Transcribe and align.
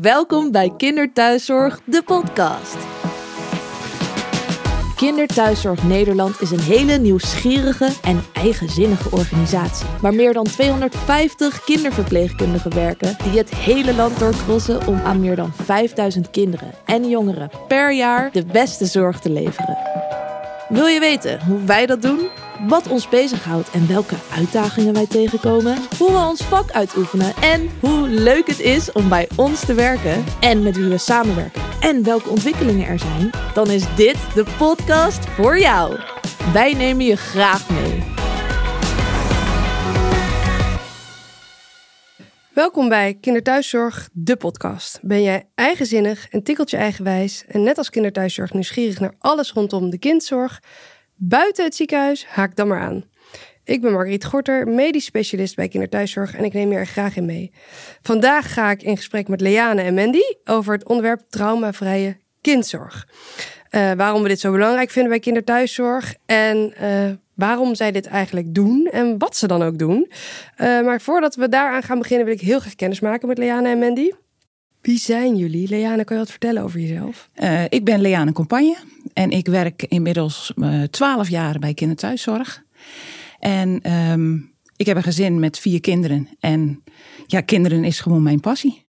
Welkom 0.00 0.50
bij 0.50 0.72
Kinderthuiszorg, 0.76 1.80
de 1.84 2.02
podcast. 2.02 2.76
Kinderthuiszorg 4.96 5.82
Nederland 5.82 6.40
is 6.40 6.50
een 6.50 6.60
hele 6.60 6.98
nieuwsgierige 6.98 7.88
en 8.02 8.20
eigenzinnige 8.32 9.10
organisatie. 9.10 9.86
Waar 10.00 10.14
meer 10.14 10.32
dan 10.32 10.44
250 10.44 11.64
kinderverpleegkundigen 11.64 12.74
werken 12.74 13.16
die 13.22 13.38
het 13.38 13.54
hele 13.54 13.94
land 13.94 14.18
doorkrossen 14.18 14.86
om 14.86 15.00
aan 15.04 15.20
meer 15.20 15.36
dan 15.36 15.52
5000 15.52 16.30
kinderen 16.30 16.72
en 16.84 17.08
jongeren 17.08 17.50
per 17.68 17.92
jaar 17.92 18.32
de 18.32 18.44
beste 18.44 18.86
zorg 18.86 19.20
te 19.20 19.30
leveren. 19.30 19.78
Wil 20.68 20.86
je 20.86 21.00
weten 21.00 21.44
hoe 21.44 21.64
wij 21.64 21.86
dat 21.86 22.02
doen? 22.02 22.28
Wat 22.68 22.88
ons 22.88 23.08
bezighoudt 23.08 23.70
en 23.70 23.88
welke 23.88 24.14
uitdagingen 24.34 24.94
wij 24.94 25.06
tegenkomen? 25.06 25.76
Hoe 25.98 26.10
we 26.10 26.18
ons 26.18 26.42
vak 26.42 26.70
uitoefenen 26.70 27.34
en 27.34 27.70
hoe 27.80 28.08
leuk 28.08 28.46
het 28.46 28.60
is 28.60 28.92
om 28.92 29.08
bij 29.08 29.28
ons 29.36 29.64
te 29.64 29.74
werken 29.74 30.24
en 30.40 30.62
met 30.62 30.76
wie 30.76 30.88
we 30.88 30.98
samenwerken 30.98 31.62
en 31.80 32.04
welke 32.04 32.28
ontwikkelingen 32.28 32.86
er 32.86 32.98
zijn? 32.98 33.30
Dan 33.54 33.70
is 33.70 33.94
dit 33.96 34.16
de 34.34 34.44
podcast 34.58 35.26
voor 35.28 35.58
jou. 35.58 35.98
Wij 36.52 36.72
nemen 36.72 37.04
je 37.04 37.16
graag 37.16 37.70
mee. 37.70 38.02
Welkom 42.54 42.88
bij 42.88 43.14
Kinderthuiszorg, 43.20 44.08
de 44.12 44.36
podcast. 44.36 44.98
Ben 45.02 45.22
jij 45.22 45.48
eigenzinnig 45.54 46.28
en 46.28 46.42
tikkelt 46.42 46.70
je 46.70 46.76
eigenwijs 46.76 47.44
en 47.48 47.62
net 47.62 47.78
als 47.78 47.90
kinderthuiszorg 47.90 48.52
nieuwsgierig 48.52 49.00
naar 49.00 49.14
alles 49.18 49.52
rondom 49.52 49.90
de 49.90 49.98
kindzorg? 49.98 50.60
Buiten 51.22 51.64
het 51.64 51.74
ziekenhuis, 51.74 52.26
haak 52.26 52.56
dan 52.56 52.68
maar 52.68 52.80
aan. 52.80 53.04
Ik 53.64 53.80
ben 53.80 53.92
Margriet 53.92 54.24
Gorter, 54.24 54.68
medisch 54.68 55.04
specialist 55.04 55.56
bij 55.56 55.68
kinderthuiszorg 55.68 56.36
en 56.36 56.44
ik 56.44 56.52
neem 56.52 56.70
je 56.70 56.76
er 56.76 56.86
graag 56.86 57.16
in 57.16 57.24
mee. 57.24 57.52
Vandaag 58.02 58.52
ga 58.52 58.70
ik 58.70 58.82
in 58.82 58.96
gesprek 58.96 59.28
met 59.28 59.40
Leane 59.40 59.82
en 59.82 59.94
Mandy 59.94 60.22
over 60.44 60.72
het 60.72 60.88
onderwerp 60.88 61.20
traumavrije 61.28 62.16
kindzorg. 62.40 63.08
Uh, 63.70 63.92
waarom 63.92 64.22
we 64.22 64.28
dit 64.28 64.40
zo 64.40 64.52
belangrijk 64.52 64.90
vinden 64.90 65.10
bij 65.10 65.20
kinderthuiszorg 65.20 66.14
en 66.26 66.74
uh, 66.82 67.10
waarom 67.34 67.74
zij 67.74 67.92
dit 67.92 68.06
eigenlijk 68.06 68.54
doen 68.54 68.88
en 68.92 69.18
wat 69.18 69.36
ze 69.36 69.46
dan 69.46 69.62
ook 69.62 69.78
doen. 69.78 70.10
Uh, 70.10 70.80
maar 70.80 71.00
voordat 71.00 71.34
we 71.34 71.48
daaraan 71.48 71.82
gaan 71.82 71.98
beginnen 71.98 72.26
wil 72.26 72.34
ik 72.34 72.40
heel 72.40 72.60
graag 72.60 72.74
kennis 72.74 73.00
maken 73.00 73.28
met 73.28 73.38
Leane 73.38 73.68
en 73.68 73.78
Mandy. 73.78 74.10
Wie 74.80 74.98
zijn 74.98 75.36
jullie? 75.36 75.68
Leane, 75.68 76.04
kan 76.04 76.16
je 76.16 76.22
wat 76.22 76.30
vertellen 76.30 76.62
over 76.62 76.80
jezelf? 76.80 77.28
Uh, 77.42 77.64
ik 77.68 77.84
ben 77.84 78.00
Leane 78.00 78.32
Compagne 78.32 78.76
en 79.12 79.30
ik 79.30 79.46
werk 79.46 79.82
inmiddels 79.82 80.52
twaalf 80.90 81.26
uh, 81.26 81.30
jaar 81.30 81.58
bij 81.58 81.74
kinderthuiszorg. 81.74 82.62
En 83.38 83.92
um, 83.92 84.54
ik 84.76 84.86
heb 84.86 84.96
een 84.96 85.02
gezin 85.02 85.40
met 85.40 85.58
vier 85.58 85.80
kinderen. 85.80 86.28
En 86.40 86.82
ja, 87.26 87.40
kinderen 87.40 87.84
is 87.84 88.00
gewoon 88.00 88.22
mijn 88.22 88.40
passie. 88.40 88.86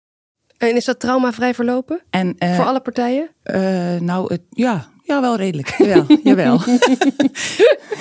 En 0.58 0.76
is 0.76 0.86
dat 0.86 1.00
traumavrij 1.00 1.54
verlopen? 1.54 2.02
En, 2.10 2.36
uh, 2.40 2.56
Voor 2.56 2.66
alle 2.66 2.80
partijen? 2.80 3.30
nou, 4.00 4.34
het, 4.34 4.42
ja, 4.50 4.90
ja, 5.10 5.22
wel 5.22 5.36
redelijk. 5.36 5.76
Jawel, 5.78 6.06
jawel. 6.24 6.62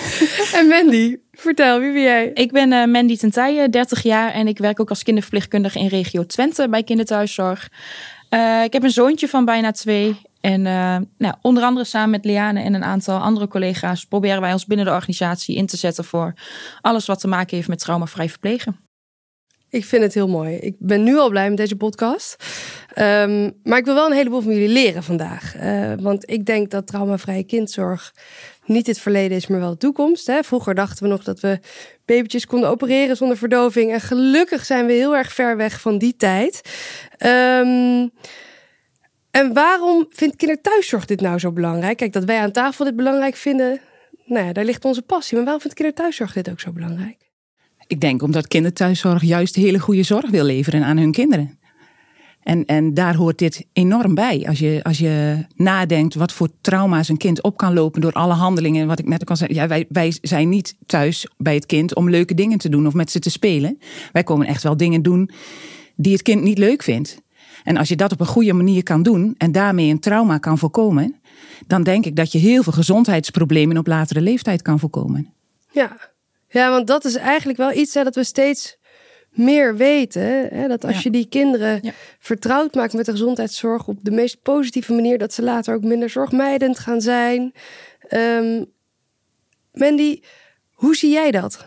en 0.59 0.67
Mandy, 0.69 1.17
vertel, 1.41 1.81
wie 1.81 1.93
ben 1.93 2.03
jij? 2.03 2.31
Ik 2.35 2.53
ben 2.53 2.73
uh, 2.73 2.85
Mandy 2.85 3.17
Tentijen, 3.17 3.71
30 3.71 4.03
jaar 4.03 4.33
en 4.33 4.49
ik 4.49 4.59
werk 4.59 4.81
ook 4.81 4.89
als 4.89 5.03
kinderverpleegkundige 5.03 5.79
in 5.79 5.87
regio 5.87 6.27
Twente 6.27 6.69
bij 6.69 6.83
kinderthuiszorg. 6.83 7.69
Uh, 8.31 8.63
ik 8.65 8.73
heb 8.73 8.83
een 8.83 8.91
zoontje 8.91 9.29
van 9.29 9.45
bijna 9.45 9.71
twee. 9.71 10.21
En 10.41 10.61
uh, 10.61 10.97
nou, 11.19 11.35
onder 11.43 11.63
andere 11.63 11.85
samen 11.85 12.11
met 12.11 12.25
Liane 12.25 12.63
en 12.63 12.75
een 12.75 12.85
aantal 12.85 13.19
andere 13.19 13.49
collega's 13.49 14.05
proberen 14.05 14.41
wij 14.41 14.53
ons 14.53 14.67
binnen 14.67 14.87
de 14.87 14.93
organisatie 14.93 15.57
in 15.57 15.67
te 15.67 15.77
zetten 15.77 16.05
voor 16.05 16.35
alles 16.81 17.07
wat 17.07 17.21
te 17.21 17.29
maken 17.29 17.57
heeft 17.57 17.69
met 17.69 17.79
traumavrij 17.79 18.29
verplegen. 18.29 18.77
Ik 19.71 19.85
vind 19.85 20.03
het 20.03 20.15
heel 20.15 20.29
mooi. 20.29 20.55
Ik 20.55 20.75
ben 20.79 21.03
nu 21.03 21.17
al 21.17 21.29
blij 21.29 21.49
met 21.49 21.57
deze 21.57 21.77
podcast. 21.77 22.45
Um, 22.97 23.53
maar 23.63 23.79
ik 23.79 23.85
wil 23.85 23.95
wel 23.95 24.07
een 24.07 24.17
heleboel 24.17 24.41
van 24.41 24.53
jullie 24.53 24.69
leren 24.69 25.03
vandaag. 25.03 25.57
Uh, 25.57 25.93
want 26.01 26.31
ik 26.31 26.47
denk 26.47 26.71
dat 26.71 26.87
traumavrije 26.87 27.45
kindzorg 27.45 28.15
niet 28.69 28.87
het 28.87 28.99
verleden 28.99 29.37
is, 29.37 29.47
maar 29.47 29.61
wel 29.61 29.71
de 29.71 29.77
toekomst. 29.77 30.27
Hè? 30.27 30.43
Vroeger 30.43 30.75
dachten 30.75 31.03
we 31.03 31.09
nog 31.09 31.25
dat 31.25 31.41
we 31.41 31.59
babytjes 32.05 32.47
konden 32.47 32.69
opereren 32.69 33.17
zonder 33.17 33.37
verdoving. 33.37 33.93
En 33.93 34.01
gelukkig 34.01 34.65
zijn 34.65 34.87
we 34.87 34.93
heel 34.93 35.17
erg 35.17 35.33
ver 35.33 35.57
weg 35.57 35.81
van 35.81 35.99
die 35.99 36.17
tijd. 36.17 36.61
Um, 37.19 38.11
en 39.31 39.53
waarom 39.53 40.07
vindt 40.11 40.37
kinderthuiszorg 40.37 41.05
dit 41.05 41.21
nou 41.21 41.39
zo 41.39 41.53
belangrijk? 41.53 41.97
Kijk, 41.97 42.13
dat 42.13 42.25
wij 42.25 42.39
aan 42.39 42.53
tafel 42.53 42.85
dit 42.85 42.97
belangrijk 42.97 43.37
vinden, 43.37 43.81
nou 44.25 44.53
daar 44.53 44.65
ligt 44.65 44.85
onze 44.85 45.03
passie. 45.03 45.35
Maar 45.35 45.45
waarom 45.45 45.63
vindt 45.63 45.77
kinderthuiszorg 45.77 46.33
dit 46.33 46.51
ook 46.51 46.61
zo 46.61 46.73
belangrijk? 46.73 47.17
Ik 47.87 48.01
denk 48.01 48.23
omdat 48.23 48.49
kinderthuiszorg 48.49 49.23
juist 49.23 49.55
hele 49.55 49.79
goede 49.79 50.03
zorg 50.03 50.31
wil 50.31 50.45
leveren 50.45 50.85
aan 50.85 50.97
hun 50.97 51.13
kinderen. 51.13 51.58
En, 52.49 52.65
en 52.65 52.95
daar 52.95 53.15
hoort 53.15 53.39
dit 53.39 53.67
enorm 53.73 54.15
bij. 54.15 54.45
Als 54.47 54.59
je, 54.59 54.81
als 54.83 54.99
je 54.99 55.45
nadenkt 55.55 56.15
wat 56.15 56.33
voor 56.33 56.49
trauma's 56.61 57.09
een 57.09 57.17
kind 57.17 57.43
op 57.43 57.57
kan 57.57 57.75
lopen 57.75 58.01
door 58.01 58.13
alle 58.13 58.33
handelingen. 58.33 58.87
Wat 58.87 58.99
ik 58.99 59.09
net 59.09 59.21
ook 59.21 59.31
al 59.31 59.37
zei. 59.37 59.55
Ja, 59.55 59.67
wij, 59.67 59.87
wij 59.89 60.17
zijn 60.21 60.49
niet 60.49 60.77
thuis 60.87 61.27
bij 61.37 61.55
het 61.55 61.67
kind 61.67 61.95
om 61.95 62.11
leuke 62.11 62.35
dingen 62.35 62.59
te 62.59 62.69
doen 62.69 62.87
of 62.87 62.95
met 62.95 63.11
ze 63.11 63.19
te 63.19 63.31
spelen. 63.31 63.79
Wij 64.13 64.23
komen 64.23 64.47
echt 64.47 64.63
wel 64.63 64.77
dingen 64.77 65.03
doen 65.03 65.31
die 65.97 66.13
het 66.13 66.23
kind 66.23 66.43
niet 66.43 66.59
leuk 66.59 66.83
vindt. 66.83 67.23
En 67.65 67.77
als 67.77 67.89
je 67.89 67.97
dat 67.97 68.13
op 68.13 68.21
een 68.21 68.27
goede 68.27 68.53
manier 68.53 68.83
kan 68.83 69.03
doen 69.03 69.35
en 69.39 69.53
daarmee 69.53 69.91
een 69.91 70.01
trauma 70.01 70.39
kan 70.39 70.59
voorkomen, 70.59 71.21
dan 71.67 71.83
denk 71.83 72.07
ik 72.07 72.17
dat 72.17 72.33
je 72.33 72.39
heel 72.39 72.63
veel 72.63 72.73
gezondheidsproblemen 72.73 73.79
op 73.79 73.87
latere 73.87 74.21
leeftijd 74.21 74.63
kan 74.63 74.79
voorkomen. 74.79 75.33
Ja, 75.71 75.97
ja 76.49 76.71
want 76.71 76.87
dat 76.87 77.05
is 77.05 77.15
eigenlijk 77.15 77.59
wel 77.59 77.73
iets 77.73 77.93
dat 77.93 78.15
we 78.15 78.25
steeds 78.25 78.79
meer 79.39 79.77
weten. 79.77 80.49
Hè? 80.49 80.69
Dat 80.69 80.85
als 80.85 80.95
ja. 80.95 81.01
je 81.03 81.11
die 81.11 81.29
kinderen 81.29 81.79
ja. 81.83 81.93
vertrouwd 82.19 82.75
maakt 82.75 82.93
met 82.93 83.05
de 83.07 83.11
gezondheidszorg 83.11 83.87
op 83.87 83.99
de 84.03 84.11
meest 84.11 84.43
positieve 84.43 84.93
manier, 84.93 85.19
dat 85.19 85.33
ze 85.33 85.43
later 85.43 85.75
ook 85.75 85.83
minder 85.83 86.11
zorgmijdend 86.11 86.79
gaan 86.79 87.01
zijn. 87.01 87.53
Um, 88.11 88.67
Mandy, 89.73 90.21
hoe 90.73 90.97
zie 90.97 91.11
jij 91.11 91.31
dat? 91.31 91.67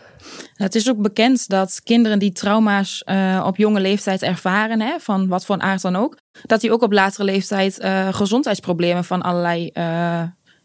Het 0.54 0.74
is 0.74 0.90
ook 0.90 0.98
bekend 0.98 1.48
dat 1.48 1.80
kinderen 1.84 2.18
die 2.18 2.32
trauma's 2.32 3.02
uh, 3.06 3.44
op 3.46 3.56
jonge 3.56 3.80
leeftijd 3.80 4.22
ervaren, 4.22 4.80
hè, 4.80 4.98
van 4.98 5.28
wat 5.28 5.44
voor 5.44 5.58
aard 5.58 5.82
dan 5.82 5.96
ook, 5.96 6.18
dat 6.46 6.60
die 6.60 6.72
ook 6.72 6.82
op 6.82 6.92
latere 6.92 7.24
leeftijd 7.24 7.80
uh, 7.80 8.14
gezondheidsproblemen 8.14 9.04
van 9.04 9.22
allerlei 9.22 9.70
uh, 9.72 10.22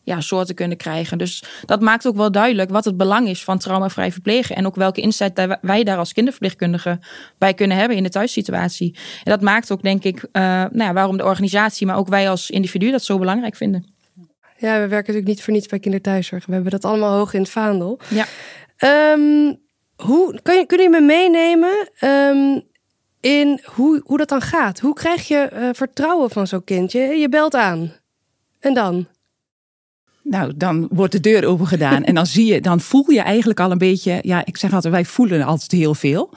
ja, 0.07 0.21
soorten 0.21 0.55
kunnen 0.55 0.77
krijgen. 0.77 1.17
Dus 1.17 1.43
dat 1.65 1.81
maakt 1.81 2.07
ook 2.07 2.15
wel 2.15 2.31
duidelijk 2.31 2.69
wat 2.69 2.85
het 2.85 2.97
belang 2.97 3.27
is 3.27 3.43
van 3.43 3.57
traumavrij 3.57 4.11
verplegen. 4.11 4.55
En 4.55 4.65
ook 4.65 4.75
welke 4.75 5.01
inzet 5.01 5.57
wij 5.61 5.83
daar 5.83 5.97
als 5.97 6.13
kinderverpleegkundigen 6.13 6.99
bij 7.37 7.53
kunnen 7.53 7.77
hebben 7.77 7.97
in 7.97 8.03
de 8.03 8.09
thuissituatie. 8.09 8.95
En 9.23 9.31
dat 9.31 9.41
maakt 9.41 9.71
ook, 9.71 9.81
denk 9.81 10.03
ik, 10.03 10.27
nou 10.31 10.69
ja, 10.77 10.93
waarom 10.93 11.17
de 11.17 11.23
organisatie, 11.23 11.87
maar 11.87 11.97
ook 11.97 12.07
wij 12.07 12.29
als 12.29 12.49
individu 12.49 12.91
dat 12.91 13.03
zo 13.03 13.17
belangrijk 13.17 13.55
vinden. 13.55 13.85
Ja, 14.57 14.73
we 14.73 14.79
werken 14.79 14.97
natuurlijk 14.97 15.27
niet 15.27 15.41
voor 15.41 15.53
niets 15.53 15.67
bij 15.67 15.79
kinderthuiszorg. 15.79 16.45
We 16.45 16.53
hebben 16.53 16.71
dat 16.71 16.85
allemaal 16.85 17.17
hoog 17.17 17.33
in 17.33 17.41
het 17.41 17.49
vaandel. 17.49 17.99
Ja. 18.09 18.25
Um, 19.13 19.59
hoe, 19.95 20.39
kan 20.41 20.55
je, 20.55 20.65
kun 20.65 20.81
je 20.81 20.89
me 20.89 21.01
meenemen 21.01 21.89
um, 22.01 22.63
in 23.21 23.61
hoe, 23.63 24.01
hoe 24.03 24.17
dat 24.17 24.29
dan 24.29 24.41
gaat? 24.41 24.79
Hoe 24.79 24.93
krijg 24.93 25.27
je 25.27 25.49
uh, 25.53 25.69
vertrouwen 25.71 26.29
van 26.29 26.47
zo'n 26.47 26.63
kindje? 26.63 26.99
Je 26.99 27.29
belt 27.29 27.55
aan. 27.55 27.93
En 28.59 28.73
dan? 28.73 29.07
Nou, 30.29 30.53
dan 30.55 30.87
wordt 30.91 31.11
de 31.11 31.19
deur 31.19 31.45
open 31.45 31.67
gedaan 31.67 32.03
en 32.03 32.15
dan 32.15 32.25
zie 32.25 32.53
je, 32.53 32.61
dan 32.61 32.79
voel 32.79 33.11
je 33.11 33.21
eigenlijk 33.21 33.59
al 33.59 33.71
een 33.71 33.77
beetje, 33.77 34.19
ja, 34.21 34.45
ik 34.45 34.57
zeg 34.57 34.73
altijd, 34.73 34.93
wij 34.93 35.05
voelen 35.05 35.43
altijd 35.43 35.71
heel 35.71 35.95
veel. 35.95 36.33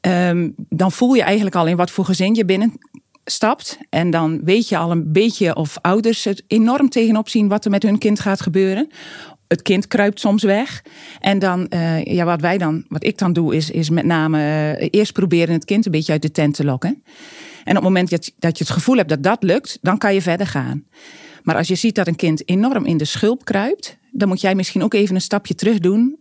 Um, 0.00 0.54
dan 0.56 0.92
voel 0.92 1.14
je 1.14 1.22
eigenlijk 1.22 1.56
al 1.56 1.66
in 1.66 1.76
wat 1.76 1.90
voor 1.90 2.04
gezin 2.04 2.34
je 2.34 2.44
binnenstapt. 2.44 3.78
En 3.90 4.10
dan 4.10 4.40
weet 4.44 4.68
je 4.68 4.76
al 4.76 4.90
een 4.90 5.12
beetje 5.12 5.56
of 5.56 5.78
ouders 5.80 6.24
het 6.24 6.42
enorm 6.46 6.88
tegenop 6.88 7.28
zien 7.28 7.48
wat 7.48 7.64
er 7.64 7.70
met 7.70 7.82
hun 7.82 7.98
kind 7.98 8.20
gaat 8.20 8.40
gebeuren 8.40 8.88
het 9.48 9.62
kind 9.62 9.86
kruipt 9.86 10.20
soms 10.20 10.42
weg. 10.42 10.82
En 11.20 11.38
dan, 11.38 11.66
uh, 11.70 12.04
ja, 12.04 12.24
wat 12.24 12.40
wij 12.40 12.58
dan, 12.58 12.84
wat 12.88 13.04
ik 13.04 13.18
dan 13.18 13.32
doe, 13.32 13.56
is, 13.56 13.70
is 13.70 13.90
met 13.90 14.04
name 14.04 14.38
uh, 14.80 14.88
eerst 14.90 15.12
proberen 15.12 15.54
het 15.54 15.64
kind 15.64 15.86
een 15.86 15.92
beetje 15.92 16.12
uit 16.12 16.22
de 16.22 16.30
tent 16.30 16.54
te 16.54 16.64
lokken. 16.64 17.02
En 17.64 17.76
op 17.76 17.82
het 17.82 17.82
moment 17.82 18.10
dat, 18.10 18.32
dat 18.38 18.58
je 18.58 18.64
het 18.64 18.72
gevoel 18.72 18.96
hebt 18.96 19.08
dat 19.08 19.22
dat 19.22 19.42
lukt, 19.42 19.78
dan 19.82 19.98
kan 19.98 20.14
je 20.14 20.22
verder 20.22 20.46
gaan. 20.46 20.84
Maar 21.48 21.56
als 21.56 21.68
je 21.68 21.74
ziet 21.74 21.94
dat 21.94 22.06
een 22.06 22.16
kind 22.16 22.48
enorm 22.48 22.84
in 22.84 22.96
de 22.96 23.04
schulp 23.04 23.44
kruipt, 23.44 23.96
dan 24.10 24.28
moet 24.28 24.40
jij 24.40 24.54
misschien 24.54 24.82
ook 24.82 24.94
even 24.94 25.14
een 25.14 25.20
stapje 25.20 25.54
terug 25.54 25.78
doen. 25.78 26.18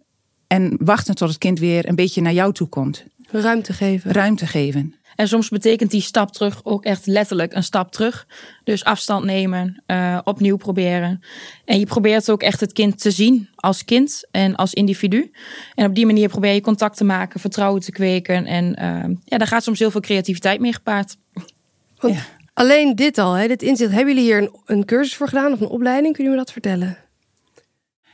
En 0.48 0.78
wachten 0.80 1.16
tot 1.16 1.30
het 1.30 1.38
kind 1.38 1.60
weer 1.60 1.90
een 1.90 1.96
beetje 1.96 2.22
naar 2.22 2.34
jou 2.34 2.54
toe 2.54 2.68
komt. 2.68 3.04
Ruimte 3.30 3.74
geven. 3.74 4.12
Ruimte 4.12 4.46
geven. 4.48 4.96
En 5.16 5.28
soms 5.28 5.50
betekent 5.50 5.92
die 5.92 6.02
stap 6.02 6.32
terug 6.32 6.66
ook 6.66 6.84
echt 6.84 7.06
letterlijk 7.06 7.54
een 7.54 7.64
stap 7.64 7.92
terug. 7.92 8.28
Dus 8.64 8.84
afstand 8.84 9.26
nemen, 9.26 9.84
uh, 9.88 10.20
opnieuw 10.24 10.58
proberen. 10.58 11.20
En 11.66 11.80
je 11.80 11.86
probeert 11.86 12.32
ook 12.32 12.42
echt 12.42 12.60
het 12.60 12.74
kind 12.74 13.02
te 13.02 13.12
zien 13.12 13.50
als 13.56 13.86
kind 13.86 14.28
en 14.32 14.56
als 14.56 14.74
individu. 14.74 15.32
En 15.76 15.86
op 15.86 15.96
die 15.96 16.06
manier 16.06 16.30
probeer 16.30 16.54
je 16.54 16.62
contact 16.62 16.98
te 16.98 17.04
maken, 17.04 17.40
vertrouwen 17.40 17.82
te 17.82 17.92
kweken. 17.92 18.46
En 18.46 18.66
uh, 18.66 19.16
ja, 19.24 19.38
daar 19.38 19.48
gaat 19.48 19.64
soms 19.64 19.80
heel 19.80 19.92
veel 19.92 20.02
creativiteit 20.02 20.60
mee 20.60 20.74
gepaard. 20.74 21.18
Ja. 22.00 22.26
Alleen 22.58 22.96
dit 22.96 23.18
al, 23.18 23.34
hè, 23.34 23.48
dit 23.48 23.62
inzicht. 23.62 23.92
Hebben 23.92 24.14
jullie 24.16 24.30
hier 24.30 24.42
een, 24.42 24.52
een 24.66 24.86
cursus 24.86 25.16
voor 25.16 25.28
gedaan 25.28 25.52
of 25.52 25.62
een 25.62 25.68
opleiding? 25.68 26.16
Kun 26.16 26.24
je 26.24 26.30
me 26.30 26.36
dat 26.36 26.52
vertellen? 26.52 26.98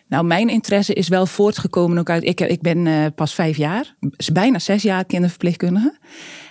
Nou, 0.08 0.26
mijn 0.26 0.50
interesse 0.50 0.94
is 0.94 1.08
wel 1.08 1.26
voortgekomen 1.26 1.98
ook 1.98 2.10
uit. 2.10 2.24
Ik, 2.24 2.40
ik 2.42 2.62
ben 2.62 2.86
uh, 2.86 3.06
pas 3.16 3.34
vijf 3.34 3.58
jaar, 3.58 3.96
bijna 4.34 4.60
zes 4.60 4.82
jaar 4.82 5.06
kinderverpleegkundige. 5.06 5.98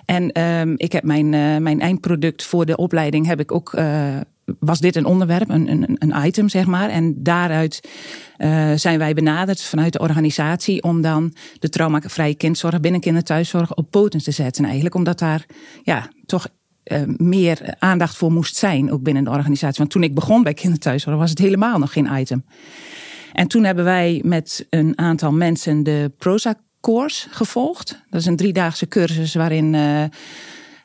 En 0.04 0.40
um, 0.42 0.74
ik 0.76 0.92
heb 0.92 1.04
mijn, 1.04 1.32
uh, 1.32 1.56
mijn 1.56 1.80
eindproduct 1.80 2.44
voor 2.44 2.66
de 2.66 2.76
opleiding 2.76 3.26
heb 3.26 3.40
ik 3.40 3.52
ook. 3.52 3.72
Uh, 3.72 4.16
was 4.58 4.80
dit 4.80 4.96
een 4.96 5.04
onderwerp, 5.06 5.48
een, 5.48 5.68
een, 5.68 5.96
een 5.98 6.26
item, 6.26 6.48
zeg 6.48 6.66
maar. 6.66 6.88
En 6.88 7.22
daaruit 7.22 7.88
zijn 8.74 8.98
wij 8.98 9.14
benaderd 9.14 9.62
vanuit 9.62 9.92
de 9.92 9.98
organisatie 9.98 10.82
om 10.82 11.00
dan 11.00 11.34
de 11.58 11.68
traumavrije 11.68 12.34
kindzorg 12.34 12.80
binnen 12.80 13.00
kinderthuiszorg 13.00 13.74
op 13.74 13.90
poten 13.90 14.22
te 14.22 14.30
zetten. 14.30 14.64
Eigenlijk 14.64 14.94
omdat 14.94 15.18
daar 15.18 15.46
ja, 15.82 16.08
toch 16.26 16.46
uh, 16.84 17.02
meer 17.16 17.74
aandacht 17.78 18.16
voor 18.16 18.32
moest 18.32 18.56
zijn, 18.56 18.92
ook 18.92 19.02
binnen 19.02 19.24
de 19.24 19.30
organisatie. 19.30 19.78
Want 19.78 19.90
toen 19.90 20.02
ik 20.02 20.14
begon 20.14 20.42
bij 20.42 20.54
kinderthuiszorg 20.54 21.16
was 21.16 21.30
het 21.30 21.38
helemaal 21.38 21.78
nog 21.78 21.92
geen 21.92 22.18
item. 22.18 22.44
En 23.32 23.48
toen 23.48 23.64
hebben 23.64 23.84
wij 23.84 24.20
met 24.24 24.66
een 24.70 24.98
aantal 24.98 25.32
mensen 25.32 25.82
de 25.82 26.12
Prozac 26.18 26.58
course 26.80 27.28
gevolgd. 27.30 28.02
Dat 28.10 28.20
is 28.20 28.26
een 28.26 28.36
driedaagse 28.36 28.88
cursus 28.88 29.34
waarin 29.34 29.74
uh, 29.74 30.04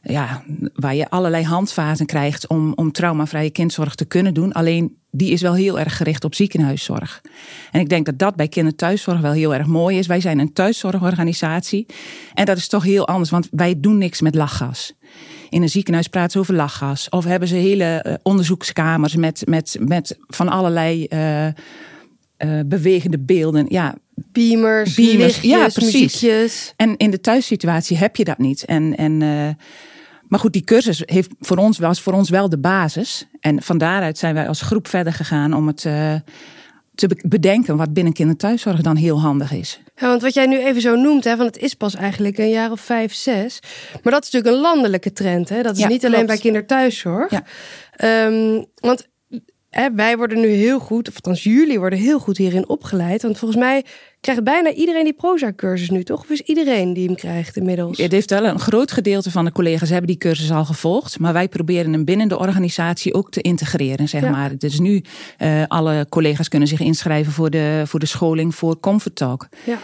ja, 0.01 0.43
waar 0.73 0.95
je 0.95 1.09
allerlei 1.09 1.43
handvaten 1.43 2.05
krijgt 2.05 2.47
om, 2.47 2.73
om 2.75 2.91
traumavrije 2.91 3.49
kindzorg 3.49 3.95
te 3.95 4.05
kunnen 4.05 4.33
doen. 4.33 4.51
Alleen 4.51 4.97
die 5.11 5.31
is 5.31 5.41
wel 5.41 5.53
heel 5.53 5.79
erg 5.79 5.97
gericht 5.97 6.23
op 6.23 6.35
ziekenhuiszorg. 6.35 7.21
En 7.71 7.79
ik 7.79 7.89
denk 7.89 8.05
dat 8.05 8.19
dat 8.19 8.35
bij 8.35 8.47
kinderthuiszorg 8.47 9.19
wel 9.19 9.31
heel 9.31 9.53
erg 9.53 9.67
mooi 9.67 9.97
is. 9.97 10.07
Wij 10.07 10.21
zijn 10.21 10.39
een 10.39 10.53
thuiszorgorganisatie. 10.53 11.85
En 12.33 12.45
dat 12.45 12.57
is 12.57 12.67
toch 12.67 12.83
heel 12.83 13.07
anders, 13.07 13.29
want 13.29 13.47
wij 13.51 13.79
doen 13.79 13.97
niks 13.97 14.21
met 14.21 14.35
lachgas 14.35 14.93
in 15.49 15.61
een 15.61 15.69
ziekenhuis 15.69 16.07
praten 16.07 16.31
ze 16.31 16.39
over 16.39 16.53
lachgas. 16.53 17.09
Of 17.09 17.23
hebben 17.23 17.47
ze 17.47 17.55
hele 17.55 18.03
uh, 18.07 18.13
onderzoekskamers 18.23 19.15
met, 19.15 19.41
met, 19.45 19.77
met 19.79 20.17
van 20.27 20.49
allerlei 20.49 21.07
uh, 21.09 21.45
uh, 21.45 21.51
bewegende 22.65 23.19
beelden. 23.19 23.65
Ja, 23.69 23.95
beamers, 24.13 24.95
beamers 24.95 25.41
lichtjes, 25.41 25.51
ja, 25.51 25.67
precies. 25.67 25.93
Muziekjes. 25.93 26.73
En 26.75 26.97
in 26.97 27.11
de 27.11 27.21
thuissituatie 27.21 27.97
heb 27.97 28.15
je 28.15 28.23
dat 28.23 28.37
niet. 28.37 28.65
En, 28.65 28.97
en, 28.97 29.17
maar 30.27 30.39
goed, 30.39 30.53
die 30.53 30.63
cursus 30.63 31.03
heeft 31.05 31.29
voor 31.39 31.57
ons, 31.57 31.77
was 31.77 32.01
voor 32.01 32.13
ons 32.13 32.29
wel 32.29 32.49
de 32.49 32.59
basis. 32.59 33.27
En 33.39 33.61
van 33.61 33.77
daaruit 33.77 34.17
zijn 34.17 34.33
wij 34.33 34.47
als 34.47 34.61
groep 34.61 34.87
verder 34.87 35.13
gegaan 35.13 35.53
om 35.53 35.67
het 35.67 35.85
te 36.97 37.21
bedenken 37.25 37.77
wat 37.77 37.93
binnen 37.93 38.13
kinderthuiszorg 38.13 38.81
dan 38.81 38.95
heel 38.95 39.21
handig 39.21 39.51
is. 39.51 39.79
Ja, 39.95 40.07
want 40.07 40.21
wat 40.21 40.33
jij 40.33 40.45
nu 40.45 40.59
even 40.63 40.81
zo 40.81 40.95
noemt, 40.95 41.23
hè, 41.23 41.35
want 41.35 41.55
het 41.55 41.63
is 41.63 41.73
pas 41.73 41.95
eigenlijk 41.95 42.37
een 42.37 42.49
jaar 42.49 42.71
of 42.71 42.81
vijf, 42.81 43.13
zes. 43.13 43.59
Maar 44.03 44.13
dat 44.13 44.23
is 44.25 44.31
natuurlijk 44.31 44.55
een 44.55 44.71
landelijke 44.71 45.13
trend. 45.13 45.49
Hè? 45.49 45.61
Dat 45.61 45.77
is 45.77 45.85
niet 45.85 46.05
alleen 46.05 46.25
bij 46.25 46.37
kinderthuiszorg. 46.37 47.31
Ja. 47.31 47.43
Um, 48.25 48.65
want 48.75 49.07
hè, 49.69 49.93
wij 49.93 50.17
worden 50.17 50.39
nu 50.39 50.47
heel 50.47 50.79
goed, 50.79 51.07
of 51.07 51.15
althans 51.15 51.43
jullie 51.43 51.79
worden 51.79 51.99
heel 51.99 52.19
goed 52.19 52.37
hierin 52.37 52.69
opgeleid. 52.69 53.21
Want 53.21 53.37
volgens 53.37 53.59
mij 53.59 53.83
krijgt 54.21 54.43
bijna 54.43 54.71
iedereen 54.71 55.03
die 55.03 55.13
Proza-cursus 55.13 55.89
nu, 55.89 56.03
toch? 56.03 56.19
Of 56.19 56.29
is 56.29 56.41
iedereen 56.41 56.93
die 56.93 57.05
hem 57.05 57.15
krijgt 57.15 57.57
inmiddels? 57.57 57.97
Het 57.97 58.11
heeft 58.11 58.29
wel 58.29 58.45
een 58.45 58.59
groot 58.59 58.91
gedeelte 58.91 59.31
van 59.31 59.45
de 59.45 59.51
collega's 59.51 59.89
hebben 59.89 60.07
die 60.07 60.17
cursus 60.17 60.51
al 60.51 60.65
gevolgd. 60.65 61.19
Maar 61.19 61.33
wij 61.33 61.47
proberen 61.47 61.93
hem 61.93 62.05
binnen 62.05 62.27
de 62.27 62.39
organisatie 62.39 63.13
ook 63.13 63.31
te 63.31 63.41
integreren, 63.41 64.07
zeg 64.07 64.21
maar. 64.21 64.57
Dus 64.57 64.79
nu, 64.79 65.03
uh, 65.39 65.63
alle 65.67 66.05
collega's 66.09 66.47
kunnen 66.47 66.67
zich 66.67 66.79
inschrijven 66.79 67.33
voor 67.33 67.49
de, 67.49 67.83
voor 67.85 67.99
de 67.99 68.05
scholing 68.05 68.55
voor 68.55 68.79
Comfort 68.79 69.15
Talk. 69.15 69.47
Ja. 69.65 69.79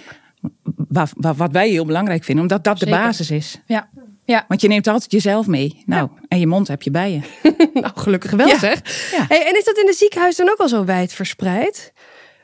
Wat, 0.88 1.12
wat, 1.15 1.38
wat 1.38 1.51
wij 1.51 1.69
heel 1.69 1.86
belangrijk 1.86 2.24
vinden, 2.24 2.44
omdat 2.44 2.63
dat 2.63 2.79
de 2.79 2.89
basis 2.89 3.31
is. 3.31 3.62
Ja. 3.65 3.89
Ja. 4.25 4.45
Want 4.47 4.61
je 4.61 4.67
neemt 4.67 4.87
altijd 4.87 5.11
jezelf 5.11 5.47
mee. 5.47 5.83
Nou, 5.85 6.09
en 6.27 6.39
je 6.39 6.47
mond 6.47 6.67
heb 6.67 6.81
je 6.81 6.91
bij 6.91 7.11
je. 7.11 7.49
nou, 7.81 7.91
gelukkig 7.95 8.31
wel 8.31 8.57
zeg. 8.59 9.09
Ja. 9.11 9.25
Hey, 9.27 9.47
en 9.47 9.57
is 9.57 9.63
dat 9.63 9.77
in 9.77 9.85
de 9.85 9.93
ziekenhuis 9.93 10.35
dan 10.35 10.49
ook 10.49 10.57
al 10.57 10.67
zo 10.67 10.85
wijd 10.85 11.13
verspreid? 11.13 11.93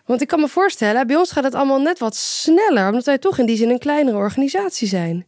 Want 0.06 0.22
ik 0.22 0.28
kan 0.28 0.40
me 0.40 0.48
voorstellen, 0.48 1.08
bij 1.08 1.16
ons 1.16 1.32
gaat 1.32 1.44
het 1.44 1.56
allemaal 1.56 1.82
net 1.82 2.00
wat 2.00 2.16
sneller, 2.16 2.88
omdat 2.88 3.06
wij 3.06 3.18
toch 3.18 3.38
in 3.38 3.46
die 3.46 3.58
zin 3.58 3.70
een 3.70 3.80
kleinere 3.80 4.18
organisatie 4.18 4.88
zijn. 4.88 5.26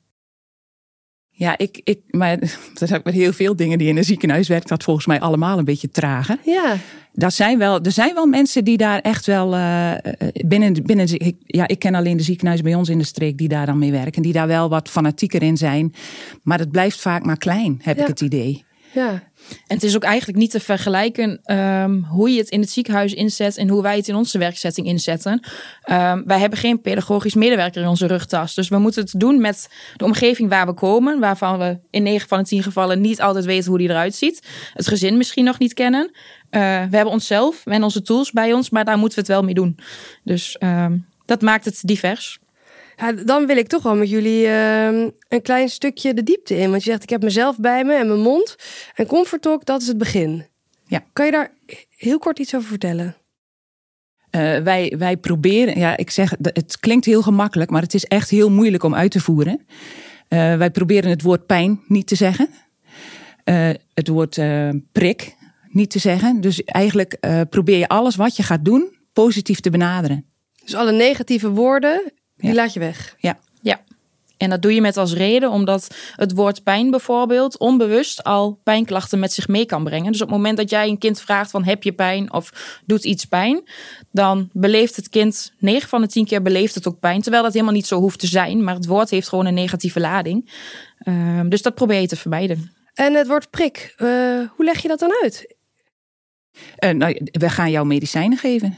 Ja, 1.30 1.58
ik, 1.58 1.82
ik, 1.84 2.00
maar 2.08 2.40
er 2.80 2.88
zijn 2.88 3.02
heel 3.04 3.34
veel 3.34 3.56
dingen 3.56 3.78
die 3.78 3.88
in 3.88 3.98
een 3.98 4.04
ziekenhuis 4.04 4.48
werkt, 4.48 4.68
dat 4.68 4.84
volgens 4.84 5.06
mij 5.06 5.20
allemaal 5.20 5.58
een 5.58 5.66
beetje 5.66 5.90
trager. 5.90 6.38
Ja. 6.44 6.78
Dat 7.14 7.34
zijn 7.34 7.58
wel, 7.58 7.82
er 7.82 7.92
zijn 7.92 8.14
wel 8.14 8.26
mensen 8.26 8.64
die 8.64 8.78
daar 8.78 9.00
echt 9.00 9.26
wel 9.26 9.54
uh, 9.54 9.94
binnen, 10.46 10.84
binnen 10.84 11.20
ik, 11.20 11.36
ja, 11.46 11.68
ik 11.68 11.80
ken 11.80 11.96
alleen 11.96 12.18
de 12.18 12.24
ziekenhuizen 12.24 12.66
bij 12.66 12.76
ons 12.76 12.90
in 12.90 12.98
de 12.98 13.04
streek 13.04 13.38
die 13.38 13.48
daar 13.48 13.66
dan 13.66 13.80
mee 13.80 13.92
werken, 13.92 14.22
die 14.22 14.34
daar 14.34 14.48
wel 14.48 14.70
wat 14.70 14.90
fanatieker 14.90 15.44
in 15.44 15.58
zijn. 15.58 15.94
Maar 16.44 16.60
het 16.60 16.72
blijft 16.72 17.02
vaak 17.02 17.26
maar 17.26 17.38
klein, 17.38 17.80
heb 17.84 18.00
ik 18.00 18.08
het 18.08 18.22
idee. 18.22 18.66
Ja. 18.94 19.24
En 19.68 19.76
het 19.76 19.84
is 19.84 19.96
ook 19.96 20.04
eigenlijk 20.04 20.38
niet 20.38 20.52
te 20.52 20.60
vergelijken 20.60 21.56
um, 21.56 22.04
hoe 22.04 22.30
je 22.30 22.38
het 22.38 22.50
in 22.50 22.60
het 22.60 22.70
ziekenhuis 22.70 23.14
inzet 23.14 23.58
en 23.58 23.70
hoe 23.70 23.82
wij 23.82 23.96
het 23.96 24.08
in 24.08 24.16
onze 24.16 24.38
werkzetting 24.38 24.88
inzetten. 24.88 25.32
Um, 25.32 26.24
wij 26.26 26.40
hebben 26.40 26.60
geen 26.60 26.82
pedagogisch 26.82 27.34
medewerker 27.34 27.82
in 27.82 27.88
onze 27.88 28.08
rugtas. 28.08 28.56
Dus 28.56 28.70
we 28.70 28.78
moeten 28.78 29.02
het 29.02 29.14
doen 29.20 29.42
met 29.42 29.70
de 29.96 30.06
omgeving 30.06 30.50
waar 30.50 30.66
we 30.66 30.74
komen, 30.74 31.20
waarvan 31.20 31.58
we 31.58 31.80
in 31.90 32.04
9 32.04 32.28
van 32.28 32.38
de 32.38 32.46
10 32.46 32.64
gevallen 32.64 33.02
niet 33.02 33.22
altijd 33.22 33.46
weten 33.46 33.70
hoe 33.70 33.78
die 33.78 33.90
eruit 33.90 34.16
ziet. 34.16 34.48
Het 34.74 34.88
gezin 34.88 35.18
misschien 35.18 35.46
nog 35.46 35.60
niet 35.60 35.74
kennen. 35.74 36.12
Uh, 36.12 36.62
we 36.62 36.96
hebben 36.96 37.14
onszelf 37.14 37.66
en 37.66 37.84
onze 37.84 38.02
tools 38.02 38.32
bij 38.32 38.54
ons, 38.54 38.70
maar 38.70 38.86
daar 38.86 38.98
moeten 38.98 39.16
we 39.16 39.24
het 39.24 39.34
wel 39.34 39.44
mee 39.44 39.54
doen. 39.54 39.80
Dus 40.24 40.58
um, 40.60 41.06
dat 41.26 41.42
maakt 41.42 41.66
het 41.66 41.80
divers. 41.82 42.40
Ja, 43.02 43.12
dan 43.12 43.46
wil 43.46 43.58
ik 43.58 43.68
toch 43.68 43.84
wel 43.84 43.96
met 43.96 44.10
jullie 44.10 44.46
uh, 44.46 44.86
een 45.28 45.42
klein 45.42 45.70
stukje 45.70 46.14
de 46.14 46.24
diepte 46.24 46.56
in. 46.56 46.70
Want 46.70 46.84
je 46.84 46.90
zegt, 46.90 47.04
ik 47.04 47.10
heb 47.10 47.24
mezelf 47.24 47.60
bij 47.60 47.84
me 47.84 47.94
en 47.94 48.08
mijn 48.08 48.20
mond. 48.20 48.56
En 48.96 49.06
Comfort 49.06 49.42
Talk, 49.42 49.66
dat 49.66 49.82
is 49.82 49.88
het 49.88 49.98
begin. 49.98 50.46
Ja. 50.88 51.04
Kan 51.14 51.26
je 51.26 51.32
daar 51.32 51.54
heel 51.90 52.18
kort 52.18 52.40
iets 52.40 52.56
over 52.56 52.68
vertellen? 52.68 53.16
Uh, 54.32 54.58
wij, 54.58 54.96
wij 54.98 55.18
proberen, 55.18 55.80
ja, 55.80 55.98
ik 55.98 56.10
zeg, 56.10 56.36
het 56.42 56.80
klinkt 56.80 57.06
heel 57.06 57.22
gemakkelijk, 57.22 57.70
maar 57.70 57.82
het 57.82 57.94
is 57.94 58.06
echt 58.06 58.30
heel 58.30 58.50
moeilijk 58.50 58.84
om 58.84 58.96
uit 58.96 59.12
te 59.12 59.20
voeren. 59.20 59.66
Uh, 60.30 60.56
wij 60.56 60.72
proberen 60.72 61.10
het 61.10 61.22
woord 61.22 61.46
pijn 61.46 61.82
niet 61.88 62.08
te 62.08 62.16
zeggen. 62.16 62.50
Uh, 63.46 63.70
het 63.94 64.08
woord 64.08 64.40
prik 64.92 65.36
niet 65.68 65.90
te 65.90 66.00
zeggen. 66.00 66.42
Dus 66.42 66.64
eigenlijk 66.64 67.18
probeer 67.50 67.78
je 67.78 67.88
alles 67.88 68.16
wat 68.16 68.36
je 68.36 68.44
gaat 68.44 68.66
doen 68.66 68.98
positief 69.14 69.60
te 69.60 69.70
benaderen. 69.70 70.26
Dus 70.64 70.76
alle 70.76 70.92
negatieve 70.92 71.50
woorden 71.50 72.12
die 72.42 72.54
laat 72.54 72.74
je 72.74 72.80
weg. 72.80 73.16
Ja. 73.18 73.40
Ja. 73.62 73.82
En 74.42 74.50
dat 74.50 74.62
doe 74.62 74.74
je 74.74 74.82
met 74.82 74.98
als 74.98 75.14
reden 75.14 75.50
omdat 75.50 75.96
het 76.16 76.34
woord 76.34 76.64
pijn 76.64 76.90
bijvoorbeeld 76.90 77.58
onbewust 77.58 78.24
al 78.24 78.60
pijnklachten 78.64 79.20
met 79.20 79.34
zich 79.34 79.48
mee 79.48 79.66
kan 79.66 79.84
brengen. 79.84 80.12
Dus 80.12 80.22
op 80.22 80.28
het 80.28 80.38
moment 80.38 80.58
dat 80.58 80.70
jij 80.70 80.88
een 80.88 80.98
kind 80.98 81.22
vraagt 81.22 81.52
van 81.52 81.64
heb 81.64 81.84
je 81.84 81.92
pijn 81.92 82.34
of 82.34 82.80
doet 82.86 83.04
iets 83.04 83.26
pijn, 83.26 83.64
dan 84.12 84.50
beleeft 84.54 84.96
het 84.96 85.10
kind 85.10 85.54
9 85.58 85.90
van 85.90 86.02
de 86.02 86.08
10 86.08 86.26
keer 86.26 86.42
beleeft 86.42 86.76
het 86.76 86.88
ook 86.88 87.00
pijn. 87.00 87.22
Terwijl 87.22 87.44
dat 87.44 87.54
helemaal 87.54 87.74
niet 87.74 87.88
zo 87.88 88.00
hoeft 88.00 88.20
te 88.20 88.28
zijn, 88.28 88.64
maar 88.64 88.76
het 88.76 88.86
woord 88.86 89.10
heeft 89.10 89.30
gewoon 89.30 89.46
een 89.46 89.54
negatieve 89.54 90.00
lading. 90.00 90.52
Uh, 91.04 91.42
dus 91.46 91.62
dat 91.62 91.76
probeer 91.76 92.00
je 92.00 92.08
te 92.08 92.16
vermijden. 92.16 92.72
En 92.94 93.14
het 93.14 93.28
woord 93.28 93.50
prik, 93.50 93.94
uh, 93.98 94.08
hoe 94.56 94.66
leg 94.66 94.82
je 94.82 94.88
dat 94.88 95.00
dan 95.00 95.12
uit? 95.22 95.56
Uh, 96.80 96.90
nou, 96.90 97.22
we 97.32 97.50
gaan 97.50 97.72
jou 97.72 97.86
medicijnen 97.86 98.38
geven. 98.38 98.76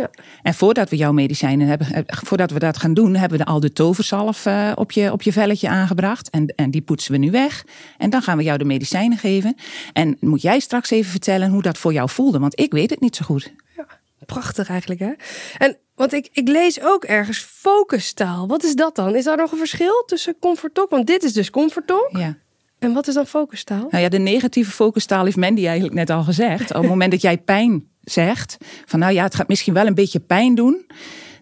Ja. 0.00 0.10
En 0.42 0.54
voordat 0.54 0.90
we 0.90 0.96
jouw 0.96 1.12
medicijnen 1.12 1.66
hebben, 1.66 1.92
eh, 1.92 2.02
voordat 2.06 2.50
we 2.50 2.58
dat 2.58 2.78
gaan 2.78 2.94
doen, 2.94 3.14
hebben 3.14 3.38
we 3.38 3.44
al 3.44 3.60
de 3.60 3.72
toverzalf 3.72 4.46
uh, 4.46 4.72
op, 4.74 4.92
je, 4.92 5.12
op 5.12 5.22
je 5.22 5.32
velletje 5.32 5.68
aangebracht. 5.68 6.30
En, 6.30 6.52
en 6.56 6.70
die 6.70 6.80
poetsen 6.80 7.12
we 7.12 7.18
nu 7.18 7.30
weg. 7.30 7.64
En 7.98 8.10
dan 8.10 8.22
gaan 8.22 8.36
we 8.36 8.42
jou 8.42 8.58
de 8.58 8.64
medicijnen 8.64 9.18
geven. 9.18 9.54
En 9.92 10.16
moet 10.20 10.42
jij 10.42 10.60
straks 10.60 10.90
even 10.90 11.10
vertellen 11.10 11.50
hoe 11.50 11.62
dat 11.62 11.78
voor 11.78 11.92
jou 11.92 12.08
voelde, 12.08 12.38
want 12.38 12.60
ik 12.60 12.72
weet 12.72 12.90
het 12.90 13.00
niet 13.00 13.16
zo 13.16 13.24
goed. 13.24 13.52
Ja, 13.76 13.86
prachtig 14.26 14.68
eigenlijk 14.68 15.00
hè. 15.00 15.12
En 15.58 15.76
want 15.94 16.12
ik, 16.12 16.28
ik 16.32 16.48
lees 16.48 16.82
ook 16.82 17.04
ergens 17.04 17.38
focustaal. 17.38 18.46
Wat 18.46 18.64
is 18.64 18.74
dat 18.74 18.96
dan? 18.96 19.16
Is 19.16 19.24
daar 19.24 19.36
nog 19.36 19.52
een 19.52 19.58
verschil 19.58 20.02
tussen 20.06 20.36
comfortok? 20.40 20.90
Want 20.90 21.06
dit 21.06 21.22
is 21.22 21.32
dus 21.32 21.50
comfortok. 21.50 22.08
Ja. 22.12 22.36
En 22.78 22.92
wat 22.92 23.08
is 23.08 23.14
dan 23.14 23.26
focustaal? 23.26 23.86
Nou 23.90 24.02
ja, 24.02 24.08
de 24.08 24.18
negatieve 24.18 24.70
focustaal 24.70 25.24
heeft 25.24 25.36
Mandy 25.36 25.66
eigenlijk 25.66 25.94
net 25.94 26.10
al 26.10 26.22
gezegd. 26.22 26.70
Op 26.70 26.80
het 26.80 26.90
moment 26.90 27.10
dat 27.10 27.22
jij 27.22 27.38
pijn 27.38 27.88
zegt, 28.12 28.56
van 28.84 28.98
nou 28.98 29.12
ja, 29.12 29.22
het 29.22 29.34
gaat 29.34 29.48
misschien 29.48 29.74
wel 29.74 29.86
een 29.86 29.94
beetje 29.94 30.20
pijn 30.20 30.54
doen, 30.54 30.86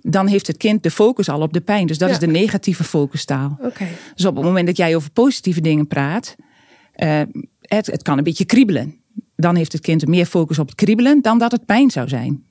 dan 0.00 0.26
heeft 0.26 0.46
het 0.46 0.56
kind 0.56 0.82
de 0.82 0.90
focus 0.90 1.28
al 1.28 1.40
op 1.40 1.52
de 1.52 1.60
pijn. 1.60 1.86
Dus 1.86 1.98
dat 1.98 2.10
is 2.10 2.18
de 2.18 2.26
negatieve 2.26 2.84
focustaal. 2.84 3.58
Okay. 3.60 3.88
Dus 4.14 4.24
op 4.24 4.36
het 4.36 4.44
moment 4.44 4.66
dat 4.66 4.76
jij 4.76 4.96
over 4.96 5.10
positieve 5.10 5.60
dingen 5.60 5.86
praat, 5.86 6.36
uh, 6.96 7.20
het, 7.60 7.86
het 7.86 8.02
kan 8.02 8.18
een 8.18 8.24
beetje 8.24 8.44
kriebelen. 8.44 9.00
Dan 9.36 9.56
heeft 9.56 9.72
het 9.72 9.80
kind 9.80 10.06
meer 10.06 10.26
focus 10.26 10.58
op 10.58 10.66
het 10.66 10.76
kriebelen 10.76 11.22
dan 11.22 11.38
dat 11.38 11.52
het 11.52 11.66
pijn 11.66 11.90
zou 11.90 12.08
zijn. 12.08 12.44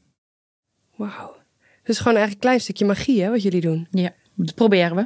Wauw. 0.95 1.35
Dus 1.83 1.97
gewoon 1.97 2.17
eigenlijk 2.17 2.33
een 2.33 2.49
klein 2.49 2.61
stukje 2.61 2.85
magie, 2.85 3.21
hè, 3.21 3.29
wat 3.29 3.41
jullie 3.41 3.61
doen. 3.61 3.87
Ja. 3.91 4.13
Dat 4.39 4.55
proberen 4.55 4.95
we. 4.95 5.05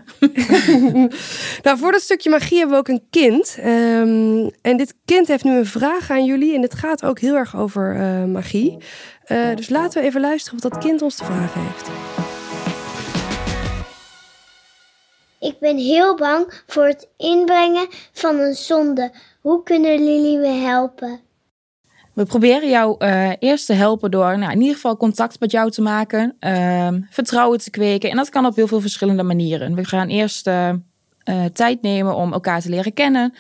nou, 1.64 1.78
voor 1.78 1.92
dat 1.92 2.02
stukje 2.02 2.30
magie 2.30 2.58
hebben 2.58 2.76
we 2.76 2.82
ook 2.82 2.98
een 2.98 3.08
kind. 3.10 3.58
Um, 3.60 4.52
en 4.62 4.78
dit 4.78 4.96
kind 5.06 5.28
heeft 5.28 5.44
nu 5.44 5.58
een 5.58 5.66
vraag 5.66 6.10
aan 6.10 6.26
jullie. 6.26 6.56
En 6.56 6.62
het 6.62 6.74
gaat 6.74 7.06
ook 7.06 7.20
heel 7.20 7.36
erg 7.36 7.56
over 7.56 7.96
uh, 7.96 8.24
magie. 8.24 8.78
Uh, 9.28 9.56
dus 9.56 9.70
laten 9.70 10.02
we 10.02 10.08
even 10.08 10.22
luisteren 10.22 10.60
wat 10.62 10.72
dat 10.72 10.84
kind 10.84 11.02
ons 11.02 11.16
te 11.16 11.26
vragen 11.26 11.62
heeft. 11.62 11.90
Ik 15.40 15.60
ben 15.60 15.78
heel 15.78 16.16
bang 16.16 16.64
voor 16.68 16.86
het 16.86 17.08
inbrengen 17.18 17.88
van 18.12 18.40
een 18.40 18.56
zonde. 18.56 19.12
Hoe 19.42 19.64
kunnen 19.64 20.04
jullie 20.04 20.38
me 20.38 20.48
helpen? 20.48 21.20
We 22.14 22.26
proberen 22.26 22.70
jou 22.70 22.96
uh, 23.00 23.30
eerst 23.40 23.66
te 23.66 23.74
helpen 23.74 24.12
door 24.12 24.38
nou, 24.38 24.52
in 24.52 24.60
ieder 24.60 24.76
geval 24.76 24.98
contact 24.98 25.40
met 25.40 25.52
jou 25.52 25.72
te 25.72 25.82
maken, 25.82 26.36
uh, 26.40 26.88
vertrouwen 27.10 27.60
te 27.60 27.70
kweken. 27.70 28.10
En 28.10 28.16
dat 28.16 28.30
kan 28.30 28.46
op 28.46 28.56
heel 28.56 28.68
veel 28.68 28.82
verschillende 28.82 29.24
manieren. 29.24 29.76
We 29.76 29.86
gaan 29.86 30.08
eerst 30.08 30.48
uh, 30.48 30.70
tijd 31.54 31.82
nemen 31.82 32.16
om 32.16 32.34
elkaar 32.34 32.62
te 32.62 32.70
leren 32.70 32.94
kennen. 32.94 33.34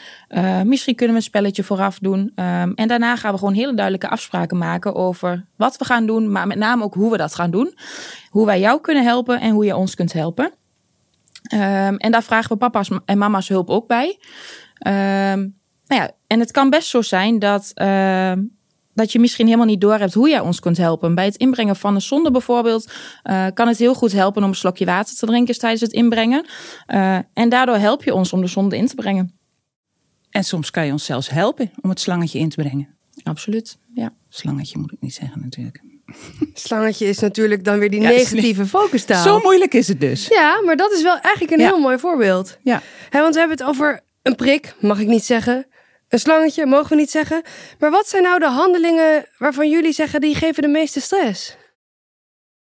misschien 0.63 0.95
kunnen 0.95 1.15
we 1.15 1.21
een 1.21 1.27
spelletje 1.27 1.63
vooraf 1.63 1.99
doen. 1.99 2.19
Um, 2.19 2.73
en 2.73 2.87
daarna 2.87 3.15
gaan 3.15 3.31
we 3.31 3.37
gewoon 3.37 3.53
hele 3.53 3.73
duidelijke 3.73 4.09
afspraken 4.09 4.57
maken 4.57 4.95
over 4.95 5.45
wat 5.55 5.77
we 5.77 5.85
gaan 5.85 6.05
doen, 6.05 6.31
maar 6.31 6.47
met 6.47 6.57
name 6.57 6.83
ook 6.83 6.93
hoe 6.93 7.11
we 7.11 7.17
dat 7.17 7.35
gaan 7.35 7.51
doen. 7.51 7.73
Hoe 8.29 8.45
wij 8.45 8.59
jou 8.59 8.81
kunnen 8.81 9.03
helpen 9.03 9.39
en 9.39 9.51
hoe 9.51 9.65
je 9.65 9.75
ons 9.75 9.95
kunt 9.95 10.13
helpen. 10.13 10.45
Um, 11.53 11.97
en 11.97 12.11
daar 12.11 12.23
vragen 12.23 12.51
we 12.51 12.57
papa's 12.57 12.89
en 13.05 13.17
mama's 13.17 13.47
hulp 13.47 13.69
ook 13.69 13.87
bij. 13.87 14.19
Nou 15.85 16.03
ja, 16.03 16.11
en 16.27 16.39
het 16.39 16.51
kan 16.51 16.69
best 16.69 16.87
zo 16.87 17.01
zijn 17.01 17.39
dat, 17.39 17.71
dat 18.93 19.11
je 19.11 19.19
misschien 19.19 19.45
helemaal 19.45 19.65
niet 19.65 19.81
doorhebt 19.81 20.13
hoe 20.13 20.29
jij 20.29 20.39
ons 20.39 20.59
kunt 20.59 20.77
helpen. 20.77 21.15
Bij 21.15 21.25
het 21.25 21.35
inbrengen 21.35 21.75
van 21.75 21.95
een 21.95 22.01
zonde 22.01 22.31
bijvoorbeeld 22.31 22.91
uh, 23.23 23.45
kan 23.53 23.67
het 23.67 23.77
heel 23.77 23.93
goed 23.93 24.11
helpen 24.11 24.43
om 24.43 24.49
een 24.49 24.55
slokje 24.55 24.85
water 24.85 25.15
te 25.15 25.25
drinken 25.25 25.57
tijdens 25.57 25.81
het 25.81 25.91
inbrengen. 25.91 26.45
Uh, 26.87 27.17
en 27.33 27.49
daardoor 27.49 27.77
help 27.77 28.03
je 28.03 28.13
ons 28.13 28.33
om 28.33 28.41
de 28.41 28.47
zonde 28.47 28.77
in 28.77 28.87
te 28.87 28.95
brengen. 28.95 29.39
En 30.29 30.43
soms 30.43 30.71
kan 30.71 30.85
je 30.85 30.91
ons 30.91 31.05
zelfs 31.05 31.29
helpen 31.29 31.71
om 31.81 31.89
het 31.89 31.99
slangetje 31.99 32.39
in 32.39 32.49
te 32.49 32.55
brengen. 32.55 32.87
Absoluut, 33.23 33.77
ja. 33.93 34.13
Slangetje 34.29 34.77
moet 34.77 34.91
ik 34.91 35.01
niet 35.01 35.13
zeggen 35.13 35.41
natuurlijk. 35.41 35.81
Slangetje 36.53 37.07
is 37.07 37.19
natuurlijk 37.19 37.63
dan 37.63 37.79
weer 37.79 37.89
die 37.89 38.01
ja, 38.01 38.09
negatieve 38.09 38.65
focustaal. 38.65 39.23
Zo 39.23 39.39
moeilijk 39.39 39.73
is 39.73 39.87
het 39.87 39.99
dus. 39.99 40.27
Ja, 40.27 40.61
maar 40.65 40.75
dat 40.75 40.91
is 40.91 41.01
wel 41.01 41.19
eigenlijk 41.19 41.53
een 41.53 41.59
ja. 41.59 41.67
heel 41.67 41.79
mooi 41.79 41.97
voorbeeld. 41.97 42.57
Ja. 42.61 42.81
He, 43.09 43.21
want 43.21 43.33
we 43.33 43.39
hebben 43.39 43.57
het 43.57 43.67
over 43.67 44.01
een 44.21 44.35
prik, 44.35 44.75
mag 44.79 44.99
ik 44.99 45.07
niet 45.07 45.23
zeggen. 45.23 45.65
Een 46.11 46.19
slangetje, 46.19 46.65
mogen 46.65 46.89
we 46.89 46.95
niet 46.95 47.09
zeggen. 47.09 47.41
Maar 47.79 47.91
wat 47.91 48.07
zijn 48.07 48.23
nou 48.23 48.39
de 48.39 48.49
handelingen 48.49 49.25
waarvan 49.37 49.69
jullie 49.69 49.93
zeggen 49.93 50.21
die 50.21 50.35
geven 50.35 50.61
de 50.61 50.69
meeste 50.69 50.99
stress? 50.99 51.57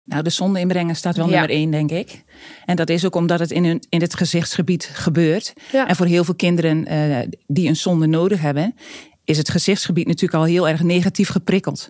Nou, 0.04 0.24
de 0.24 0.30
zonde 0.30 0.60
inbrengen 0.60 0.96
staat 0.96 1.16
wel 1.16 1.26
ja. 1.26 1.32
nummer 1.32 1.50
één, 1.50 1.72
denk 1.72 1.92
ik. 1.92 2.24
En 2.66 2.76
dat 2.76 2.90
is 2.90 3.06
ook 3.06 3.16
omdat 3.16 3.40
het 3.40 3.52
in, 3.52 3.66
hun, 3.66 3.84
in 3.90 4.02
het 4.02 4.16
gezichtsgebied 4.16 4.90
gebeurt. 4.94 5.54
Ja. 5.72 5.88
En 5.88 5.96
voor 5.96 6.06
heel 6.06 6.24
veel 6.24 6.36
kinderen 6.36 6.94
uh, 6.94 7.18
die 7.48 7.68
een 7.68 7.76
zonde 7.76 8.08
nodig 8.08 8.42
hebben, 8.42 8.76
is 9.24 9.38
het 9.38 9.50
gezichtsgebied 9.50 10.08
natuurlijk 10.08 10.44
al 10.44 10.44
heel 10.44 10.68
erg 10.68 10.84
negatief 10.84 11.30
geprikkeld. 11.30 11.90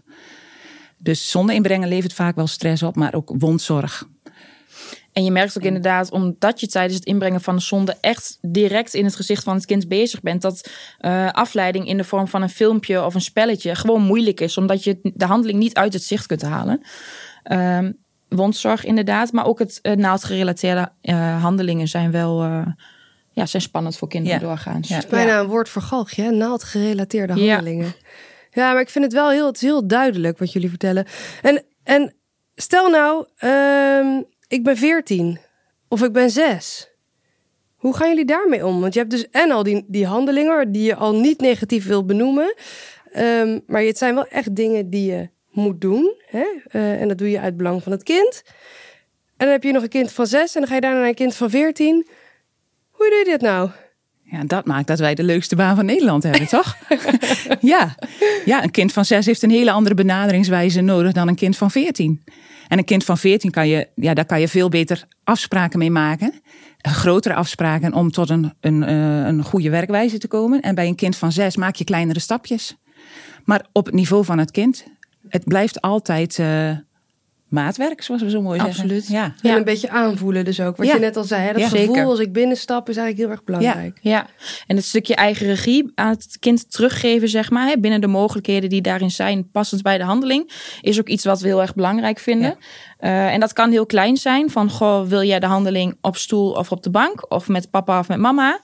Dus 0.97 1.29
zonde 1.29 1.53
inbrengen 1.53 1.87
levert 1.87 2.13
vaak 2.13 2.35
wel 2.35 2.47
stress 2.47 2.83
op, 2.83 2.95
maar 2.95 3.13
ook 3.13 3.33
wondzorg. 3.37 4.07
En 5.17 5.23
je 5.23 5.31
merkt 5.31 5.57
ook 5.57 5.63
inderdaad, 5.63 6.11
omdat 6.11 6.59
je 6.59 6.67
tijdens 6.67 6.95
het 6.95 7.05
inbrengen 7.05 7.41
van 7.41 7.55
de 7.55 7.61
zonde 7.61 7.97
echt 8.01 8.37
direct 8.41 8.93
in 8.93 9.05
het 9.05 9.15
gezicht 9.15 9.43
van 9.43 9.55
het 9.55 9.65
kind 9.65 9.87
bezig 9.87 10.21
bent, 10.21 10.41
dat 10.41 10.69
uh, 11.01 11.31
afleiding 11.31 11.87
in 11.87 11.97
de 11.97 12.03
vorm 12.03 12.27
van 12.27 12.41
een 12.41 12.49
filmpje 12.49 13.05
of 13.05 13.13
een 13.13 13.21
spelletje 13.21 13.75
gewoon 13.75 14.01
moeilijk 14.01 14.39
is, 14.39 14.57
omdat 14.57 14.83
je 14.83 14.99
de 15.01 15.25
handeling 15.25 15.59
niet 15.59 15.75
uit 15.75 15.93
het 15.93 16.03
zicht 16.03 16.25
kunt 16.25 16.41
halen. 16.41 16.81
Uh, 17.51 17.79
wondzorg 18.29 18.85
inderdaad, 18.85 19.31
maar 19.31 19.45
ook 19.45 19.59
het 19.59 19.79
uh, 19.81 19.93
naaldgerelateerde 19.93 20.91
uh, 21.01 21.41
handelingen 21.41 21.87
zijn 21.87 22.11
wel 22.11 22.43
ja, 23.31 23.45
zijn 23.45 23.61
spannend 23.61 23.97
voor 23.97 24.07
kinderen 24.07 24.39
ja. 24.39 24.45
doorgaans. 24.45 24.87
Ja. 24.87 24.95
Het 24.95 25.03
is 25.03 25.09
bijna 25.09 25.39
een 25.39 25.47
woord 25.47 25.69
voor 25.69 25.81
galgje, 25.81 26.23
hè? 26.23 26.31
naaldgerelateerde 26.31 27.33
handelingen. 27.33 27.85
Ja. 27.85 28.63
ja, 28.63 28.71
maar 28.71 28.81
ik 28.81 28.89
vind 28.89 29.03
het 29.03 29.13
wel 29.13 29.29
heel, 29.29 29.45
het 29.45 29.55
is 29.55 29.61
heel 29.61 29.87
duidelijk 29.87 30.37
wat 30.37 30.51
jullie 30.51 30.69
vertellen. 30.69 31.05
En, 31.41 31.63
en 31.83 32.15
stel 32.55 32.89
nou, 32.89 33.25
uh, 33.43 34.23
ik 34.47 34.63
ben 34.63 34.77
14 34.77 35.39
of 35.87 36.03
ik 36.03 36.11
ben 36.11 36.29
6. 36.29 36.89
Hoe 37.75 37.95
gaan 37.95 38.07
jullie 38.07 38.25
daarmee 38.25 38.65
om? 38.65 38.81
Want 38.81 38.93
je 38.93 38.99
hebt 38.99 39.11
dus 39.11 39.29
en 39.29 39.51
al 39.51 39.63
die, 39.63 39.85
die 39.87 40.05
handelingen 40.05 40.71
die 40.71 40.83
je 40.83 40.95
al 40.95 41.15
niet 41.15 41.39
negatief 41.39 41.85
wil 41.87 42.05
benoemen. 42.05 42.55
Um, 43.17 43.61
maar 43.67 43.81
het 43.81 43.97
zijn 43.97 44.15
wel 44.15 44.27
echt 44.27 44.55
dingen 44.55 44.89
die 44.89 45.11
je 45.11 45.29
moet 45.51 45.81
doen. 45.81 46.15
Hè? 46.25 46.45
Uh, 46.71 47.01
en 47.01 47.07
dat 47.07 47.17
doe 47.17 47.29
je 47.29 47.39
uit 47.39 47.57
belang 47.57 47.83
van 47.83 47.91
het 47.91 48.03
kind. 48.03 48.43
En 49.37 49.45
dan 49.45 49.49
heb 49.49 49.63
je 49.63 49.71
nog 49.71 49.83
een 49.83 49.89
kind 49.89 50.11
van 50.11 50.27
6 50.27 50.55
en 50.55 50.59
dan 50.61 50.69
ga 50.69 50.75
je 50.75 50.81
daarna 50.81 50.99
naar 50.99 51.07
een 51.07 51.15
kind 51.15 51.35
van 51.35 51.49
14. 51.49 52.07
Hoe 52.91 53.09
doe 53.09 53.17
je 53.17 53.25
dit 53.25 53.41
nou? 53.41 53.69
Ja, 54.23 54.43
dat 54.43 54.65
maakt 54.65 54.87
dat 54.87 54.99
wij 54.99 55.15
de 55.15 55.23
leukste 55.23 55.55
baan 55.55 55.75
van 55.75 55.85
Nederland 55.85 56.23
hebben, 56.23 56.47
toch? 56.47 56.77
ja. 57.61 57.95
ja, 58.45 58.63
een 58.63 58.71
kind 58.71 58.93
van 58.93 59.05
6 59.05 59.25
heeft 59.25 59.43
een 59.43 59.49
hele 59.49 59.71
andere 59.71 59.95
benaderingswijze 59.95 60.81
nodig 60.81 61.11
dan 61.11 61.27
een 61.27 61.35
kind 61.35 61.57
van 61.57 61.71
14. 61.71 62.23
En 62.67 62.77
een 62.77 62.85
kind 62.85 63.03
van 63.03 63.17
14 63.17 63.51
kan 63.51 63.67
je, 63.67 63.87
ja, 63.95 64.13
daar 64.13 64.25
kan 64.25 64.39
je 64.39 64.47
veel 64.47 64.69
beter 64.69 65.03
afspraken 65.23 65.79
mee 65.79 65.91
maken. 65.91 66.33
Grotere 66.77 67.33
afspraken 67.33 67.93
om 67.93 68.11
tot 68.11 68.29
een, 68.29 68.53
een, 68.59 68.81
een 69.27 69.43
goede 69.43 69.69
werkwijze 69.69 70.17
te 70.17 70.27
komen. 70.27 70.61
En 70.61 70.75
bij 70.75 70.87
een 70.87 70.95
kind 70.95 71.15
van 71.15 71.31
6 71.31 71.55
maak 71.55 71.75
je 71.75 71.83
kleinere 71.83 72.19
stapjes. 72.19 72.77
Maar 73.45 73.65
op 73.71 73.85
het 73.85 73.93
niveau 73.93 74.25
van 74.25 74.37
het 74.37 74.51
kind. 74.51 74.85
Het 75.27 75.43
blijft 75.43 75.81
altijd 75.81 76.37
uh, 76.37 76.71
maatwerk, 77.47 78.01
zoals 78.01 78.21
we 78.21 78.29
zo 78.29 78.41
mooi 78.41 78.59
Absoluut. 78.59 79.05
zeggen. 79.05 79.35
Ja. 79.41 79.49
En 79.49 79.57
een 79.57 79.63
beetje 79.63 79.89
aanvoelen 79.89 80.45
dus 80.45 80.61
ook. 80.61 80.77
Wat 80.77 80.87
ja. 80.87 80.93
je 80.93 80.99
net 80.99 81.17
al 81.17 81.23
zei, 81.23 81.41
hè? 81.41 81.51
dat 81.51 81.61
ja, 81.61 81.67
gevoel 81.67 81.95
zeker. 81.95 82.09
als 82.09 82.19
ik 82.19 82.33
binnenstap 82.33 82.89
is 82.89 82.97
eigenlijk 82.97 83.27
heel 83.27 83.37
erg 83.37 83.45
belangrijk. 83.45 83.99
Ja, 84.01 84.11
ja. 84.11 84.27
en 84.67 84.75
het 84.75 84.85
stukje 84.85 85.15
eigen 85.15 85.45
regie 85.47 85.91
aan 85.95 86.09
het 86.09 86.37
kind 86.39 86.71
teruggeven, 86.71 87.29
zeg 87.29 87.49
maar, 87.49 87.67
hè, 87.67 87.77
binnen 87.79 88.01
de 88.01 88.07
mogelijkheden 88.07 88.69
die 88.69 88.81
daarin 88.81 89.11
zijn, 89.11 89.49
passend 89.51 89.81
bij 89.81 89.97
de 89.97 90.03
handeling, 90.03 90.51
is 90.81 90.99
ook 90.99 91.07
iets 91.07 91.25
wat 91.25 91.41
we 91.41 91.47
heel 91.47 91.61
erg 91.61 91.75
belangrijk 91.75 92.19
vinden. 92.19 92.57
Uh, 92.99 93.33
en 93.33 93.39
dat 93.39 93.53
kan 93.53 93.71
heel 93.71 93.85
klein 93.85 94.17
zijn, 94.17 94.49
van 94.49 94.69
goh, 94.69 95.07
wil 95.07 95.23
jij 95.23 95.39
de 95.39 95.45
handeling 95.45 95.97
op 96.01 96.17
stoel 96.17 96.51
of 96.51 96.71
op 96.71 96.83
de 96.83 96.89
bank, 96.89 97.31
of 97.31 97.47
met 97.47 97.69
papa 97.69 97.99
of 97.99 98.07
met 98.07 98.17
mama, 98.17 98.59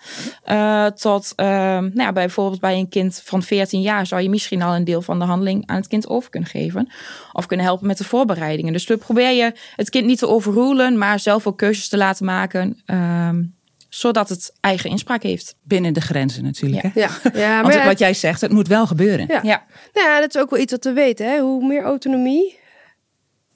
uh, 0.51 0.85
tot, 0.85 1.33
uh, 1.35 1.45
nou 1.45 1.91
ja, 1.93 2.11
bij, 2.11 2.25
bijvoorbeeld 2.25 2.61
bij 2.61 2.77
een 2.77 2.89
kind 2.89 3.21
van 3.25 3.43
14 3.43 3.81
jaar 3.81 4.05
zou 4.05 4.21
je 4.21 4.29
misschien 4.29 4.61
al 4.61 4.75
een 4.75 4.83
deel 4.83 5.01
van 5.01 5.19
de 5.19 5.25
handeling 5.25 5.63
aan 5.65 5.75
het 5.75 5.87
kind 5.87 6.07
over 6.07 6.29
kunnen 6.29 6.49
geven, 6.49 6.91
of 7.31 7.45
kunnen 7.45 7.65
helpen 7.65 7.87
met 7.87 7.97
de 7.97 8.03
voorbereidingen. 8.03 8.73
Dus 8.73 8.87
we 8.87 8.97
proberen 8.97 9.35
je 9.35 9.53
het 9.75 9.89
kind 9.89 10.05
niet 10.05 10.19
te 10.19 10.27
overroelen, 10.27 10.97
maar 10.97 11.19
zelf 11.19 11.47
ook 11.47 11.57
keuzes 11.57 11.89
te 11.89 11.97
laten 11.97 12.25
maken. 12.25 12.81
ehm, 12.85 13.41
zodat 13.89 14.29
het 14.29 14.53
eigen 14.59 14.89
inspraak 14.89 15.23
heeft. 15.23 15.55
Binnen 15.63 15.93
de 15.93 16.01
grenzen 16.01 16.43
natuurlijk. 16.43 16.83
Ja. 16.83 16.89
Hè? 16.93 16.99
Ja, 16.99 17.09
ja 17.33 17.61
maar 17.61 17.71
Want 17.71 17.85
wat 17.85 17.99
jij 17.99 18.13
zegt, 18.13 18.41
het 18.41 18.51
moet 18.51 18.67
wel 18.67 18.87
gebeuren. 18.87 19.25
Ja. 19.27 19.39
Ja, 19.43 19.63
Nou 19.93 20.07
ja, 20.07 20.19
dat 20.19 20.35
is 20.35 20.41
ook 20.41 20.49
wel 20.49 20.59
iets 20.59 20.71
wat 20.71 20.83
we 20.83 20.93
weten. 20.93 21.25
Hè? 21.25 21.39
Hoe 21.39 21.67
meer 21.67 21.83
autonomie, 21.83 22.59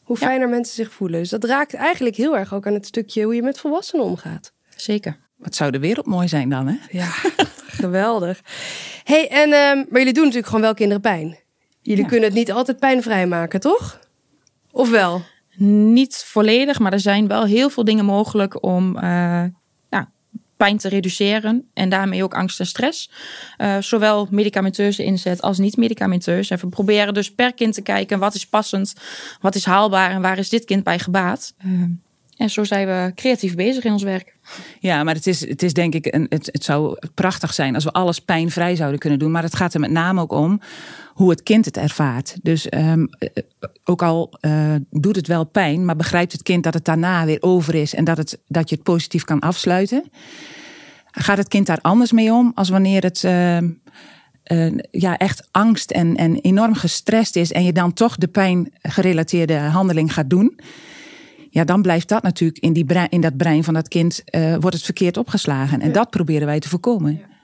hoe 0.08 0.18
Ja. 0.20 0.28
fijner 0.28 0.50
mensen 0.50 0.76
zich 0.76 0.92
voelen. 0.94 1.20
Dus 1.20 1.30
dat 1.30 1.44
raakt 1.44 1.74
eigenlijk 1.74 2.16
heel 2.16 2.38
erg 2.38 2.54
ook 2.54 2.68
aan 2.68 2.74
het 2.74 2.86
stukje 2.86 3.24
hoe 3.24 3.36
je 3.36 3.42
met 3.42 3.60
volwassenen 3.60 4.06
omgaat. 4.06 4.54
zeker. 4.76 5.18
Wat 5.38 5.56
zou 5.56 5.72
de 5.72 5.80
wereld 5.80 6.06
mooi 6.06 6.28
zijn 6.28 6.50
dan, 6.50 6.68
hè? 6.68 6.76
Ja, 6.92 7.06
geweldig. 7.82 8.42
hey, 9.04 9.30
en, 9.30 9.52
ehm, 9.54 9.76
maar 9.90 10.00
jullie 10.00 10.14
doen 10.14 10.24
natuurlijk 10.24 10.46
gewoon 10.48 10.62
wel 10.62 10.74
kinderen 10.74 11.02
pijn. 11.02 11.38
Jullie 11.82 12.04
Ja. 12.04 12.10
kunnen 12.10 12.30
het 12.30 12.38
niet 12.38 12.52
altijd 12.52 12.80
pijnvrij 12.80 13.28
maken, 13.28 13.60
toch? 13.60 14.00
Of 14.72 14.90
wel? 14.90 15.22
Niet 15.58 16.16
volledig, 16.26 16.80
maar 16.80 16.94
er 16.94 17.00
zijn 17.00 17.28
wel 17.28 17.46
heel 17.46 17.70
veel 17.70 17.84
dingen 17.84 18.06
mogelijk 18.06 18.64
om 18.64 18.98
eh, 18.98 19.44
pijn 20.58 20.78
te 20.78 20.90
reduceren. 20.90 21.70
En 21.74 21.90
daarmee 21.90 22.24
ook 22.24 22.34
angst 22.34 22.60
en 22.60 22.66
stress. 22.66 23.10
Eh, 23.58 23.78
zowel 23.80 24.28
medicamenteuze 24.32 25.04
inzet 25.04 25.42
als 25.42 25.58
niet-medicamenteus. 25.58 26.50
En 26.50 26.60
we 26.60 26.68
proberen 26.68 27.14
dus 27.14 27.34
per 27.34 27.54
kind 27.54 27.74
te 27.74 27.82
kijken 27.82 28.20
wat 28.20 28.36
is 28.36 28.48
passend, 28.48 28.94
wat 29.42 29.56
is 29.56 29.66
haalbaar 29.66 30.12
en 30.12 30.22
waar 30.22 30.38
is 30.38 30.50
dit 30.50 30.66
kind 30.66 30.84
bij 30.84 31.00
gebaat. 31.00 31.54
Eh, 31.58 31.70
en 32.38 32.50
zo 32.50 32.64
zijn 32.64 32.88
we 32.88 33.12
creatief 33.16 33.56
bezig 33.56 33.84
in 33.84 33.92
ons 33.92 34.04
werk. 34.04 34.36
Ja, 34.80 35.04
maar 35.04 35.16
het 35.16 35.28
is, 35.28 35.48
het 35.48 35.64
is 35.64 35.74
denk 35.74 35.94
ik, 35.94 36.14
een, 36.14 36.26
het, 36.30 36.50
het 36.52 36.64
zou 36.64 36.98
prachtig 37.14 37.54
zijn 37.54 37.76
als 37.76 37.84
we 37.84 37.92
alles 37.92 38.20
pijnvrij 38.20 38.76
zouden 38.76 39.00
kunnen 39.00 39.20
doen. 39.20 39.32
Maar 39.32 39.44
het 39.44 39.56
gaat 39.56 39.74
er 39.74 39.80
met 39.80 39.92
name 39.92 40.22
ook 40.22 40.32
om 40.32 40.62
hoe 41.14 41.30
het 41.30 41.44
kind 41.44 41.66
het 41.66 41.78
ervaart. 41.78 42.36
Dus 42.42 42.68
um, 42.74 43.10
ook 43.84 44.02
al 44.02 44.34
uh, 44.42 44.76
doet 44.90 45.16
het 45.16 45.28
wel 45.28 45.46
pijn, 45.46 45.86
maar 45.86 45.96
begrijpt 45.96 46.32
het 46.32 46.44
kind 46.44 46.64
dat 46.64 46.74
het 46.74 46.86
daarna 46.86 47.26
weer 47.26 47.42
over 47.42 47.76
is 47.76 47.94
en 47.94 48.04
dat, 48.04 48.18
het, 48.18 48.40
dat 48.48 48.70
je 48.70 48.76
het 48.76 48.84
positief 48.84 49.24
kan 49.24 49.40
afsluiten. 49.40 50.12
Gaat 51.12 51.38
het 51.38 51.48
kind 51.48 51.66
daar 51.66 51.82
anders 51.82 52.12
mee 52.12 52.34
om 52.34 52.52
als 52.56 52.70
wanneer 52.70 53.04
het 53.04 53.24
uh, 53.24 53.58
uh, 53.58 54.78
ja, 54.92 55.18
echt 55.18 55.48
angst 55.52 55.92
en, 55.92 56.16
en 56.16 56.42
enorm 56.42 56.74
gestrest 56.74 57.36
is 57.36 57.52
en 57.52 57.64
je 57.64 57.74
dan 57.74 57.94
toch 57.94 58.18
de 58.18 58.28
pijngerelateerde 58.28 59.58
handeling 59.58 60.14
gaat 60.14 60.30
doen? 60.30 60.60
Ja, 61.50 61.64
dan 61.64 61.82
blijft 61.82 62.08
dat 62.08 62.24
natuurlijk 62.24 62.60
in, 62.60 62.74
die 62.74 62.86
brein, 62.86 63.10
in 63.10 63.22
dat 63.22 63.38
brein 63.38 63.64
van 63.64 63.74
dat 63.74 63.88
kind, 63.88 64.24
uh, 64.32 64.56
wordt 64.60 64.76
het 64.76 64.86
verkeerd 64.86 65.18
opgeslagen. 65.18 65.82
En 65.82 65.88
ja. 65.88 65.94
dat 65.94 66.10
proberen 66.10 66.48
wij 66.48 66.60
te 66.60 66.70
voorkomen. 66.70 67.12
Ja. 67.12 67.36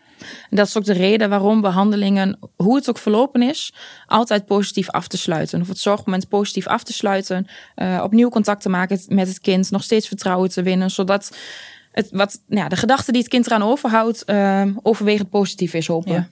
En 0.50 0.58
dat 0.58 0.68
is 0.68 0.78
ook 0.78 0.86
de 0.86 0.94
reden 0.94 1.30
waarom 1.30 1.62
we 1.62 1.68
handelingen, 1.68 2.40
hoe 2.56 2.76
het 2.76 2.90
ook 2.90 2.98
verlopen 2.98 3.42
is, 3.42 3.74
altijd 4.06 4.46
positief 4.46 4.90
af 4.90 5.08
te 5.08 5.18
sluiten. 5.18 5.62
Of 5.62 5.68
het 5.68 5.78
zorgmoment 5.78 6.28
positief 6.28 6.68
af 6.68 6.84
te 6.84 6.94
sluiten, 6.94 7.48
uh, 7.76 8.02
opnieuw 8.04 8.30
contact 8.30 8.62
te 8.62 8.70
maken 8.70 9.00
met 9.08 9.28
het 9.28 9.40
kind, 9.40 9.72
nog 9.72 9.84
steeds 9.84 10.08
vertrouwen 10.08 10.50
te 10.50 10.64
winnen, 10.64 10.92
zodat 10.92 11.38
het, 11.92 12.08
wat, 12.12 12.42
nou 12.48 12.62
ja, 12.62 12.70
de 12.70 12.76
gedachte 12.76 13.12
die 13.12 13.22
het 13.22 13.30
kind 13.30 13.46
eraan 13.46 13.64
overhoudt, 13.64 14.24
uh, 14.26 14.66
overwegend 14.82 15.30
positief 15.30 15.74
is, 15.74 15.88
hopen. 15.88 16.14
Ja. 16.14 16.28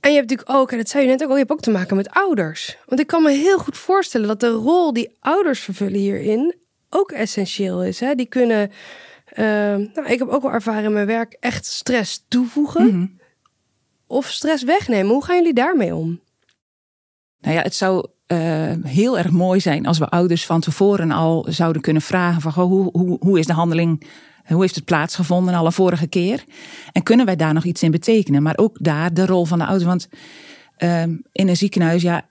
En 0.00 0.10
je 0.10 0.16
hebt 0.16 0.30
natuurlijk 0.30 0.58
ook, 0.58 0.72
en 0.72 0.78
dat 0.78 0.88
zei 0.88 1.04
je 1.04 1.10
net 1.10 1.22
ook, 1.24 1.30
je 1.30 1.36
hebt 1.36 1.50
ook 1.50 1.60
te 1.60 1.70
maken 1.70 1.96
met 1.96 2.10
ouders. 2.10 2.76
Want 2.86 3.00
ik 3.00 3.06
kan 3.06 3.22
me 3.22 3.30
heel 3.30 3.58
goed 3.58 3.76
voorstellen 3.76 4.28
dat 4.28 4.40
de 4.40 4.48
rol 4.48 4.92
die 4.92 5.16
ouders 5.20 5.60
vervullen 5.60 5.98
hierin 5.98 6.54
ook 6.90 7.10
essentieel 7.10 7.84
is. 7.84 8.00
Hè? 8.00 8.14
Die 8.14 8.26
kunnen, 8.26 8.70
uh, 9.32 9.44
nou, 9.94 10.04
ik 10.06 10.18
heb 10.18 10.28
ook 10.28 10.42
wel 10.42 10.52
ervaren 10.52 10.84
in 10.84 10.92
mijn 10.92 11.06
werk, 11.06 11.36
echt 11.40 11.64
stress 11.64 12.24
toevoegen. 12.28 12.84
Mm 12.84 12.90
-hmm. 12.90 13.18
Of 14.06 14.26
stress 14.26 14.62
wegnemen. 14.62 15.12
Hoe 15.12 15.24
gaan 15.24 15.36
jullie 15.36 15.54
daarmee 15.54 15.94
om? 15.94 16.20
Nou 17.40 17.54
ja, 17.54 17.62
het 17.62 17.74
zou 17.74 18.06
uh, 18.32 18.72
heel 18.82 19.18
erg 19.18 19.30
mooi 19.30 19.60
zijn 19.60 19.86
als 19.86 19.98
we 19.98 20.08
ouders 20.08 20.46
van 20.46 20.60
tevoren 20.60 21.10
al 21.10 21.46
zouden 21.48 21.82
kunnen 21.82 22.02
vragen 22.02 22.40
van 22.40 22.52
hoe, 22.52 22.90
hoe, 22.92 23.16
hoe 23.20 23.38
is 23.38 23.46
de 23.46 23.52
handeling, 23.52 24.06
hoe 24.46 24.60
heeft 24.60 24.74
het 24.74 24.84
plaatsgevonden 24.84 25.54
alle 25.54 25.72
vorige 25.72 26.06
keer? 26.06 26.44
En 26.92 27.02
kunnen 27.02 27.26
wij 27.26 27.36
daar 27.36 27.54
nog 27.54 27.64
iets 27.64 27.82
in 27.82 27.90
betekenen? 27.90 28.42
Maar 28.42 28.56
ook 28.56 28.76
daar 28.80 29.14
de 29.14 29.26
rol 29.26 29.44
van 29.44 29.58
de 29.58 29.64
ouders. 29.64 29.84
Want 29.84 30.08
uh, 30.78 31.02
in 31.32 31.48
een 31.48 31.56
ziekenhuis, 31.56 32.02
ja, 32.02 32.26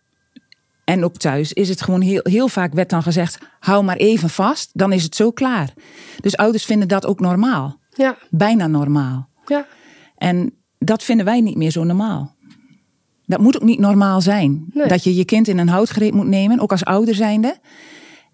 en 0.89 1.03
ook 1.03 1.17
thuis 1.17 1.53
is 1.53 1.69
het 1.69 1.81
gewoon 1.81 2.01
heel, 2.01 2.19
heel 2.23 2.47
vaak 2.47 2.73
werd 2.73 2.89
dan 2.89 3.03
gezegd: 3.03 3.37
hou 3.59 3.83
maar 3.83 3.95
even 3.95 4.29
vast, 4.29 4.69
dan 4.73 4.91
is 4.91 5.03
het 5.03 5.15
zo 5.15 5.31
klaar. 5.31 5.73
Dus 6.21 6.37
ouders 6.37 6.65
vinden 6.65 6.87
dat 6.87 7.05
ook 7.05 7.19
normaal. 7.19 7.79
Ja. 7.89 8.17
Bijna 8.29 8.67
normaal. 8.67 9.29
Ja. 9.45 9.65
En 10.17 10.51
dat 10.77 11.03
vinden 11.03 11.25
wij 11.25 11.41
niet 11.41 11.57
meer 11.57 11.71
zo 11.71 11.83
normaal. 11.83 12.35
Dat 13.25 13.39
moet 13.39 13.55
ook 13.55 13.63
niet 13.63 13.79
normaal 13.79 14.21
zijn. 14.21 14.65
Nee. 14.73 14.87
Dat 14.87 15.03
je 15.03 15.15
je 15.15 15.25
kind 15.25 15.47
in 15.47 15.57
een 15.57 15.69
houtgreep 15.69 16.13
moet 16.13 16.27
nemen, 16.27 16.59
ook 16.59 16.71
als 16.71 16.85
ouder 16.85 17.15
zijnde. 17.15 17.57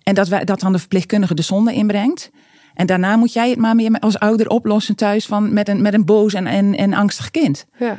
En 0.03 0.15
dat, 0.15 0.27
wij, 0.27 0.43
dat 0.43 0.59
dan 0.59 0.71
de 0.71 0.79
verpleegkundige 0.79 1.33
de 1.33 1.41
zonde 1.41 1.73
inbrengt. 1.73 2.31
En 2.73 2.85
daarna 2.85 3.15
moet 3.15 3.33
jij 3.33 3.49
het 3.49 3.59
maar 3.59 3.75
meer 3.75 3.99
als 3.99 4.19
ouder 4.19 4.47
oplossen 4.47 4.95
thuis 4.95 5.25
van, 5.25 5.53
met, 5.53 5.69
een, 5.69 5.81
met 5.81 5.93
een 5.93 6.05
boos 6.05 6.33
en, 6.33 6.47
en, 6.47 6.75
en 6.75 6.93
angstig 6.93 7.31
kind. 7.31 7.65
Ja. 7.79 7.97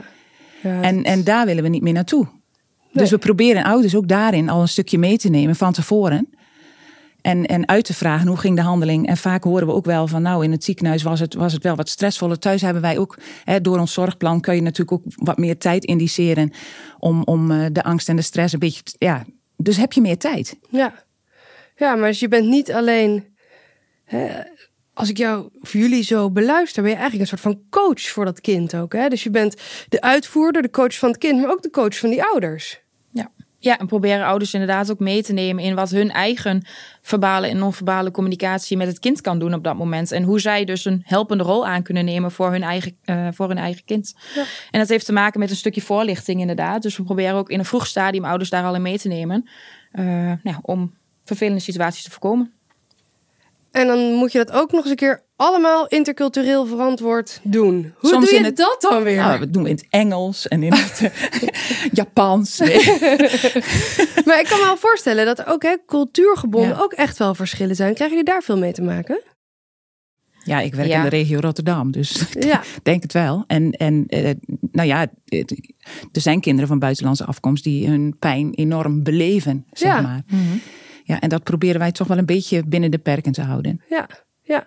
ja 0.63 0.83
En, 0.83 1.05
en 1.05 1.25
daar 1.25 1.47
willen 1.47 1.63
we 1.63 1.69
niet 1.69 1.83
meer 1.83 1.93
naartoe. 1.93 2.36
Dus 2.97 3.11
we 3.11 3.19
proberen 3.19 3.65
ouders 3.65 3.95
ook 3.95 4.09
daarin 4.09 4.49
al 4.49 4.61
een 4.61 4.69
stukje 4.69 4.99
mee 4.99 5.19
te 5.19 5.29
nemen 5.29 5.57
van 5.57 5.73
tevoren. 5.73 6.29
En, 7.21 7.47
en 7.47 7.69
uit 7.69 7.85
te 7.85 7.95
vragen 7.95 8.29
hoe 8.29 8.37
ging 8.37 8.57
de 8.57 8.63
handeling. 8.63 9.07
En 9.07 9.17
vaak 9.17 9.45
horen 9.45 9.67
we 9.67 9.73
ook 9.73 9.85
wel 9.85 10.07
van 10.07 10.23
nou 10.23 10.45
in 10.45 10.51
het 10.51 10.65
ziekenhuis 10.65 11.03
was 11.03 11.21
het, 11.21 11.35
was 11.35 11.53
het 11.53 11.63
wel 11.63 11.77
wat 11.77 11.89
stressvoller. 11.89 12.39
Thuis 12.39 12.63
hebben 12.63 12.83
wij 12.83 12.99
ook, 12.99 13.19
hè, 13.45 13.61
door 13.61 13.79
ons 13.79 13.93
zorgplan 13.93 14.41
kun 14.41 14.55
je 14.55 14.63
natuurlijk 14.63 14.93
ook 14.93 15.03
wat 15.15 15.39
meer 15.39 15.59
tijd 15.59 15.85
indiceren. 15.85 16.53
Om, 16.99 17.23
om 17.23 17.51
eh, 17.51 17.67
de 17.73 17.83
angst 17.83 18.09
en 18.09 18.17
de 18.17 18.23
stress 18.23 18.53
een 18.53 18.59
beetje, 18.59 18.83
ja, 18.99 19.25
dus 19.57 19.77
heb 19.77 19.93
je 19.93 20.01
meer 20.01 20.19
tijd. 20.19 20.57
Ja, 20.69 20.95
ja 21.77 21.95
maar 21.95 22.15
je 22.17 22.29
bent 22.29 22.49
niet 22.49 22.73
alleen, 22.73 23.25
hè, 24.05 24.29
als 24.97 25.09
ik 25.09 25.17
jou 25.17 25.49
of 25.61 25.73
jullie 25.73 26.03
zo 26.03 26.31
beluister, 26.31 26.83
ben 26.83 26.91
je 26.91 26.97
eigenlijk 26.97 27.31
een 27.31 27.39
soort 27.39 27.55
van 27.55 27.63
coach 27.71 28.01
voor 28.01 28.25
dat 28.25 28.41
kind 28.41 28.77
ook. 28.77 28.93
Hè? 28.93 29.09
Dus 29.09 29.23
je 29.23 29.31
bent 29.31 29.57
de 29.89 30.01
uitvoerder, 30.01 30.63
de 30.63 30.71
coach 30.71 30.99
van 30.99 31.09
het 31.09 31.19
kind, 31.19 31.41
maar 31.41 31.51
ook 31.51 31.63
de 31.63 31.71
coach 31.71 31.99
van 31.99 32.11
die 32.11 32.25
ouders. 32.25 32.85
Ja. 33.59 33.79
En 33.79 33.87
proberen 33.87 34.27
ouders 34.27 34.53
inderdaad 34.53 34.91
ook 34.91 34.99
mee 34.99 35.23
te 35.23 35.33
nemen 35.33 35.65
in 35.65 35.75
wat 35.75 35.91
hun 35.91 36.11
eigen 36.11 36.67
verbale 37.03 37.49
en 37.49 37.59
non-verbale 37.59 38.11
communicatie 38.11 38.77
met 38.77 38.87
het 38.87 38.99
kind 38.99 39.21
kan 39.21 39.39
doen 39.39 39.55
op 39.55 39.65
dat 39.65 39.77
moment. 39.77 40.13
En 40.13 40.23
hoe 40.23 40.41
zij 40.41 40.65
dus 40.65 40.85
een 40.85 41.03
helpende 41.05 41.45
rol 41.45 41.67
aan 41.67 41.83
kunnen 41.83 42.05
nemen 42.05 42.31
voor 42.31 42.51
hun 42.51 42.63
eigen, 42.63 42.97
uh, 43.05 43.29
voor 43.33 43.49
hun 43.49 43.59
eigen 43.59 43.85
kind. 43.85 44.15
Ja. 44.35 44.45
En 44.71 44.81
dat 44.81 44.89
heeft 44.89 45.07
te 45.07 45.13
maken 45.13 45.41
met 45.41 45.51
een 45.51 45.57
stukje 45.57 45.83
voorlichting 45.83 46.41
inderdaad. 46.41 46.83
Dus 46.83 46.97
we 46.97 47.03
proberen 47.03 47.35
ook 47.35 47.51
in 47.51 47.59
een 47.59 47.65
vroeg 47.65 47.87
stadium 47.87 48.25
ouders 48.25 48.51
daar 48.51 48.65
al 48.65 48.75
in 48.75 48.83
mee 48.83 48.99
te 48.99 49.09
nemen. 49.09 49.49
Uh, 49.93 50.33
nou, 50.43 50.57
om 50.63 50.95
vervelende 51.25 51.61
situaties 51.61 52.03
te 52.03 52.11
voorkomen. 52.11 52.56
En 53.77 53.87
dan 53.87 54.13
moet 54.13 54.33
je 54.33 54.39
dat 54.39 54.53
ook 54.53 54.71
nog 54.73 54.81
eens 54.81 54.91
een 54.91 54.97
keer 54.97 55.23
allemaal 55.37 55.87
intercultureel 55.87 56.67
verantwoord 56.67 57.41
doen. 57.43 57.93
Hoe 57.99 58.11
Soms 58.11 58.25
doe 58.25 58.35
je 58.35 58.39
in 58.41 58.45
het, 58.45 58.57
dat 58.57 58.77
dan 58.81 59.03
weer? 59.03 59.17
Nou, 59.17 59.39
we 59.41 59.51
doen 59.51 59.63
we 59.63 59.69
in 59.69 59.75
het 59.75 59.87
Engels 59.91 60.49
en 60.49 60.63
in 60.63 60.73
het 60.73 61.11
Japans. 61.93 62.59
Nee. 62.59 62.69
maar 64.27 64.41
ik 64.41 64.47
kan 64.49 64.59
me 64.59 64.65
wel 64.65 64.77
voorstellen 64.77 65.27
dat 65.27 65.39
er 65.39 65.47
ook 65.47 65.63
hè, 65.63 65.77
cultuurgebonden 65.87 66.71
Ja. 66.77 66.83
ook 66.83 66.93
echt 66.93 67.19
wel 67.19 67.35
verschillen 67.35 67.77
zijn. 67.77 67.95
Krijgen 67.95 68.17
jullie 68.17 68.33
daar 68.33 68.43
veel 68.43 68.59
mee 68.59 68.73
te 68.73 68.83
maken? 68.83 69.21
Ja, 70.45 70.61
ik 70.61 70.75
werk 70.75 70.89
Ja. 70.89 70.97
in 70.97 71.03
de 71.03 71.09
regio 71.09 71.39
Rotterdam, 71.41 71.91
dus 71.93 72.25
Ja, 72.39 72.61
ik 72.61 72.85
denk 72.85 73.03
het 73.03 73.13
wel. 73.13 73.45
En, 73.47 73.71
en 73.71 74.05
eh, 74.07 74.31
nou 74.73 74.89
ja, 74.89 75.07
er 76.13 76.21
zijn 76.21 76.41
kinderen 76.41 76.69
van 76.69 76.79
buitenlandse 76.79 77.25
afkomst 77.25 77.65
die 77.65 77.89
hun 77.89 78.17
pijn 78.19 78.55
enorm 78.55 79.03
beleven, 79.03 79.67
zeg 79.73 79.93
Ja. 79.95 80.01
maar. 80.01 80.23
Ja, 81.07 81.21
en 81.21 81.29
dat 81.29 81.43
proberen 81.43 81.79
wij 81.81 81.93
toch 81.93 82.07
wel 82.07 82.19
een 82.19 82.27
beetje 82.27 82.63
binnen 82.67 82.91
de 82.91 82.99
perken 82.99 83.33
te 83.33 83.43
houden. 83.43 83.81
ja, 83.89 84.09
ja. 84.43 84.67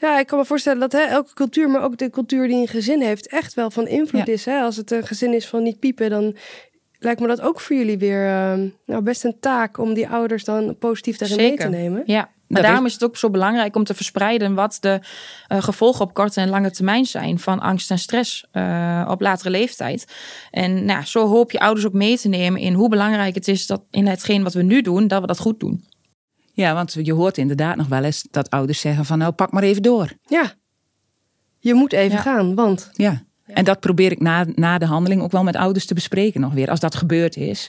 Ja, 0.00 0.18
ik 0.18 0.26
kan 0.26 0.38
me 0.38 0.44
voorstellen 0.44 0.80
dat 0.80 0.92
hè, 0.92 0.98
elke 1.00 1.34
cultuur, 1.34 1.70
maar 1.70 1.82
ook 1.82 1.98
de 1.98 2.10
cultuur 2.10 2.48
die 2.48 2.56
een 2.56 2.68
gezin 2.68 3.00
heeft, 3.02 3.28
echt 3.28 3.54
wel 3.54 3.70
van 3.70 3.86
invloed 3.88 4.26
Ja. 4.26 4.32
is. 4.32 4.44
Hè? 4.44 4.60
Als 4.60 4.76
het 4.76 4.90
een 4.90 5.06
gezin 5.06 5.34
is 5.34 5.46
van 5.46 5.62
niet 5.62 5.78
piepen, 5.78 6.10
dan 6.10 6.36
lijkt 6.98 7.20
me 7.20 7.26
dat 7.26 7.40
ook 7.40 7.60
voor 7.60 7.76
jullie 7.76 7.98
weer 7.98 8.26
eh, 8.26 8.58
nou, 8.86 9.02
best 9.02 9.24
een 9.24 9.36
taak 9.40 9.78
om 9.78 9.94
die 9.94 10.08
ouders 10.08 10.44
dan 10.44 10.76
positief 10.78 11.16
daarin 11.16 11.36
mee 11.36 11.54
te 11.56 11.68
nemen. 11.68 12.02
Ja, 12.06 12.30
maar 12.48 12.62
daarom 12.62 12.86
is 12.86 12.92
het 12.92 13.04
ook 13.04 13.16
zo 13.16 13.30
belangrijk 13.30 13.76
om 13.76 13.84
te 13.84 13.94
verspreiden 13.94 14.54
wat 14.54 14.76
de 14.80 15.00
eh, 15.46 15.62
gevolgen 15.62 16.04
op 16.04 16.14
korte 16.14 16.40
en 16.40 16.48
lange 16.48 16.70
termijn 16.70 17.04
zijn 17.06 17.38
van 17.38 17.60
angst 17.60 17.90
en 17.90 17.98
stress 17.98 18.46
eh, 18.50 19.06
op 19.10 19.20
latere 19.20 19.50
leeftijd. 19.50 20.12
En 20.50 20.84
nou, 20.84 21.04
zo 21.04 21.26
hoop 21.28 21.50
je 21.50 21.60
ouders 21.60 21.86
ook 21.86 21.92
mee 21.92 22.18
te 22.18 22.28
nemen 22.28 22.60
in 22.60 22.74
hoe 22.74 22.88
belangrijk 22.88 23.34
het 23.34 23.48
is 23.48 23.66
dat 23.66 23.82
in 23.90 24.06
hetgeen 24.06 24.42
wat 24.42 24.54
we 24.54 24.62
nu 24.62 24.82
doen, 24.82 25.08
dat 25.08 25.20
we 25.20 25.26
dat 25.26 25.38
goed 25.38 25.60
doen. 25.60 25.84
Ja, 26.52 26.74
want 26.74 26.96
je 27.02 27.12
hoort 27.12 27.38
inderdaad 27.38 27.76
nog 27.76 27.86
wel 27.88 28.04
eens 28.04 28.26
dat 28.30 28.50
ouders 28.50 28.80
zeggen 28.80 29.04
van 29.04 29.18
nou 29.18 29.32
pak 29.32 29.52
maar 29.52 29.62
even 29.62 29.82
door. 29.82 30.12
Ja, 30.26 30.52
je 31.58 31.74
moet 31.74 31.92
even 31.92 32.16
Ja. 32.16 32.22
gaan, 32.22 32.54
want 32.54 32.90
Ja. 32.92 33.22
En 33.48 33.64
dat 33.64 33.80
probeer 33.80 34.12
ik 34.12 34.20
na, 34.20 34.46
na 34.54 34.78
de 34.78 34.84
handeling 34.86 35.22
ook 35.22 35.30
wel 35.32 35.42
met 35.42 35.56
ouders 35.56 35.86
te 35.86 35.94
bespreken 35.94 36.40
nog 36.40 36.52
weer. 36.52 36.70
Als 36.70 36.80
dat 36.80 36.94
gebeurd 36.94 37.36
is. 37.36 37.68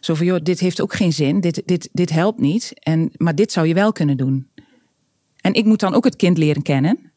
Zo 0.00 0.14
van, 0.14 0.26
joh, 0.26 0.38
dit 0.42 0.60
heeft 0.60 0.80
ook 0.80 0.94
geen 0.94 1.12
zin. 1.12 1.40
Dit, 1.40 1.62
dit, 1.64 1.88
dit 1.92 2.10
helpt 2.10 2.38
niet. 2.40 2.72
En, 2.78 3.10
maar 3.16 3.34
dit 3.34 3.52
zou 3.52 3.66
je 3.66 3.74
wel 3.74 3.92
kunnen 3.92 4.16
doen. 4.16 4.50
En 5.40 5.54
ik 5.54 5.64
moet 5.64 5.80
dan 5.80 5.94
ook 5.94 6.04
het 6.04 6.16
kind 6.16 6.38
leren 6.38 6.62
kennen. 6.62 7.10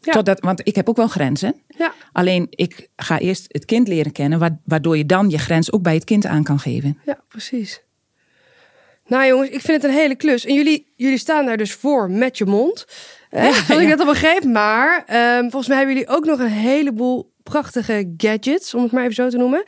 Ja. 0.00 0.12
Totdat, 0.12 0.40
want 0.40 0.60
ik 0.66 0.74
heb 0.74 0.88
ook 0.88 0.96
wel 0.96 1.08
grenzen. 1.08 1.54
ja, 1.68 1.92
Alleen 2.12 2.46
ik 2.50 2.88
ga 2.96 3.18
eerst 3.18 3.44
het 3.48 3.64
kind 3.64 3.88
leren 3.88 4.12
kennen. 4.12 4.38
wa- 4.38 4.60
Waardoor 4.64 4.96
je 4.96 5.06
dan 5.06 5.30
je 5.30 5.38
grens 5.38 5.72
ook 5.72 5.82
bij 5.82 5.94
het 5.94 6.04
kind 6.04 6.26
aan 6.26 6.42
kan 6.42 6.58
geven. 6.58 6.98
Ja, 7.04 7.20
precies. 7.28 7.82
Nou 9.06 9.26
jongens, 9.26 9.50
ik 9.50 9.60
vind 9.60 9.82
het 9.82 9.90
een 9.90 9.96
hele 9.98 10.14
klus. 10.14 10.44
En 10.44 10.54
jullie, 10.54 10.92
jullie 10.96 11.18
staan 11.18 11.46
daar 11.46 11.56
dus 11.56 11.72
voor 11.72 12.10
met 12.10 12.38
je 12.38 12.44
mond. 12.44 12.86
Hè? 13.30 13.46
Ja, 13.46 13.52
Zoals 13.52 13.68
ik 13.68 13.80
ja. 13.80 13.88
net 13.88 14.00
al 14.00 14.06
begreep. 14.06 14.44
Maar 14.44 15.04
ehm, 15.06 15.40
volgens 15.40 15.66
mij 15.68 15.76
hebben 15.76 15.94
jullie 15.96 16.10
ook 16.10 16.24
nog 16.24 16.38
een 16.38 16.46
heleboel 16.46 17.34
prachtige 17.50 18.14
gadgets, 18.16 18.74
om 18.74 18.82
het 18.82 18.92
maar 18.92 19.02
even 19.02 19.14
zo 19.14 19.28
te 19.28 19.36
noemen. 19.36 19.64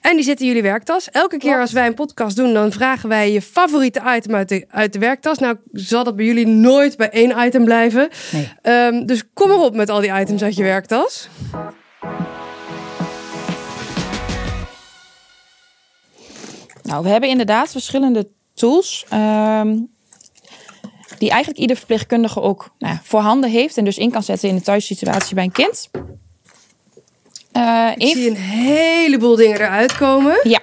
En 0.00 0.16
die 0.16 0.24
zitten 0.24 0.46
in 0.46 0.52
jullie 0.52 0.70
werktas. 0.70 1.10
Elke 1.10 1.36
keer 1.36 1.60
als 1.60 1.72
wij 1.72 1.86
een 1.86 1.94
podcast 1.94 2.36
doen, 2.36 2.52
dan 2.52 2.72
vragen 2.72 3.08
wij 3.08 3.32
je 3.32 3.42
favoriete 3.42 4.02
item 4.16 4.34
uit 4.34 4.48
de, 4.48 4.64
uit 4.68 4.92
de 4.92 4.98
werktas. 4.98 5.38
Nou, 5.38 5.56
zal 5.72 6.04
dat 6.04 6.16
bij 6.16 6.24
jullie 6.24 6.46
nooit 6.46 6.96
bij 6.96 7.10
één 7.10 7.46
item 7.46 7.64
blijven. 7.64 8.08
Nee. 8.32 8.52
Ehm, 8.62 9.06
dus 9.06 9.22
kom 9.34 9.48
maar 9.48 9.58
op 9.58 9.74
met 9.74 9.88
al 9.88 10.00
die 10.00 10.12
items 10.20 10.42
uit 10.42 10.56
je 10.56 10.62
werktas. 10.62 11.28
Nou, 16.82 17.02
we 17.02 17.08
hebben 17.08 17.28
inderdaad 17.28 17.70
verschillende 17.70 18.28
tools. 18.54 19.04
ehm, 19.08 19.78
die 21.18 21.30
eigenlijk 21.30 21.60
ieder 21.60 21.76
verpleegkundige 21.76 22.40
ook 22.40 22.74
nou, 22.78 22.96
voorhanden 23.02 23.50
heeft 23.50 23.76
en 23.76 23.84
dus 23.84 23.98
in 23.98 24.10
kan 24.10 24.22
zetten 24.22 24.48
in 24.48 24.54
de 24.54 24.62
thuissituatie 24.62 25.34
bij 25.34 25.44
een 25.44 25.52
kind. 25.52 25.90
Eh, 27.52 27.90
Ik 27.96 28.14
zie 28.16 28.28
een 28.30 28.36
heleboel 28.36 29.36
dingen 29.36 29.56
eruit 29.60 29.96
komen. 29.96 30.40
Ja, 30.42 30.60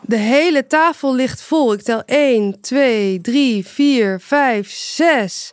De 0.00 0.16
hele 0.16 0.66
tafel 0.66 1.14
ligt 1.14 1.42
vol. 1.42 1.72
Ik 1.72 1.82
tel 1.82 2.02
1, 2.06 2.60
2, 2.60 3.20
3, 3.20 3.66
4, 3.66 4.20
5, 4.20 4.70
6. 4.70 5.52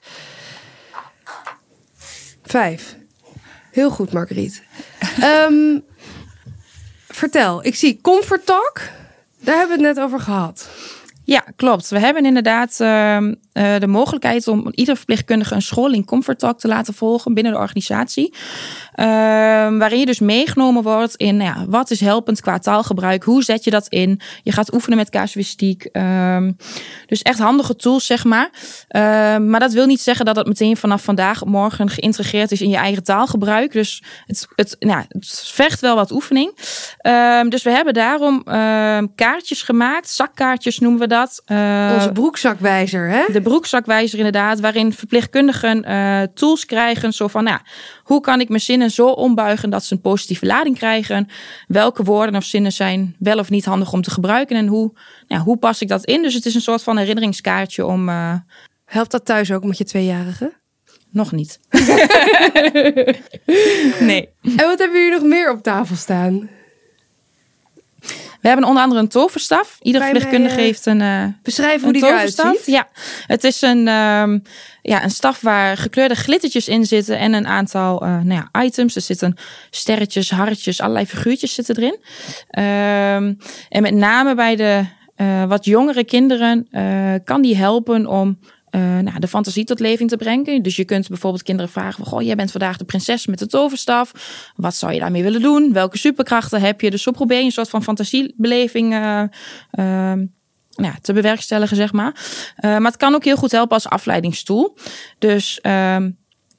5. 2.43 2.95
Heel 3.71 3.89
goed, 3.89 4.11
Marguerite. 4.11 4.59
Ehm, 5.21 5.79
vertel, 7.07 7.65
ik 7.65 7.75
zie 7.75 7.99
Comfort 8.01 8.45
Talk. 8.45 8.81
Daar 9.39 9.57
hebben 9.57 9.77
we 9.79 9.85
het 9.87 9.95
net 9.95 10.05
over 10.05 10.19
gehad. 10.19 10.69
Ja, 11.23 11.43
klopt. 11.55 11.89
We 11.89 11.99
hebben 11.99 12.25
inderdaad 12.25 12.79
ehm, 12.79 13.33
eh, 13.51 13.75
de 13.79 13.87
mogelijkheid 13.87 14.47
om 14.47 14.71
ieder 14.71 14.95
verpleegkundige 14.95 15.55
een 15.55 15.61
scholing 15.61 16.05
Comfort 16.05 16.39
Talk 16.39 16.59
te 16.59 16.67
laten 16.67 16.93
volgen 16.93 17.33
binnen 17.33 17.53
de 17.53 17.59
organisatie. 17.59 18.33
Ehm, 18.93 19.77
waarin 19.77 19.99
je 19.99 20.05
dus 20.05 20.19
meegenomen 20.19 20.83
wordt 20.83 21.15
in 21.15 21.37
nou 21.37 21.49
ja, 21.49 21.65
wat 21.67 21.91
is 21.91 21.99
helpend 21.99 22.41
qua 22.41 22.59
taalgebruik, 22.59 23.23
hoe 23.23 23.43
zet 23.43 23.63
je 23.63 23.69
dat 23.69 23.87
in. 23.87 24.21
Je 24.43 24.51
gaat 24.51 24.73
oefenen 24.73 24.97
met 24.97 25.09
casuïstiek. 25.09 25.83
Ehm, 25.83 26.51
dus 27.05 27.21
echt 27.21 27.39
handige 27.39 27.75
tools, 27.75 28.05
zeg 28.05 28.23
maar. 28.23 28.49
Ehm, 28.87 29.49
maar 29.49 29.59
dat 29.59 29.73
wil 29.73 29.85
niet 29.85 30.01
zeggen 30.01 30.25
dat 30.25 30.35
het 30.35 30.47
meteen 30.47 30.77
vanaf 30.77 31.03
vandaag 31.03 31.41
op 31.41 31.47
morgen 31.47 31.89
geïntegreerd 31.89 32.51
is 32.51 32.61
in 32.61 32.69
je 32.69 32.77
eigen 32.77 33.03
taalgebruik. 33.03 33.71
Dus 33.71 34.03
het, 34.25 34.47
het, 34.55 34.75
nou, 34.79 35.03
het 35.07 35.41
vergt 35.45 35.79
wel 35.79 35.95
wat 35.95 36.11
oefening. 36.11 36.55
Dus 37.49 37.63
we 37.63 37.69
hebben 37.69 37.93
daarom 37.93 38.43
kaartjes 39.15 39.61
gemaakt, 39.61 40.09
zakkaartjes 40.09 40.79
noemen 40.79 40.99
we 40.99 41.07
dat. 41.07 41.41
Eh, 41.45 41.91
Onze 41.93 42.11
broekzakwijzer, 42.11 43.09
hè? 43.09 43.23
De 43.43 43.49
broekzakwijzer 43.49 44.17
inderdaad, 44.17 44.59
waarin 44.59 44.93
verpleegkundigen 44.93 45.83
eh, 45.83 46.21
tools 46.33 46.65
krijgen. 46.65 47.13
Zo 47.13 47.27
van, 47.27 47.43
nou, 47.43 47.59
hoe 48.03 48.21
kan 48.21 48.39
ik 48.41 48.49
mijn 48.49 48.61
zinnen 48.61 48.91
zo 48.91 49.07
ombuigen 49.07 49.69
dat 49.69 49.83
ze 49.83 49.93
een 49.93 50.01
positieve 50.01 50.45
lading 50.45 50.77
krijgen? 50.77 51.27
Welke 51.67 52.03
woorden 52.03 52.35
of 52.35 52.43
zinnen 52.43 52.71
zijn 52.71 53.15
wel 53.19 53.37
of 53.39 53.49
niet 53.49 53.65
handig 53.65 53.93
om 53.93 54.01
te 54.01 54.11
gebruiken? 54.11 54.55
En 54.55 54.67
hoe, 54.67 54.93
nou, 55.27 55.41
hoe 55.43 55.57
pas 55.57 55.81
ik 55.81 55.87
dat 55.87 56.05
in? 56.05 56.21
Dus 56.21 56.33
het 56.33 56.45
is 56.45 56.55
een 56.55 56.61
soort 56.61 56.83
van 56.83 56.97
herinneringskaartje 56.97 57.85
om... 57.85 58.09
eh, 58.09 58.33
Helpt 58.85 59.11
dat 59.11 59.25
thuis 59.25 59.51
ook 59.51 59.63
met 59.63 59.77
je 59.77 59.83
tweejarige? 59.83 60.59
nog 61.11 61.31
niet. 61.31 61.59
nee. 63.99 64.29
En 64.43 64.65
wat 64.65 64.79
hebben 64.79 64.99
jullie 65.01 65.11
nog 65.11 65.23
meer 65.23 65.51
op 65.51 65.63
tafel 65.63 65.95
staan? 65.95 66.49
We 68.41 68.47
hebben 68.47 68.65
onder 68.65 68.83
andere 68.83 69.01
een 69.01 69.07
toverstaf. 69.07 69.77
Ieder 69.81 70.01
Kan 70.01 70.09
je 70.09 70.19
verpleegkundige 70.19 70.55
mij, 70.55 70.63
eh, 70.63 70.71
heeft 70.71 70.85
een, 70.85 71.39
Beschrijf 71.43 71.81
hoe 71.81 71.93
die 71.93 72.05
eruit 72.05 72.35
toverstaf. 72.35 72.55
ziet. 72.55 72.73
Ja, 72.73 72.87
het 73.27 73.43
is 73.43 73.61
een, 73.61 73.87
ehm, 73.87 74.39
ja, 74.81 75.03
een 75.03 75.11
staf 75.11 75.41
waar 75.41 75.77
gekleurde 75.77 76.15
glittertjes 76.15 76.67
in 76.67 76.85
zitten 76.85 77.17
en 77.17 77.33
een 77.33 77.47
aantal 77.47 78.01
eh, 78.01 78.07
nou 78.07 78.47
ja, 78.51 78.61
items. 78.63 78.95
Er 78.95 79.01
zitten 79.01 79.37
sterretjes, 79.69 80.31
hartjes, 80.31 80.81
allerlei 80.81 81.05
figuurtjes 81.05 81.53
zitten 81.53 81.77
erin. 81.77 81.99
Ehm, 82.49 83.33
en 83.69 83.81
met 83.81 83.93
name 83.93 84.35
bij 84.35 84.55
de 84.55 84.85
wat 85.47 85.65
jongere 85.65 86.03
kinderen 86.03 86.67
kan 87.23 87.41
die 87.41 87.57
helpen 87.57 88.07
om 88.07 88.39
eh, 88.71 88.81
nou, 88.81 89.19
de 89.19 89.27
fantasie 89.27 89.63
tot 89.63 89.79
leving 89.79 90.09
te 90.09 90.17
brengen. 90.17 90.63
Dus 90.63 90.75
je 90.75 90.85
kunt 90.85 91.07
bijvoorbeeld 91.07 91.43
kinderen 91.43 91.71
vragen: 91.71 92.05
Goh, 92.05 92.21
jij 92.21 92.35
bent 92.35 92.51
vandaag 92.51 92.77
de 92.77 92.85
prinses 92.85 93.25
met 93.25 93.39
de 93.39 93.47
toverstaf. 93.47 94.11
Wat 94.55 94.75
zou 94.75 94.93
je 94.93 94.99
daarmee 94.99 95.23
willen 95.23 95.41
doen? 95.41 95.73
Welke 95.73 95.97
superkrachten 95.97 96.61
heb 96.61 96.81
je? 96.81 96.91
Dus 96.91 97.03
zo 97.03 97.11
probeer 97.11 97.37
je 97.37 97.45
een 97.45 97.51
soort 97.51 97.69
van 97.69 97.83
fantasiebeleving 97.83 98.93
ehm, 99.71 100.25
nou 100.75 100.93
ja, 100.93 100.99
te 101.01 101.13
bewerkstelligen, 101.13 101.75
zeg 101.75 101.93
maar. 101.93 102.15
Eh, 102.55 102.71
maar 102.71 102.91
het 102.91 102.97
kan 102.97 103.15
ook 103.15 103.23
heel 103.23 103.35
goed 103.35 103.51
helpen 103.51 103.73
als 103.73 103.87
afleidingstoel. 103.87 104.77
Dus 105.17 105.59
ehm, 105.61 106.11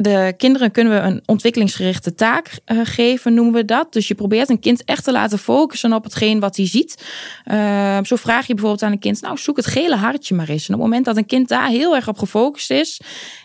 de 0.03 0.35
kinderen 0.37 0.71
kunnen 0.71 0.93
we 0.93 0.99
een 0.99 1.23
ontwikkelingsgerichte 1.27 2.15
taak 2.15 2.59
eh, 2.65 2.79
geven, 2.83 3.35
noemen 3.35 3.55
we 3.55 3.65
dat. 3.65 3.93
Dus 3.93 4.09
je 4.09 4.15
probeert 4.15 4.49
een 4.49 4.61
kind 4.61 4.85
echt 4.85 5.05
te 5.05 5.13
laten 5.13 5.39
focussen 5.39 5.93
op 5.93 6.05
hetgeen 6.05 6.41
wat 6.41 6.57
hij 6.57 6.67
ziet. 6.67 7.05
Uh, 7.53 7.99
zo 8.03 8.17
vraag 8.17 8.47
je 8.47 8.53
bijvoorbeeld 8.55 8.83
aan 8.83 8.93
een 8.93 8.99
kind, 8.99 9.21
nou 9.21 9.39
zoek 9.39 9.57
het 9.57 9.67
gele 9.67 9.97
hartje 9.97 10.35
maar 10.35 10.49
eens. 10.49 10.69
En 10.69 10.75
op 10.75 10.81
het 10.81 10.89
moment 10.89 11.05
dat 11.05 11.17
een 11.17 11.27
kind 11.27 11.49
daar 11.49 11.69
heel 11.69 11.95
erg 11.95 12.09
op 12.09 12.19
gefocust 12.19 12.71
is, 12.71 13.01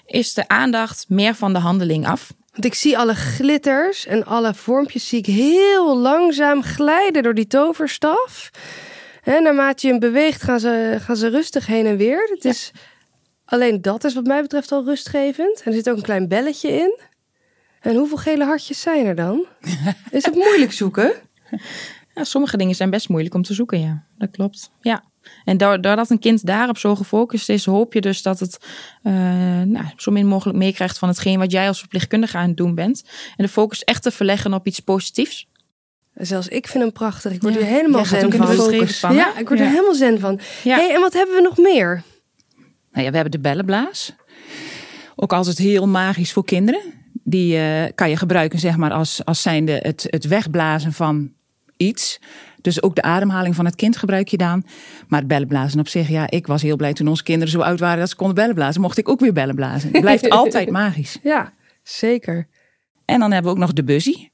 is 0.05 0.33
de 0.33 0.47
aandacht 0.47 1.05
meer 1.07 1.35
van 1.35 1.53
de 1.53 1.59
handeling 1.59 2.07
af. 2.07 2.33
Want 2.51 2.65
ik 2.65 2.73
zie 2.73 2.97
alle 2.97 3.15
glitters 3.15 4.05
en 4.05 4.25
alle 4.25 4.53
vormpjes 4.53 5.07
zie 5.07 5.19
ik 5.19 5.25
heel 5.25 5.97
langzaam 5.97 6.63
glijden 6.63 7.23
door 7.23 7.33
die 7.33 7.47
toverstaf. 7.47 8.49
En 9.23 9.43
naarmate 9.43 9.85
je 9.85 9.91
hem 9.91 10.01
beweegt 10.01 10.41
gaan 10.41 10.59
ze, 10.59 10.97
gaan 10.99 11.15
ze 11.15 11.29
rustig 11.29 11.65
heen 11.65 11.85
en 11.85 11.97
weer. 11.97 12.29
Het 12.33 12.45
is... 12.45 12.71
Alleen 13.47 13.81
dat 13.81 14.03
is 14.03 14.13
wat 14.13 14.25
mij 14.25 14.41
betreft 14.41 14.71
al 14.71 14.83
rustgevend. 14.83 15.61
En 15.61 15.65
er 15.65 15.73
zit 15.73 15.89
ook 15.89 15.97
een 15.97 16.03
klein 16.03 16.27
belletje 16.27 16.69
in. 16.69 16.99
En 17.81 17.95
hoeveel 17.95 18.17
gele 18.17 18.45
hartjes 18.45 18.81
zijn 18.81 19.05
er 19.05 19.15
dan? 19.15 19.45
Is 20.11 20.25
het 20.25 20.35
moeilijk 20.35 20.71
zoeken? 20.71 21.13
Ja, 22.15 22.23
sommige 22.23 22.57
dingen 22.57 22.75
zijn 22.75 22.89
best 22.89 23.09
moeilijk 23.09 23.35
om 23.35 23.41
te 23.41 23.53
zoeken, 23.53 23.79
ja. 23.79 24.03
Dat 24.17 24.31
klopt. 24.31 24.71
Ja. 24.81 25.03
En 25.45 25.57
doordat 25.57 26.09
een 26.09 26.19
kind 26.19 26.45
daarop 26.45 26.77
zo 26.77 26.95
gefocust 26.95 27.49
is, 27.49 27.65
hoop 27.65 27.93
je 27.93 28.01
dus 28.01 28.21
dat 28.21 28.39
het 28.39 28.57
uh, 29.03 29.13
nou, 29.61 29.85
zo 29.95 30.11
min 30.11 30.27
mogelijk 30.27 30.57
meekrijgt 30.57 30.97
van 30.97 31.07
hetgeen 31.07 31.39
wat 31.39 31.51
jij 31.51 31.67
als 31.67 31.79
verpleegkundige 31.79 32.37
aan 32.37 32.47
het 32.47 32.57
doen 32.57 32.75
bent. 32.75 33.03
En 33.35 33.45
de 33.45 33.51
focus 33.51 33.83
echt 33.83 34.03
te 34.03 34.11
verleggen 34.11 34.53
op 34.53 34.67
iets 34.67 34.79
positiefs. 34.79 35.47
Zelfs 36.13 36.47
ik 36.47 36.67
vind 36.67 36.83
hem 36.83 36.93
prachtig. 36.93 37.31
Ik 37.31 37.41
word 37.41 37.53
ja, 37.53 37.59
er 37.59 37.65
helemaal 37.65 38.05
zen 38.05 38.31
van. 38.87 39.15
Ja, 39.15 39.37
ik 39.37 39.47
word 39.47 39.59
ja. 39.59 39.65
er 39.65 39.71
helemaal 39.71 39.95
zen 39.95 40.19
van. 40.19 40.39
Ja. 40.63 40.75
Hey, 40.75 40.93
en 40.93 41.01
wat 41.01 41.13
hebben 41.13 41.35
we 41.35 41.41
nog 41.41 41.57
meer? 41.57 42.03
Nou 42.97 43.09
ja, 43.09 43.15
we 43.15 43.21
hebben 43.21 43.41
de 43.41 43.49
bellenblaas. 43.49 44.15
Ook 45.15 45.33
als 45.33 45.47
het 45.47 45.57
heel 45.57 45.87
magisch 45.87 46.33
voor 46.33 46.45
kinderen. 46.45 46.81
Die 47.23 47.57
uh, 47.57 47.83
kan 47.95 48.09
je 48.09 48.17
gebruiken 48.17 48.59
zeg 48.59 48.77
maar 48.77 48.91
als, 48.91 49.25
als 49.25 49.41
zijnde 49.41 49.79
het, 49.81 50.07
het 50.09 50.27
wegblazen 50.27 50.93
van 50.93 51.31
iets. 51.77 52.19
Dus 52.61 52.81
ook 52.81 52.95
de 52.95 53.01
ademhaling 53.01 53.55
van 53.55 53.65
het 53.65 53.75
kind 53.75 53.97
gebruik 53.97 54.27
je 54.27 54.37
dan. 54.37 54.63
Maar 55.07 55.19
het 55.19 55.27
bellenblazen 55.27 55.79
op 55.79 55.87
zich, 55.87 56.09
ja, 56.09 56.29
ik 56.29 56.47
was 56.47 56.61
heel 56.61 56.75
blij 56.75 56.93
toen 56.93 57.07
onze 57.07 57.23
kinderen 57.23 57.51
zo 57.51 57.59
oud 57.59 57.79
waren 57.79 57.99
dat 57.99 58.09
ze 58.09 58.15
konden 58.15 58.35
bellenblazen. 58.35 58.81
Mocht 58.81 58.97
ik 58.97 59.09
ook 59.09 59.19
weer 59.19 59.33
bellenblazen. 59.33 59.89
Het 59.91 60.01
blijft 60.01 60.29
altijd 60.39 60.69
magisch. 60.69 61.17
Ja, 61.23 61.53
zeker. 61.83 62.47
En 63.05 63.19
dan 63.19 63.31
hebben 63.31 63.51
we 63.51 63.57
ook 63.57 63.63
nog 63.63 63.73
de 63.73 63.83
buzzy. 63.83 64.29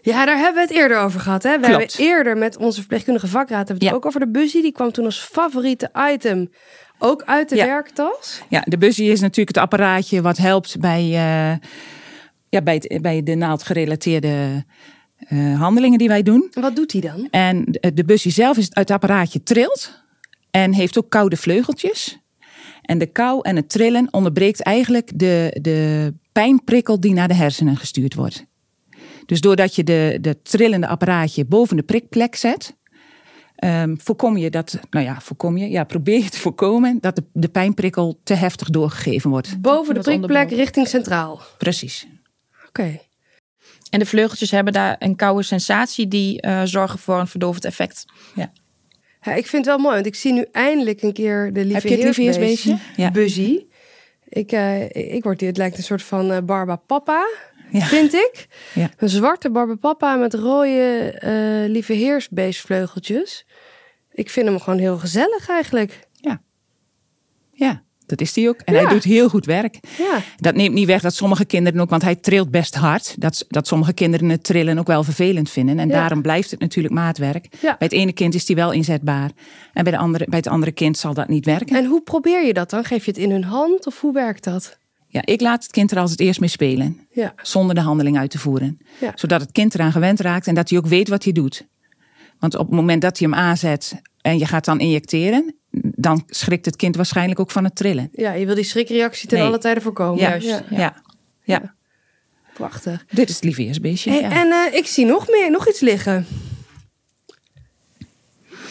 Ja, 0.00 0.24
daar 0.24 0.36
hebben 0.36 0.54
we 0.54 0.68
het 0.68 0.78
eerder 0.78 0.98
over 0.98 1.20
gehad. 1.20 1.42
Hè? 1.42 1.58
We 1.58 1.66
Klopt. 1.66 1.96
hebben 1.96 2.14
eerder 2.14 2.36
met 2.36 2.56
onze 2.56 2.78
verpleegkundige 2.78 3.26
vakraad 3.26 3.68
hebben 3.68 3.78
we 3.78 3.84
het 3.84 3.90
ja. 3.90 3.94
ook 3.94 4.06
over 4.06 4.20
de 4.20 4.28
buzzy. 4.30 4.62
Die 4.62 4.72
kwam 4.72 4.92
toen 4.92 5.04
als 5.04 5.20
favoriete 5.20 5.90
item 6.12 6.50
ook 6.98 7.22
uit 7.22 7.48
de 7.48 7.56
ja. 7.56 7.66
werktas. 7.66 8.42
Ja, 8.48 8.60
de 8.60 8.78
buzzy 8.78 9.02
is 9.02 9.20
natuurlijk 9.20 9.56
het 9.56 9.64
apparaatje 9.64 10.22
wat 10.22 10.36
helpt 10.36 10.80
bij, 10.80 11.02
uh, 11.02 11.56
ja, 12.48 12.62
bij, 12.62 12.74
het, 12.74 13.02
bij 13.02 13.22
de 13.22 13.34
naaldgerelateerde 13.34 14.64
uh, 15.28 15.60
handelingen 15.60 15.98
die 15.98 16.08
wij 16.08 16.22
doen. 16.22 16.48
En 16.52 16.62
wat 16.62 16.76
doet 16.76 16.92
hij 16.92 17.00
dan? 17.00 17.28
En 17.30 17.64
de, 17.64 17.92
de 17.94 18.04
buzzy 18.04 18.30
zelf 18.30 18.56
is 18.56 18.66
het 18.70 18.90
apparaatje 18.90 19.42
trilt 19.42 20.04
en 20.50 20.72
heeft 20.72 20.98
ook 20.98 21.10
koude 21.10 21.36
vleugeltjes. 21.36 22.18
En 22.82 22.98
de 22.98 23.06
kou 23.06 23.40
en 23.42 23.56
het 23.56 23.68
trillen 23.68 24.08
onderbreekt 24.10 24.60
eigenlijk 24.60 25.10
de, 25.14 25.58
de 25.60 26.12
pijnprikkel 26.32 27.00
die 27.00 27.12
naar 27.12 27.28
de 27.28 27.34
hersenen 27.34 27.76
gestuurd 27.76 28.14
wordt. 28.14 28.44
Dus 29.26 29.40
doordat 29.40 29.74
je 29.74 29.84
de, 29.84 30.18
de 30.20 30.42
trillende 30.42 30.86
apparaatje 30.86 31.44
boven 31.44 31.76
de 31.76 31.82
prikplek 31.82 32.34
zet, 32.34 32.76
um, 33.64 34.00
voorkom 34.00 34.36
je 34.36 34.50
dat, 34.50 34.78
nou 34.90 35.04
ja, 35.04 35.20
voorkom 35.20 35.56
je, 35.56 35.70
ja, 35.70 35.84
probeer 35.84 36.22
je 36.22 36.28
te 36.28 36.38
voorkomen 36.38 36.98
dat 37.00 37.16
de, 37.16 37.22
de 37.32 37.48
pijnprikkel 37.48 38.20
te 38.22 38.34
heftig 38.34 38.70
doorgegeven 38.70 39.30
wordt. 39.30 39.60
Boven 39.60 39.94
de 39.94 40.00
prikplek 40.00 40.50
richting 40.50 40.88
centraal. 40.88 41.40
Precies. 41.58 42.06
Oké. 42.68 42.68
Okay. 42.68 43.00
En 43.90 43.98
de 43.98 44.06
vleugeltjes 44.06 44.50
hebben 44.50 44.72
daar 44.72 44.96
een 44.98 45.16
koude 45.16 45.42
sensatie 45.42 46.08
die 46.08 46.46
uh, 46.46 46.62
zorgen 46.64 46.98
voor 46.98 47.18
een 47.18 47.26
verdovend 47.26 47.64
effect. 47.64 48.04
Ja. 48.34 48.52
ja. 49.22 49.34
ik 49.34 49.46
vind 49.46 49.66
het 49.66 49.74
wel 49.74 49.84
mooi, 49.84 49.94
want 49.94 50.06
ik 50.06 50.14
zie 50.14 50.32
nu 50.32 50.46
eindelijk 50.52 51.02
een 51.02 51.12
keer 51.12 51.52
de 51.52 51.64
lieve 51.64 51.88
heersbeestje, 51.88 52.78
ja. 52.96 53.10
Buzzy. 53.10 53.64
Ik, 54.28 54.52
uh, 54.52 54.84
ik 54.90 55.22
word 55.22 55.40
hier, 55.40 55.48
het 55.48 55.58
lijkt 55.58 55.76
een 55.76 55.82
soort 55.82 56.02
van 56.02 56.32
uh, 56.32 56.38
Barba 56.44 56.76
Papa 56.76 57.26
ja. 57.78 57.86
vind 57.86 58.14
ik. 58.14 58.46
Ja. 58.74 58.90
Een 58.96 59.08
zwarte 59.08 59.50
barbapapa 59.50 60.16
met 60.16 60.34
rode 60.34 61.20
uh, 61.24 61.70
lieve 61.70 61.92
heersbeestvleugeltjes. 61.92 63.46
Ik 64.12 64.30
vind 64.30 64.46
hem 64.48 64.60
gewoon 64.60 64.78
heel 64.78 64.98
gezellig 64.98 65.48
eigenlijk. 65.48 66.08
Ja, 66.12 66.40
ja 67.52 67.84
dat 68.06 68.20
is 68.20 68.34
hij 68.34 68.48
ook. 68.48 68.60
En 68.64 68.74
ja. 68.74 68.80
hij 68.80 68.88
doet 68.92 69.04
heel 69.04 69.28
goed 69.28 69.46
werk. 69.46 69.78
Ja. 69.98 70.20
Dat 70.36 70.54
neemt 70.54 70.74
niet 70.74 70.86
weg 70.86 71.02
dat 71.02 71.14
sommige 71.14 71.44
kinderen 71.44 71.80
ook, 71.80 71.90
want 71.90 72.02
hij 72.02 72.14
trilt 72.14 72.50
best 72.50 72.74
hard. 72.74 73.20
Dat, 73.20 73.44
dat 73.48 73.66
sommige 73.66 73.92
kinderen 73.92 74.28
het 74.28 74.44
trillen 74.44 74.78
ook 74.78 74.86
wel 74.86 75.04
vervelend 75.04 75.50
vinden. 75.50 75.78
En 75.78 75.88
Ja. 75.88 75.94
daarom 75.94 76.22
blijft 76.22 76.50
het 76.50 76.60
natuurlijk 76.60 76.94
maatwerk. 76.94 77.46
Ja. 77.50 77.76
Bij 77.78 77.88
het 77.88 77.92
ene 77.92 78.12
kind 78.12 78.34
is 78.34 78.44
die 78.44 78.56
wel 78.56 78.72
inzetbaar. 78.72 79.30
En 79.72 79.82
bij, 79.82 79.92
de 79.92 79.98
andere, 79.98 80.24
bij 80.28 80.38
het 80.38 80.48
andere 80.48 80.72
kind 80.72 80.98
zal 80.98 81.14
dat 81.14 81.28
niet 81.28 81.44
werken. 81.44 81.76
En 81.76 81.84
hoe 81.84 82.02
probeer 82.02 82.46
je 82.46 82.52
dat 82.52 82.70
dan? 82.70 82.84
Geef 82.84 83.04
je 83.04 83.10
het 83.10 83.20
in 83.20 83.30
hun 83.30 83.44
hand 83.44 83.86
of 83.86 84.00
hoe 84.00 84.12
werkt 84.12 84.44
dat? 84.44 84.78
Ja, 85.16 85.22
ik 85.24 85.40
laat 85.40 85.62
het 85.62 85.72
kind 85.72 85.90
er 85.90 85.98
als 85.98 86.10
het 86.10 86.20
eerst 86.20 86.40
mee 86.40 86.48
spelen. 86.48 87.06
Ja. 87.10 87.34
Zonder 87.42 87.74
de 87.74 87.80
handeling 87.80 88.18
uit 88.18 88.30
te 88.30 88.38
voeren. 88.38 88.78
Ja. 89.00 89.12
Zodat 89.14 89.40
het 89.40 89.52
kind 89.52 89.74
eraan 89.74 89.92
gewend 89.92 90.20
raakt 90.20 90.46
en 90.46 90.54
dat 90.54 90.68
hij 90.70 90.78
ook 90.78 90.86
weet 90.86 91.08
wat 91.08 91.24
hij 91.24 91.32
doet. 91.32 91.66
Want 92.38 92.54
op 92.54 92.66
het 92.66 92.74
moment 92.76 93.02
dat 93.02 93.18
hij 93.18 93.28
hem 93.30 93.38
aanzet 93.38 94.00
en 94.20 94.38
je 94.38 94.46
gaat 94.46 94.64
dan 94.64 94.80
injecteren, 94.80 95.54
dan 95.80 96.22
schrikt 96.26 96.64
het 96.64 96.76
kind 96.76 96.96
waarschijnlijk 96.96 97.40
ook 97.40 97.50
van 97.50 97.64
het 97.64 97.76
trillen. 97.76 98.08
Ja, 98.12 98.32
je 98.32 98.46
wil 98.46 98.54
die 98.54 98.64
schrikreactie 98.64 99.28
ten 99.28 99.38
Nee. 99.38 99.46
alle 99.46 99.58
tijden 99.58 99.82
voorkomen. 99.82 100.20
Juist. 100.20 100.46
Ja. 100.48 100.62
Ja. 100.70 101.02
Ja. 101.42 101.74
Prachtig. 102.54 103.04
Dit 103.10 103.28
is 103.28 103.34
het 103.34 103.44
lieveheersbeestje. 103.44 104.10
Hey, 104.10 104.20
ja. 104.20 104.30
En 104.30 104.50
eh, 104.50 104.78
ik 104.78 104.86
zie 104.86 105.04
nog 105.06 105.28
meer, 105.28 105.50
nog 105.50 105.68
iets 105.68 105.80
liggen. 105.80 106.26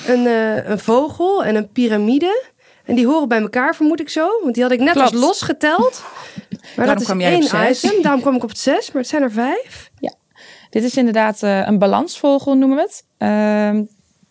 Een, 0.08 0.26
eh, 0.28 0.70
een 0.70 0.80
vogel 0.80 1.46
en 1.46 1.56
een 1.56 1.70
piramide. 1.72 2.54
En 2.86 2.96
die 2.96 3.06
horen 3.06 3.28
bij 3.28 3.40
elkaar, 3.42 3.76
vermoed 3.76 4.00
ik 4.00 4.10
zo. 4.10 4.28
Want 4.42 4.54
die 4.54 4.64
had 4.64 4.72
ik 4.72 4.80
net 4.80 4.94
Klopt. 4.94 5.12
als 5.12 5.22
losgeteld. 5.22 6.04
Maar 6.76 6.86
dat 6.86 7.00
is 7.00 7.06
kwam 7.06 7.20
jij 7.20 7.32
één 7.32 7.44
op 7.44 7.50
zes. 7.50 7.84
item. 7.84 8.02
Daarom 8.02 8.22
kwam 8.22 8.36
ik 8.36 8.44
op 8.44 8.50
het 8.50 8.60
zes, 8.60 8.92
maar 8.92 9.02
het 9.02 9.12
zijn 9.12 9.22
er 9.22 9.32
vijf. 9.32 9.92
Dit 10.70 10.84
is 10.84 10.98
inderdaad 10.98 11.44
eh, 11.44 11.68
een 11.68 11.80
balansvogel, 11.80 12.58
noemen 12.58 12.78
we 12.78 12.84
het. 12.84 13.06
Ehm, 13.18 13.84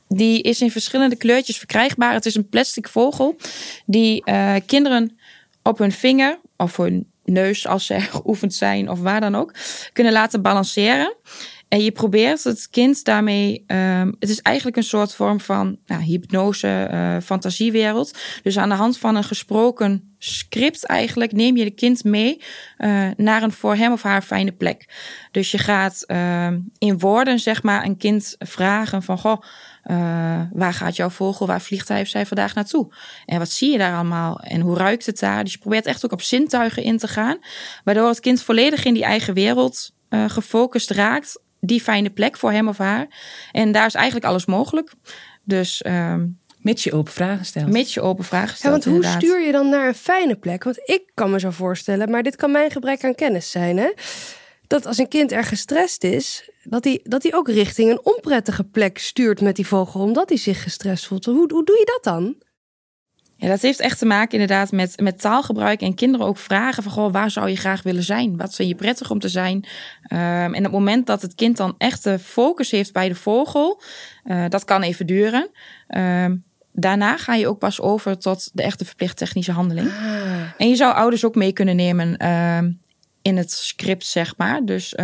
die 0.09 0.43
is 0.43 0.61
in 0.61 0.71
verschillende 0.71 1.17
kleurtjes 1.17 1.59
verkrijgbaar. 1.59 2.13
Het 2.13 2.27
is 2.27 2.35
een 2.35 2.49
plastic 2.49 2.89
vogel 2.89 3.37
die 3.87 4.25
eh, 4.25 4.55
kinderen 4.67 5.19
op 5.63 5.79
hun 5.79 5.93
vinger 5.93 6.39
of 6.57 6.77
hun 6.77 7.11
neus, 7.25 7.67
als 7.67 7.87
ze 7.87 8.01
geoefend 8.17 8.55
zijn 8.55 8.91
of 8.91 9.01
waar 9.01 9.21
dan 9.21 9.35
ook, 9.35 9.53
kunnen 9.93 10.13
laten 10.13 10.43
balanceren. 10.43 11.15
En 11.69 11.81
je 11.85 11.93
probeert 11.93 12.45
het 12.45 12.69
kind 12.71 13.05
daarmee. 13.05 13.65
ehm, 13.67 14.13
het 14.19 14.29
is 14.29 14.41
eigenlijk 14.41 14.77
een 14.77 14.83
soort 14.83 15.15
vorm 15.15 15.41
van 15.41 15.79
nou, 15.87 16.03
hypnose, 16.03 16.69
eh, 16.69 17.17
fantasiewereld. 17.23 18.19
Dus 18.43 18.59
aan 18.59 18.69
de 18.69 18.75
hand 18.75 18.99
van 18.99 19.17
een 19.17 19.25
gesproken 19.25 20.15
script, 20.19 20.85
eigenlijk, 20.87 21.33
neem 21.33 21.57
je 21.57 21.65
de 21.65 21.71
kind 21.71 22.05
mee 22.05 22.43
eh, 22.77 23.09
naar 23.17 23.43
een 23.43 23.53
voor 23.53 23.75
hem 23.75 23.93
of 23.93 24.03
haar 24.03 24.23
fijne 24.23 24.53
plek. 24.53 24.89
Dus 25.31 25.51
je 25.51 25.59
gaat 25.59 26.03
ehm, 26.07 26.61
in 26.79 26.99
woorden, 26.99 27.39
zeg 27.39 27.63
maar, 27.63 27.85
een 27.85 27.97
kind 27.97 28.35
vragen 28.39 29.03
van 29.03 29.19
goh. 29.19 29.43
eh, 29.83 30.41
waar 30.53 30.73
gaat 30.73 30.97
jouw 30.97 31.11
vogel, 31.11 31.47
waar 31.47 31.61
vliegt 31.61 31.89
hij 31.89 32.01
of 32.01 32.09
zij 32.09 32.27
vandaag 32.27 32.55
naartoe? 32.55 32.95
En 33.27 33.39
wat 33.39 33.51
zie 33.51 33.71
je 33.73 33.79
daar 33.79 33.95
allemaal? 33.95 34.41
En 34.41 34.61
hoe 34.61 34.77
ruikt 34.77 35.07
het 35.07 35.19
daar? 35.19 35.45
Dus 35.45 35.53
je 35.53 35.59
probeert 35.59 35.87
echt 35.87 36.05
ook 36.05 36.13
op 36.13 36.23
zintuigen 36.23 36.83
in 36.83 36.99
te 36.99 37.09
gaan. 37.09 37.39
Waardoor 37.85 38.09
het 38.09 38.21
kind 38.21 38.43
volledig 38.43 38.85
in 38.85 38.95
die 38.95 39.05
eigen 39.05 39.35
wereld 39.35 39.93
gefocust 40.29 40.91
raakt. 40.91 41.43
Die 41.67 41.81
fijne 41.81 42.11
plek 42.11 42.37
voor 42.37 42.53
hem 42.53 42.69
of 42.69 42.79
haar. 42.79 43.07
En 43.53 43.73
daar 43.73 43.87
is 43.87 43.95
eigenlijk 43.95 44.27
alles 44.27 44.45
mogelijk. 44.47 44.93
Dus 45.45 45.83
ehm 45.83 46.25
Mits 46.59 46.85
je 46.85 46.93
open 46.93 47.13
vragen 47.13 47.45
stelt. 47.45 47.69
mits 47.71 47.95
je 47.95 48.01
open 48.01 48.25
vragen 48.25 48.49
Ja, 48.49 48.55
stelt. 48.55 48.73
want 48.73 48.85
hoe 48.85 48.95
inderdaad. 48.95 49.23
stuur 49.23 49.41
je 49.47 49.53
dan 49.53 49.69
naar 49.69 49.87
een 49.89 49.95
fijne 49.95 50.37
plek? 50.37 50.65
Want 50.65 50.79
ik 50.85 51.03
kan 51.15 51.31
me 51.31 51.41
zo 51.41 51.51
voorstellen, 51.51 52.11
maar 52.11 52.23
dit 52.23 52.37
kan 52.37 52.51
mijn 52.51 52.71
gebrek 52.71 53.05
aan 53.05 53.15
kennis 53.15 53.51
zijn, 53.51 53.77
hè? 53.77 53.91
dat 54.67 54.87
als 54.87 54.99
een 54.99 55.09
kind 55.09 55.33
erg 55.33 55.49
gestrest 55.49 56.05
is, 56.05 56.51
dat 56.63 56.85
hij, 56.85 57.01
dat 57.03 57.23
hij 57.23 57.35
ook 57.35 57.49
richting 57.49 57.91
een 57.91 58.01
onprettige 58.05 58.65
plek 58.65 58.99
stuurt 58.99 59.41
met 59.41 59.57
die 59.57 59.67
vogel, 59.67 60.01
omdat 60.01 60.29
hij 60.29 60.39
zich 60.39 60.63
gestrest 60.63 61.07
voelt. 61.07 61.25
Hoe, 61.25 61.35
hoe 61.53 61.65
doe 61.65 61.77
je 61.79 61.99
dat 62.01 62.15
dan? 62.15 62.37
Ja, 63.45 63.51
dat 63.51 63.63
heeft 63.63 63.81
echt 63.81 63.99
te 63.99 64.07
maken 64.07 64.33
inderdaad 64.33 64.73
met, 64.73 65.01
met 65.01 65.21
taalgebruik 65.21 65.81
en 65.81 65.95
kinderen 65.95 66.27
ook 66.27 66.37
vragen 66.37 66.83
van 66.83 66.93
goh, 66.93 67.13
waar 67.13 67.31
zou 67.31 67.49
je 67.49 67.57
graag 67.57 67.83
willen 67.83 68.03
zijn? 68.03 68.37
Wat 68.37 68.55
vind 68.55 68.69
je 68.69 68.75
prettig 68.75 69.11
om 69.11 69.19
te 69.19 69.29
zijn? 69.29 69.57
Um, 69.57 70.55
en 70.55 70.57
op 70.57 70.63
het 70.63 70.73
moment 70.73 71.07
dat 71.07 71.23
het 71.23 71.35
kind 71.35 71.57
dan 71.57 71.75
echt 71.79 72.05
de 72.05 72.19
focus 72.19 72.71
heeft 72.71 72.93
bij 72.93 73.09
de 73.09 73.15
vogel, 73.15 73.83
uh, 74.25 74.45
dat 74.49 74.65
kan 74.65 74.83
even 74.83 75.07
duren. 75.07 75.51
Um, 75.89 76.45
daarna 76.73 77.17
ga 77.17 77.35
je 77.35 77.49
ook 77.49 77.59
pas 77.59 77.81
over 77.81 78.19
tot 78.19 78.51
de 78.53 78.63
echte 78.63 78.85
verplicht 78.85 79.17
technische 79.17 79.53
handeling. 79.53 79.89
Ah. 79.89 79.95
En 80.59 80.69
je 80.69 80.77
zou 80.77 80.95
ouders 80.95 81.25
ook 81.25 81.35
mee 81.35 81.53
kunnen 81.53 81.77
nemen 81.77 82.29
um, 82.31 82.81
in 83.23 83.37
het 83.37 83.53
script, 83.53 84.07
zeg 84.07 84.37
maar. 84.37 84.65
Dus 84.65 84.95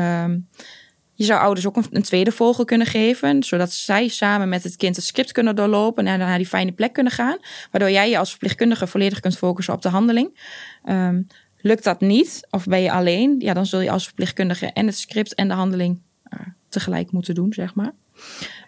je 1.20 1.26
zou 1.26 1.40
ouders 1.40 1.66
ook 1.66 1.76
een, 1.90 2.02
tweede 2.02 2.33
vogel 2.33 2.64
kunnen 2.64 2.87
geven, 2.87 3.42
zodat 3.42 3.72
zij 3.72 4.09
samen 4.09 4.48
met 4.48 4.62
het 4.62 4.76
kind 4.76 4.96
het 4.96 5.04
script 5.04 5.33
kunnen 5.33 5.56
doorlopen 5.56 6.06
en 6.06 6.18
naar 6.18 6.37
die 6.37 6.46
fijne 6.46 6.72
plek 6.72 6.92
kunnen 6.92 7.12
gaan. 7.12 7.38
Waardoor 7.70 7.90
jij 7.90 8.11
je 8.11 8.18
als 8.18 8.30
verpleegkundige 8.30 8.87
volledig 8.87 9.20
kunt 9.20 9.37
focussen 9.37 9.74
op 9.74 9.83
de 9.83 9.88
handeling. 9.88 10.38
Um, 10.85 11.26
lukt 11.59 11.85
dat 11.85 12.00
niet, 12.00 12.46
of 12.50 12.64
ben 12.64 12.80
je 12.80 12.92
alleen, 12.92 13.35
ja, 13.38 13.54
dan 13.54 13.66
zul 13.66 13.80
je 13.80 13.90
als 13.90 14.04
verpleegkundige 14.04 14.66
en 14.66 14.87
het 14.87 14.98
script 14.98 15.35
en 15.35 15.48
de 15.48 15.54
handeling 15.54 16.00
uh, 16.35 16.40
tegelijk 16.68 17.12
moeten 17.12 17.35
doen, 17.35 17.52
zeg 17.52 17.74
maar. 17.74 17.92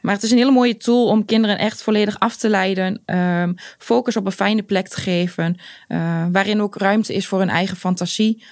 Maar 0.03 0.15
het 0.15 0.23
is 0.23 0.31
een 0.31 0.39
hele 0.39 0.51
mooie 0.51 0.77
tool 0.77 1.07
om 1.07 1.25
kinderen 1.25 1.59
echt 1.59 1.83
volledig 1.83 2.19
af 2.19 2.37
te 2.37 2.49
leiden. 2.49 3.03
Um, 3.07 3.55
focus 3.79 4.17
op 4.17 4.27
een 4.27 4.33
fijne 4.33 4.63
plek 4.63 4.89
te 4.89 5.01
geven. 5.01 5.57
Uh, 5.89 6.27
waarin 6.33 6.61
ook 6.61 6.77
ruimte 6.77 7.15
is 7.15 7.27
voor 7.27 7.39
hun 7.39 7.49
eigen 7.49 7.77
fantasie. 7.77 8.45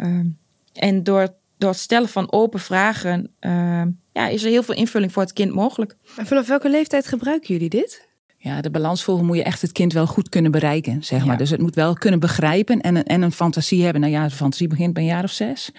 Um, 0.00 0.38
en 0.72 1.02
door 1.02 1.34
door 1.64 1.72
het 1.72 1.82
stellen 1.82 2.08
van 2.08 2.32
open 2.32 2.60
vragen 2.60 3.30
uh, 3.40 3.82
ja, 4.12 4.28
is 4.28 4.42
er 4.44 4.50
heel 4.50 4.62
veel 4.62 4.74
invulling 4.74 5.12
voor 5.12 5.22
het 5.22 5.32
kind 5.32 5.52
mogelijk. 5.52 5.96
En 6.16 6.26
vanaf 6.26 6.46
welke 6.46 6.70
leeftijd 6.70 7.06
gebruiken 7.06 7.54
jullie 7.54 7.68
dit? 7.68 8.08
Ja, 8.36 8.60
de 8.60 8.70
balansvogel 8.70 9.24
moet 9.24 9.36
je 9.36 9.42
echt 9.42 9.62
het 9.62 9.72
kind 9.72 9.92
wel 9.92 10.06
goed 10.06 10.28
kunnen 10.28 10.50
bereiken, 10.50 11.04
zeg 11.04 11.24
maar. 11.24 11.38
Dus 11.38 11.50
het 11.50 11.60
moet 11.60 11.74
wel 11.74 11.94
kunnen 11.94 12.20
begrijpen 12.20 12.80
en, 12.80 13.04
en 13.04 13.22
een 13.22 13.32
fantasie 13.32 13.82
hebben. 13.82 14.00
Nou 14.00 14.12
ja, 14.12 14.24
de 14.28 14.34
fantasie 14.34 14.68
begint 14.68 14.92
bij 14.92 15.02
een 15.02 15.08
jaar 15.08 15.24
of 15.24 15.30
zes. 15.30 15.70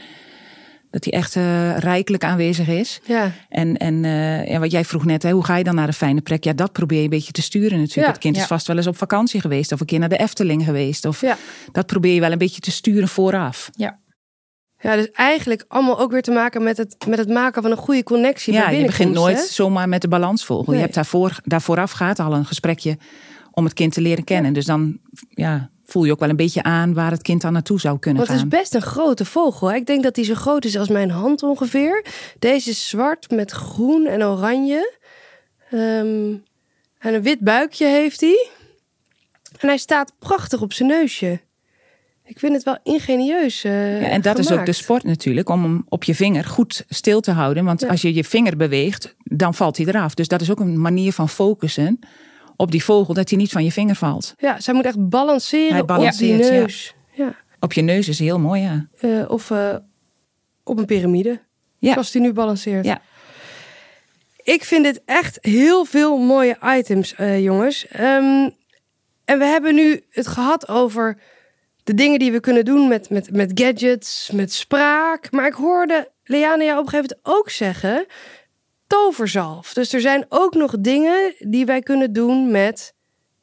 Dat 0.91 1.04
die 1.04 1.13
echt 1.13 1.36
uh, 1.36 1.78
rijkelijk 1.78 2.24
aanwezig 2.24 2.67
is. 2.67 3.00
Ja. 3.06 3.32
En, 3.50 3.78
en, 3.78 4.04
uh, 4.04 4.52
en 4.52 4.60
wat 4.60 4.71
jij 4.71 4.86
vroeg 4.86 5.06
net, 5.06 5.24
hè, 5.24 5.32
hoe 5.32 5.45
ga 5.45 5.56
je 5.56 5.63
dan 5.63 5.76
naar 5.76 5.88
een 5.88 5.93
fijne 5.93 6.21
plek? 6.21 6.43
Ja, 6.43 6.54
dat 6.54 6.71
probeer 6.71 6.98
je 6.98 7.04
een 7.04 7.10
beetje 7.10 7.32
te 7.32 7.41
sturen 7.41 7.80
natuurlijk. 7.80 8.08
Het 8.08 8.24
kind 8.24 8.38
is 8.38 8.45
vast 8.45 8.67
wel 8.67 8.78
eens 8.78 8.88
op 8.88 8.98
vakantie 8.98 9.41
geweest. 9.41 9.71
Of 9.71 9.80
een 9.80 9.86
keer 9.86 10.00
naar 10.00 10.10
de 10.10 10.17
Efteling 10.17 10.63
geweest. 10.63 11.06
Of 11.06 11.24
dat 11.71 11.86
probeer 11.86 12.13
je 12.13 12.19
wel 12.19 12.32
een 12.32 12.38
beetje 12.38 12.62
te 12.62 12.71
sturen 12.71 13.08
vooraf. 13.08 13.69
Ja. 13.74 14.00
Ja, 14.86 14.95
dus 14.95 15.12
eigenlijk 15.12 15.65
allemaal 15.67 16.00
ook 16.00 16.12
weer 16.12 16.21
te 16.21 16.32
maken 16.32 16.63
met 16.63 16.78
het, 16.78 16.95
met 17.08 17.17
het 17.17 17.30
maken 17.30 17.62
van 17.62 17.71
een 17.71 17.78
goede 17.78 18.04
connectie. 18.04 18.54
Ja, 18.54 18.69
je 18.69 18.86
begint 18.86 19.13
nooit 19.13 19.39
zomaar 19.39 19.89
met 19.89 20.02
de 20.02 20.08
balansvogel. 20.08 20.65
Nee. 20.65 20.76
Je 20.76 20.82
hebt 20.82 20.93
daarvoor, 20.93 21.39
daarvooraf 21.43 21.91
gaat 21.91 22.19
al 22.19 22.34
een 22.34 22.45
gesprekje 22.45 22.98
om 23.52 23.63
het 23.63 23.74
kind 23.74 23.93
te 23.93 24.02
leren 24.02 24.24
kennen. 24.24 24.54
Dus 24.54 24.65
dan 24.65 25.00
ja, 25.30 25.69
voel 25.86 26.04
je 26.04 26.12
ook 26.12 26.19
wel 26.19 26.30
een 26.30 26.36
beetje 26.36 26.63
aan 26.63 26.93
waar 26.93 27.12
het 27.12 27.21
kind 27.21 27.41
dan 27.41 27.54
naartoe 27.54 27.80
zou 27.80 28.00
kunnen 28.00 28.26
Want 28.26 28.39
gaan. 28.39 28.48
het 28.48 28.54
is 28.54 28.60
best 28.60 28.76
een 28.76 28.89
grote 28.91 29.26
vogel. 29.26 29.74
Ik 29.74 29.86
denk 29.86 30.04
dat 30.04 30.15
hij 30.15 30.26
zo 30.26 30.34
groot 30.34 30.65
is 30.65 30.78
als 30.78 30.89
mijn 30.89 31.10
hand 31.10 31.43
ongeveer. 31.43 32.06
Deze 32.39 32.69
is 32.69 32.88
zwart 32.88 33.32
met 33.32 33.52
groen 33.52 34.06
en 34.06 34.24
oranje. 34.24 34.98
Um, 35.71 36.43
en 36.98 37.13
een 37.13 37.21
wit 37.21 37.39
buikje 37.39 37.88
heeft 37.88 38.21
hij. 38.21 38.50
En 39.60 39.67
hij 39.67 39.78
staat 39.78 40.13
prachtig 40.19 40.62
op 40.62 40.74
zijn 40.74 40.89
neusje. 40.89 41.39
Ik 42.28 42.40
vind 42.40 42.54
het 42.54 42.64
wel 42.64 42.78
ingenieus. 42.84 43.66
Uh, 43.66 44.02
ja, 44.02 44.08
en 44.08 44.22
dat 44.22 44.36
gemaakt. 44.36 44.52
is 44.52 44.58
ook 44.58 44.66
de 44.66 44.72
sport 44.72 45.04
natuurlijk, 45.04 45.50
om 45.50 45.64
hem 45.64 45.86
op 45.90 46.04
je 46.04 46.16
vinger 46.16 46.44
goed 46.44 46.86
stil 46.90 47.22
te 47.22 47.32
houden. 47.32 47.66
Want 47.66 47.82
ja. 47.82 47.88
als 47.88 48.02
je 48.02 48.14
je 48.14 48.24
vinger 48.24 48.58
beweegt, 48.58 49.16
dan 49.24 49.54
valt 49.54 49.78
hij 49.78 49.86
eraf. 49.86 50.14
Dus 50.14 50.28
dat 50.28 50.42
is 50.42 50.52
ook 50.52 50.60
een 50.60 50.82
manier 50.82 51.14
van 51.14 51.30
focussen 51.30 52.00
op 52.56 52.72
die 52.72 52.84
vogel, 52.84 53.14
dat 53.14 53.30
hij 53.30 53.38
niet 53.38 53.52
van 53.52 53.64
je 53.64 53.72
vinger 53.72 53.96
valt. 53.96 54.34
Ja, 54.38 54.60
zij 54.60 54.74
moet 54.74 54.86
echt 54.86 55.10
balanceren 55.10 55.82
op 55.82 56.12
die 56.18 56.34
neus. 56.34 56.96
Ja. 57.14 57.26
ja. 57.26 57.36
Op 57.60 57.74
je 57.74 57.82
neus 57.82 58.08
is 58.08 58.20
heel 58.20 58.40
mooi, 58.40 58.62
ja. 58.62 58.88
Uh, 59.02 59.30
of 59.30 59.50
uh, 59.50 59.76
op 60.64 60.78
een 60.78 60.86
piramide, 60.86 61.42
ja. 61.78 61.92
zoals 61.92 62.12
die 62.12 62.22
nu 62.22 62.34
balanceert. 62.34 62.86
Ja. 62.86 63.02
Ik 64.44 64.64
vind 64.64 64.84
dit 64.84 65.02
echt 65.06 65.38
heel 65.42 65.86
veel 65.86 66.18
mooie 66.18 66.58
items, 66.78 67.16
jongens. 67.38 67.86
Um, 68.00 68.56
en 69.26 69.40
we 69.40 69.46
hebben 69.46 69.76
nu 69.76 70.04
het 70.10 70.28
gehad 70.28 70.68
over 70.68 71.18
de 71.86 71.93
dingen 71.93 72.19
die 72.19 72.32
we 72.32 72.39
kunnen 72.39 72.65
doen 72.65 72.88
met, 72.88 73.10
met, 73.10 73.32
met 73.32 73.52
gadgets, 73.54 74.30
met 74.34 74.54
spraak. 74.54 75.32
Maar 75.32 75.48
ik 75.48 75.54
hoorde 75.54 76.12
Leana 76.24 76.63
jou 76.63 76.80
op 76.80 76.86
een 76.86 76.89
gegeven 76.89 77.17
moment 77.24 77.39
ook 77.39 77.50
zeggen: 77.50 78.06
toverzalf. 78.88 79.74
Dus 79.74 79.93
er 79.93 80.02
zijn 80.02 80.26
ook 80.30 80.54
nog 80.54 80.76
dingen 80.80 81.34
die 81.39 81.65
wij 81.65 81.82
kunnen 81.82 82.13
doen 82.13 82.52
met 82.52 82.93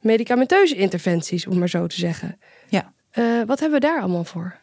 medicamenteuze 0.01 0.75
interventies, 0.75 1.47
om 1.47 1.59
maar 1.59 1.69
zo 1.69 1.87
te 1.87 1.97
zeggen. 1.97 2.39
Ja. 2.69 2.93
Uh, 3.15 3.43
wat 3.47 3.61
hebben 3.61 3.81
we 3.81 3.87
daar 3.87 4.01
allemaal 4.01 4.25
voor? 4.25 4.61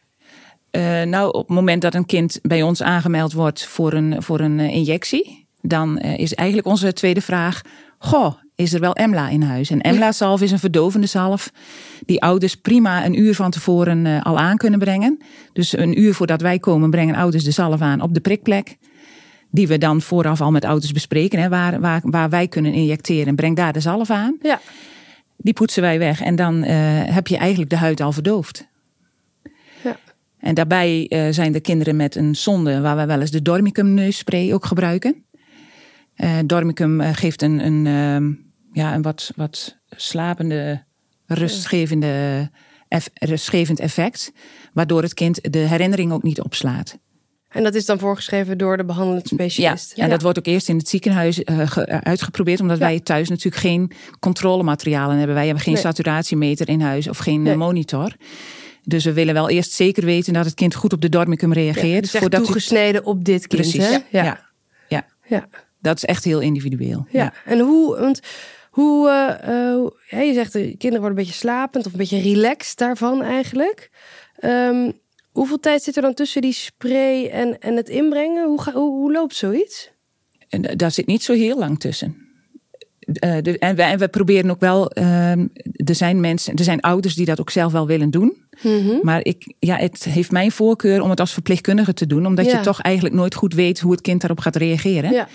Uh, 0.71 1.01
nou, 1.01 1.33
op 1.33 1.47
het 1.47 1.55
moment 1.55 1.81
dat 1.81 1.93
een 1.93 2.05
kind 2.05 2.39
bij 2.41 2.61
ons 2.61 2.81
aangemeld 2.81 3.33
wordt 3.33 3.65
voor 3.65 3.93
een, 3.93 4.23
voor 4.23 4.39
een 4.39 4.59
uh, 4.59 4.75
injectie, 4.75 5.47
dan 5.61 5.99
is 5.99 6.33
eigenlijk 6.33 6.67
onze 6.67 6.93
tweede 6.93 7.21
vraag: 7.21 7.61
Goh, 7.97 8.33
is 8.59 8.73
er 8.73 8.79
wel 8.79 8.93
Emla 8.93 9.29
in 9.29 9.41
huis. 9.41 9.69
En 9.69 9.81
Emla-zalf 9.81 10.41
is 10.41 10.51
een 10.51 10.59
verdovende 10.59 11.07
zalf 11.07 11.51
die 12.05 12.21
ouders 12.21 12.55
prima 12.55 13.05
een 13.05 13.19
uur 13.19 13.35
van 13.35 13.51
tevoren 13.51 14.05
uh, 14.05 14.21
al 14.21 14.39
aan 14.39 14.57
kunnen 14.57 14.79
brengen. 14.79 15.19
Dus 15.53 15.77
een 15.77 15.99
uur 15.99 16.13
voordat 16.13 16.41
wij 16.41 16.59
komen 16.59 16.89
brengen 16.89 17.15
ouders 17.15 17.43
de 17.43 17.51
zalf 17.51 17.81
aan 17.81 18.01
op 18.01 18.13
de 18.13 18.19
prikplek. 18.19 18.77
Die 19.51 19.67
we 19.67 19.77
dan 19.77 20.01
vooraf 20.01 20.41
al 20.41 20.51
met 20.51 20.65
ouders 20.65 20.91
bespreken, 20.91 21.39
hè, 21.39 21.49
waar, 21.49 21.79
waar, 21.79 22.01
waar 22.03 22.29
wij 22.29 22.47
kunnen 22.47 22.73
injecteren. 22.73 23.35
Breng 23.35 23.55
daar 23.55 23.73
de 23.73 23.79
zalf 23.79 24.09
aan. 24.09 24.37
Ja. 24.41 24.59
Die 25.37 25.53
poetsen 25.53 25.81
wij 25.81 25.99
weg 25.99 26.21
en 26.21 26.35
dan 26.35 26.63
uh, 26.63 26.69
heb 27.03 27.27
je 27.27 27.37
eigenlijk 27.37 27.69
de 27.69 27.77
huid 27.77 28.01
al 28.01 28.11
verdoofd. 28.11 28.67
Ja. 29.83 29.97
En 30.39 30.53
daarbij 30.55 31.05
uh, 31.09 31.27
zijn 31.29 31.51
de 31.51 31.59
kinderen 31.59 31.95
met 31.95 32.15
een 32.15 32.35
zonde 32.35 32.81
waar 32.81 32.95
wij 32.95 33.07
wel 33.07 33.19
eens 33.19 33.31
de 33.31 33.41
dormicum 33.41 33.93
neusspray 33.93 34.53
ook 34.53 34.65
gebruiken. 34.65 35.23
Dormicum 36.45 37.01
geeft 37.01 37.41
een, 37.41 37.65
een 37.65 37.85
uh, 37.85 38.48
ja, 38.71 38.93
een 38.93 39.01
wat, 39.01 39.31
wat 39.35 39.77
slapende, 39.89 40.83
rustgevende, 41.25 42.49
eff, 42.87 43.09
rustgevend 43.13 43.79
effect. 43.79 44.31
Waardoor 44.73 45.01
het 45.01 45.13
kind 45.13 45.53
de 45.53 45.57
herinnering 45.57 46.11
ook 46.11 46.23
niet 46.23 46.41
opslaat. 46.41 46.97
En 47.49 47.63
dat 47.63 47.75
is 47.75 47.85
dan 47.85 47.99
voorgeschreven 47.99 48.57
door 48.57 48.77
de 48.77 48.85
behandelend 48.85 49.27
specialist. 49.27 49.89
Ja, 49.89 49.95
ja. 49.95 50.03
en 50.03 50.09
dat 50.09 50.21
wordt 50.21 50.37
ook 50.37 50.45
eerst 50.45 50.69
in 50.69 50.77
het 50.77 50.89
ziekenhuis 50.89 51.39
uh, 51.39 51.77
uitgeprobeerd. 51.99 52.59
Omdat 52.59 52.77
ja. 52.77 52.85
wij 52.85 52.99
thuis 52.99 53.29
natuurlijk 53.29 53.61
geen 53.61 53.91
controlematerialen 54.19 55.17
hebben. 55.17 55.35
Wij 55.35 55.45
hebben 55.45 55.63
geen 55.63 55.73
nee. 55.73 55.83
saturatiemeter 55.83 56.69
in 56.69 56.81
huis 56.81 57.07
of 57.07 57.17
geen 57.17 57.41
nee. 57.41 57.55
monitor. 57.55 58.15
Dus 58.83 59.03
we 59.03 59.13
willen 59.13 59.33
wel 59.33 59.49
eerst 59.49 59.71
zeker 59.71 60.05
weten 60.05 60.33
dat 60.33 60.45
het 60.45 60.53
kind 60.53 60.75
goed 60.75 60.93
op 60.93 61.01
de 61.01 61.09
dormicum 61.09 61.53
reageert. 61.53 62.11
Dus 62.11 62.21
voordat 62.21 62.43
toegesneden 62.43 63.01
u... 63.01 63.05
op 63.05 63.25
dit 63.25 63.47
kind. 63.47 63.61
Precies, 63.61 63.87
hè? 63.87 63.91
Ja. 63.91 64.23
Ja. 64.23 64.49
ja. 64.87 65.05
ja. 65.27 65.47
Dat 65.81 65.97
is 65.97 66.05
echt 66.05 66.23
heel 66.23 66.39
individueel. 66.39 67.07
Ja, 67.09 67.33
en 67.45 67.59
hoe... 67.59 67.99
Want 67.99 68.19
hoe, 68.69 69.09
uh, 69.09 70.19
uh, 70.19 70.27
je 70.27 70.33
zegt 70.33 70.53
de 70.53 70.59
kinderen 70.59 70.99
worden 70.99 71.09
een 71.09 71.25
beetje 71.25 71.39
slapend 71.39 71.85
of 71.85 71.91
een 71.91 71.97
beetje 71.97 72.21
relaxed 72.21 72.77
daarvan 72.77 73.21
eigenlijk. 73.21 73.89
Um, 74.43 74.99
hoeveel 75.31 75.59
tijd 75.59 75.83
zit 75.83 75.95
er 75.95 76.01
dan 76.01 76.13
tussen 76.13 76.41
die 76.41 76.53
spray 76.53 77.27
en, 77.27 77.59
en 77.59 77.75
het 77.75 77.89
inbrengen? 77.89 78.47
Hoe, 78.47 78.61
ga, 78.61 78.71
hoe, 78.71 78.91
hoe 78.91 79.11
loopt 79.11 79.35
zoiets? 79.35 79.91
En 80.49 80.61
daar 80.61 80.91
zit 80.91 81.05
niet 81.05 81.23
zo 81.23 81.33
heel 81.33 81.57
lang 81.57 81.79
tussen. 81.79 82.27
Uh, 83.23 83.37
de, 83.41 83.59
en, 83.59 83.75
we, 83.75 83.83
en 83.83 83.99
we 83.99 84.07
proberen 84.07 84.49
ook 84.49 84.59
wel. 84.59 84.91
er 84.91 85.95
zijn 85.95 86.19
mensen, 86.19 86.55
er 86.55 86.63
zijn 86.63 86.81
ouders 86.81 87.15
die 87.15 87.25
dat 87.25 87.39
ook 87.39 87.49
zelf 87.49 87.71
wel 87.71 87.87
willen 87.87 88.09
doen. 88.09 88.47
Mm 88.61 88.85
-hmm. 88.85 88.99
Maar 89.01 89.25
ik, 89.25 89.53
ja, 89.59 89.75
het 89.75 90.03
heeft 90.03 90.31
mijn 90.31 90.51
voorkeur 90.51 91.01
om 91.01 91.09
het 91.09 91.19
als 91.19 91.33
verpleegkundige 91.33 91.93
te 91.93 92.07
doen, 92.07 92.25
omdat 92.25 92.45
ja. 92.45 92.57
je 92.57 92.63
toch 92.63 92.81
eigenlijk 92.81 93.15
nooit 93.15 93.35
goed 93.35 93.53
weet 93.53 93.79
hoe 93.79 93.91
het 93.91 94.01
kind 94.01 94.21
daarop 94.21 94.39
gaat 94.39 94.55
reageren. 94.55 95.11
Ja. 95.11 95.27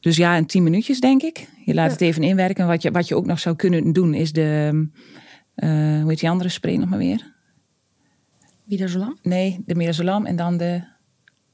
Dus 0.00 0.16
ja, 0.16 0.36
in 0.36 0.46
tien 0.46 0.62
minuutjes 0.62 1.00
denk 1.00 1.22
ik. 1.22 1.48
Je 1.64 1.74
laat 1.74 1.86
ja. 1.86 1.92
het 1.92 2.00
even 2.00 2.22
inwerken. 2.22 2.66
Wat 2.66 2.82
je, 2.82 2.90
wat 2.90 3.08
je 3.08 3.14
ook 3.14 3.26
nog 3.26 3.38
zou 3.38 3.56
kunnen 3.56 3.92
doen 3.92 4.14
is 4.14 4.32
de, 4.32 4.70
uh, 5.56 5.68
hoe 6.00 6.08
heet 6.08 6.20
die 6.20 6.30
andere 6.30 6.48
spray 6.48 6.76
nog 6.76 6.88
maar 6.88 6.98
weer? 6.98 7.32
Midazolam? 8.64 9.18
Nee, 9.22 9.62
de 9.66 9.74
midazolam 9.74 10.26
en 10.26 10.36
dan 10.36 10.56
de, 10.56 10.82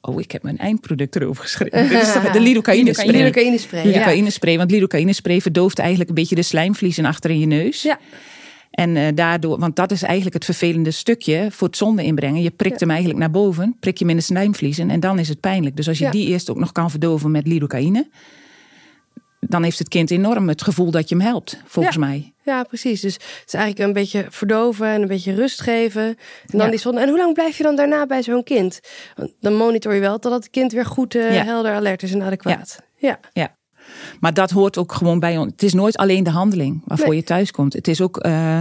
oh 0.01 0.21
ik 0.21 0.33
heb 0.33 0.43
mijn 0.43 0.59
eindproduct 0.59 1.17
erover 1.17 1.43
geschreven. 1.43 1.89
De 2.33 2.41
lidocaïne 2.41 2.93
spray. 2.93 3.07
Lidocaïne 3.07 3.59
spray, 3.59 3.85
lidocaïne 3.85 4.31
spray, 4.31 4.57
want 4.57 4.71
lidocaïne 4.71 5.13
spray 5.13 5.41
verdooft 5.41 5.79
eigenlijk 5.79 6.09
een 6.09 6.15
beetje 6.15 6.35
de 6.35 6.43
slijmvliezen 6.43 7.05
achter 7.05 7.31
in 7.31 7.39
je 7.39 7.47
neus. 7.47 7.83
Ja. 7.83 7.99
En 8.77 8.97
uh, 8.97 9.09
daardoor, 9.15 9.59
want 9.59 9.77
dat 9.77 9.91
is 9.91 10.03
eigenlijk 10.03 10.35
het 10.35 10.45
vervelende 10.45 10.91
stukje 10.91 11.49
voor 11.51 11.67
het 11.67 11.77
zonde 11.77 12.05
inbrengen. 12.05 12.43
Je 12.43 12.51
prikt 12.51 12.73
ja. 12.75 12.81
hem 12.81 12.91
eigenlijk 12.91 13.19
naar 13.19 13.31
boven, 13.31 13.77
prik 13.81 13.99
je 13.99 14.05
hem 14.05 14.11
in 14.11 14.19
de 14.19 14.23
slijmvliezen 14.23 14.91
en 14.91 15.01
dan 15.01 15.19
is 15.19 15.29
het 15.29 15.41
pijnlijk. 15.41 15.77
Dus 15.77 15.89
als 15.89 15.99
je 15.99 16.05
ja. 16.05 16.11
die 16.11 16.27
eerst 16.27 16.51
ook 16.51 16.59
nog 16.59 16.73
kan 16.73 16.91
verdoven 16.91 17.31
met 17.31 17.47
lidocaïne, 17.47 18.09
dan 19.41 19.63
heeft 19.63 19.79
het 19.79 19.89
kind 19.89 20.11
enorm 20.11 20.49
het 20.49 20.63
gevoel 20.63 20.91
dat 20.91 21.09
je 21.09 21.15
hem 21.17 21.25
helpt, 21.25 21.61
volgens 21.65 21.95
Ja. 21.95 22.01
mij. 22.01 22.33
Ja, 22.45 22.63
precies. 22.63 23.01
Dus 23.01 23.15
het 23.15 23.43
is 23.47 23.55
eigenlijk 23.55 23.87
een 23.89 23.93
beetje 23.95 24.27
verdoven 24.31 24.87
en 24.87 25.03
een 25.03 25.09
beetje 25.09 25.35
rust 25.35 25.61
geven. 25.61 26.03
En 26.03 26.17
dan 26.47 26.65
Ja. 26.65 26.71
die 26.71 26.79
zonde. 26.81 27.01
En 27.01 27.09
hoe 27.09 27.19
lang 27.19 27.35
blijf 27.35 27.57
je 27.57 27.63
dan 27.63 27.77
daarna 27.77 28.07
bij 28.07 28.23
zo'n 28.23 28.43
kind? 28.45 28.81
Want 29.15 29.33
Dan 29.41 29.55
monitor 29.55 29.95
je 29.95 30.01
wel 30.01 30.19
totdat 30.19 30.43
het 30.43 30.51
kind 30.51 30.73
weer 30.73 30.87
goed, 30.87 31.15
eh, 31.15 31.35
Ja. 31.35 31.45
helder, 31.45 31.73
alert 31.73 32.03
is 32.03 32.13
en 32.13 32.23
adequaat. 32.23 32.83
Ja. 32.97 33.19
Maar 34.21 34.35
dat 34.35 34.51
hoort 34.51 34.79
ook 34.79 34.93
gewoon 34.93 35.21
bij 35.21 35.37
ons. 35.39 35.51
Het 35.53 35.63
is 35.63 35.73
nooit 35.75 35.97
alleen 35.97 36.25
de 36.25 36.31
handeling 36.31 36.83
waarvoor 36.85 37.09
Nee. 37.09 37.17
je 37.17 37.23
thuis 37.25 37.51
komt. 37.51 37.73
Het 37.73 37.89
is 37.89 38.01
ook, 38.01 38.17
eh, 38.17 38.57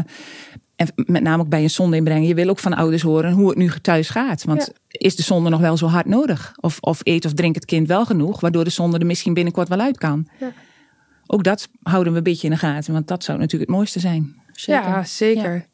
en 0.75 0.88
met 0.95 1.21
name 1.23 1.41
ook 1.43 1.49
bij 1.49 1.63
een 1.63 1.69
zonde 1.69 1.95
inbrengen. 1.97 2.27
Je 2.27 2.33
wil 2.33 2.49
ook 2.49 2.59
van 2.59 2.73
ouders 2.73 3.01
horen 3.01 3.31
hoe 3.31 3.49
het 3.49 3.57
nu 3.57 3.71
thuis 3.81 4.09
gaat. 4.09 4.43
Want 4.43 4.61
Ja. 4.61 4.73
is 4.88 5.15
de 5.15 5.23
zonde 5.23 5.49
nog 5.49 5.59
wel 5.59 5.77
zo 5.77 5.88
hard 5.88 6.05
nodig? 6.05 6.53
Of, 6.59 6.77
of 6.79 6.99
eet 7.03 7.25
of 7.25 7.33
drinkt 7.33 7.55
het 7.55 7.65
kind 7.65 7.88
wel 7.88 8.05
genoeg, 8.05 8.39
waardoor 8.39 8.63
de 8.63 8.69
zonde 8.69 8.97
er 8.99 9.05
misschien 9.05 9.33
binnenkort 9.33 9.67
wel 9.67 9.79
uit 9.79 9.97
kan? 9.97 10.27
Ja. 10.39 10.51
Ook 11.27 11.43
dat 11.43 11.69
houden 11.83 12.11
we 12.11 12.17
een 12.17 12.23
beetje 12.23 12.47
in 12.47 12.53
de 12.53 12.59
gaten, 12.59 12.93
want 12.93 13.07
dat 13.07 13.23
zou 13.23 13.38
natuurlijk 13.38 13.69
het 13.69 13.77
mooiste 13.79 13.99
zijn. 13.99 14.35
Zeker. 14.51 14.83
ja, 14.83 15.03
zeker. 15.03 15.65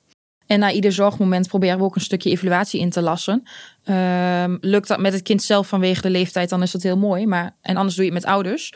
En 0.45 0.59
na 0.59 0.71
ieder 0.71 0.91
zorgmoment 0.91 1.47
proberen 1.47 1.77
we 1.77 1.83
ook 1.83 1.95
een 1.95 2.01
stukje 2.01 2.29
evaluatie 2.29 2.79
in 2.79 2.89
te 2.89 3.01
lassen. 3.01 3.43
Ehm, 3.83 4.57
lukt 4.61 4.87
dat 4.87 4.99
met 4.99 5.13
het 5.13 5.21
kind 5.21 5.43
zelf 5.43 5.67
vanwege 5.67 6.01
de 6.01 6.09
leeftijd, 6.09 6.49
dan 6.49 6.61
is 6.61 6.71
dat 6.71 6.83
heel 6.83 6.97
mooi. 6.97 7.27
Maar, 7.27 7.55
en 7.61 7.75
anders 7.75 7.95
doe 7.95 8.05
je 8.05 8.11
het 8.11 8.23
met 8.23 8.31
ouders. 8.31 8.73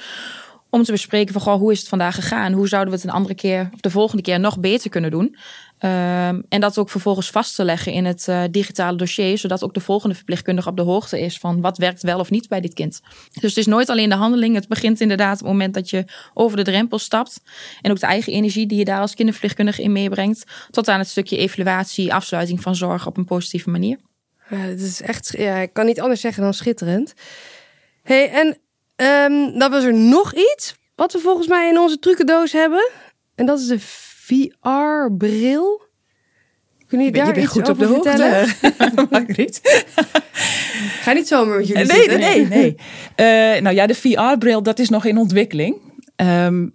Om 0.76 0.84
te 0.84 0.92
bespreken 0.92 1.42
van, 1.42 1.60
hoe 1.60 1.72
is 1.72 1.80
het 1.80 1.88
vandaag 1.88 2.16
gegaan? 2.16 2.54
Hoe 2.54 2.68
zouden 2.68 2.94
we 2.94 3.00
het 3.00 3.10
een 3.10 3.16
andere 3.16 3.36
keer, 3.36 3.70
of 3.74 3.80
de 3.80 3.90
volgende 3.90 4.24
keer, 4.24 4.40
nog 4.40 4.60
beter 4.60 4.90
kunnen 4.90 5.12
doen? 5.12 5.36
Ehm, 5.78 6.42
en 6.50 6.62
dat 6.62 6.78
ook 6.78 6.90
vervolgens 6.90 7.30
vast 7.30 7.56
te 7.56 7.64
leggen 7.64 7.92
in 7.92 8.06
het 8.06 8.28
eh, 8.28 8.44
digitale 8.52 8.98
dossier. 8.98 9.38
Zodat 9.38 9.64
ook 9.64 9.74
de 9.74 9.80
volgende 9.80 10.16
verpleegkundige 10.16 10.70
op 10.70 10.76
de 10.76 10.82
hoogte 10.82 11.20
is 11.20 11.38
van 11.38 11.62
wat 11.62 11.78
werkt 11.78 12.02
wel 12.02 12.20
of 12.20 12.30
niet 12.30 12.48
bij 12.48 12.62
dit 12.62 12.74
kind. 12.74 13.02
Dus 13.34 13.50
het 13.50 13.58
is 13.58 13.66
nooit 13.66 13.90
alleen 13.90 14.10
de 14.10 14.16
handeling. 14.16 14.56
Het 14.56 14.68
begint 14.68 15.02
inderdaad 15.02 15.34
op 15.34 15.40
het 15.40 15.52
moment 15.52 15.74
dat 15.74 15.90
je 15.90 16.06
over 16.34 16.58
de 16.58 16.64
drempel 16.64 17.00
stapt. 17.00 17.42
En 17.82 17.92
ook 17.92 18.00
de 18.00 18.06
eigen 18.06 18.34
energie 18.34 18.68
die 18.68 18.78
je 18.78 18.86
daar 18.86 19.00
als 19.00 19.16
kinderverpleegkundige 19.16 19.82
in 19.82 19.92
meebrengt. 19.92 20.44
Tot 20.70 20.88
aan 20.88 21.00
het 21.00 21.08
stukje 21.10 21.38
evaluatie, 21.38 22.14
afsluiting 22.14 22.62
van 22.62 22.76
zorg 22.76 23.08
op 23.08 23.18
een 23.18 23.26
positieve 23.26 23.70
manier. 23.70 23.98
Ja, 24.50 24.58
het 24.58 24.82
is 24.82 25.02
echt, 25.02 25.34
ja, 25.38 25.56
ik 25.56 25.74
kan 25.74 25.86
niet 25.86 26.02
anders 26.02 26.22
zeggen 26.22 26.44
dan 26.44 26.54
schitterend. 26.54 27.14
hey, 28.04 28.32
en 28.32 28.58
ehm, 28.96 29.58
dan 29.60 29.72
was 29.72 29.84
er 29.84 29.94
nog 29.94 30.34
iets 30.34 30.76
wat 30.96 31.14
we 31.14 31.20
volgens 31.20 31.48
mij 31.48 31.70
in 31.70 31.80
onze 31.80 32.00
trucendoos 32.00 32.52
hebben. 32.52 32.90
En 33.36 33.46
dat 33.46 33.60
is 33.60 33.68
de 33.68 33.80
VR-bril. 33.80 35.84
Jullie 36.88 37.06
je 37.06 37.12
daar 37.12 37.38
iets 37.40 37.52
goed 37.52 37.70
op 37.70 37.80
de 37.80 37.86
hoogte, 37.86 38.10
vertellen? 38.10 39.08
Margriet. 39.10 39.62
Ga 41.04 41.12
niet 41.14 41.28
zomaar 41.28 41.58
met 41.58 41.68
jullie 41.68 41.86
Nee, 41.86 42.02
zitten. 42.02 42.20
nee, 42.20 42.46
nee. 42.46 42.62
nee. 42.62 42.76
Eh, 43.56 43.62
nou 43.62 43.76
ja, 43.76 43.86
de 43.88 43.96
VR-bril, 43.96 44.64
dat 44.64 44.80
is 44.80 44.90
nog 44.90 45.06
in 45.06 45.18
ontwikkeling. 45.18 45.82
Ehm, 46.16 46.68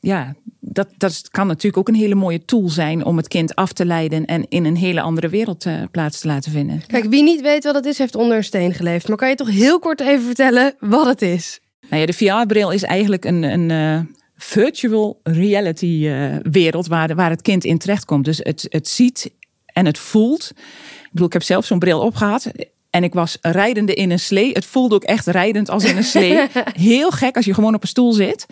ja, 0.00 0.34
dat, 0.66 0.88
dat 0.96 1.28
kan 1.30 1.46
natuurlijk 1.46 1.76
ook 1.76 1.88
een 1.88 2.00
hele 2.00 2.14
mooie 2.14 2.44
tool 2.44 2.68
zijn 2.68 3.04
om 3.04 3.16
het 3.16 3.28
kind 3.28 3.54
af 3.54 3.72
te 3.72 3.84
leiden 3.84 4.24
en 4.24 4.46
in 4.48 4.64
een 4.64 4.76
hele 4.76 5.00
andere 5.00 5.28
wereld 5.28 5.64
eh, 5.66 5.74
plaats 5.90 6.20
te 6.20 6.26
laten 6.26 6.52
vinden. 6.52 6.82
Kijk, 6.86 7.04
wie 7.04 7.22
niet 7.22 7.40
weet 7.40 7.64
wat 7.64 7.74
het 7.74 7.86
is, 7.86 7.98
heeft 7.98 8.14
onder 8.14 8.36
een 8.36 8.44
steen 8.44 8.74
geleefd. 8.74 9.08
Maar 9.08 9.16
kan 9.16 9.28
je 9.28 9.34
toch 9.34 9.50
heel 9.50 9.78
kort 9.78 10.00
even 10.00 10.24
vertellen 10.24 10.74
wat 10.80 11.06
het 11.06 11.22
is? 11.22 11.60
Nou 11.88 12.00
ja, 12.00 12.06
de 12.06 12.12
VR-bril 12.12 12.70
is 12.70 12.82
eigenlijk 12.82 13.24
een, 13.24 13.42
een 13.42 13.70
eh, 13.70 14.00
virtual 14.36 15.20
reality 15.22 16.06
eh, 16.08 16.36
wereld 16.50 16.86
waar, 16.86 17.08
de- 17.08 17.14
waar 17.14 17.30
het 17.30 17.42
kind 17.42 17.64
in 17.64 17.78
terechtkomt. 17.78 18.24
Dus 18.24 18.38
het, 18.42 18.66
het 18.68 18.88
ziet 18.88 19.30
en 19.66 19.86
het 19.86 19.98
voelt. 19.98 20.50
Ik 20.54 21.08
bedoel, 21.10 21.26
ik 21.26 21.32
heb 21.32 21.42
zelf 21.42 21.64
zo'n 21.64 21.78
bril 21.78 22.00
opgehad. 22.00 22.50
En 22.90 23.04
ik 23.04 23.14
was 23.14 23.38
rijdende 23.40 23.94
in 23.94 24.10
een 24.10 24.18
slee. 24.20 24.52
Het 24.52 24.64
voelde 24.64 24.94
ook 24.94 25.04
echt 25.04 25.26
rijdend 25.26 25.68
als 25.70 25.84
in 25.84 25.96
een 25.96 26.04
slee. 26.04 26.46
Heel 26.92 27.10
gek 27.10 27.36
als 27.36 27.44
je 27.44 27.54
gewoon 27.54 27.74
op 27.74 27.82
een 27.82 27.88
stoel 27.88 28.12
zit. 28.12 28.46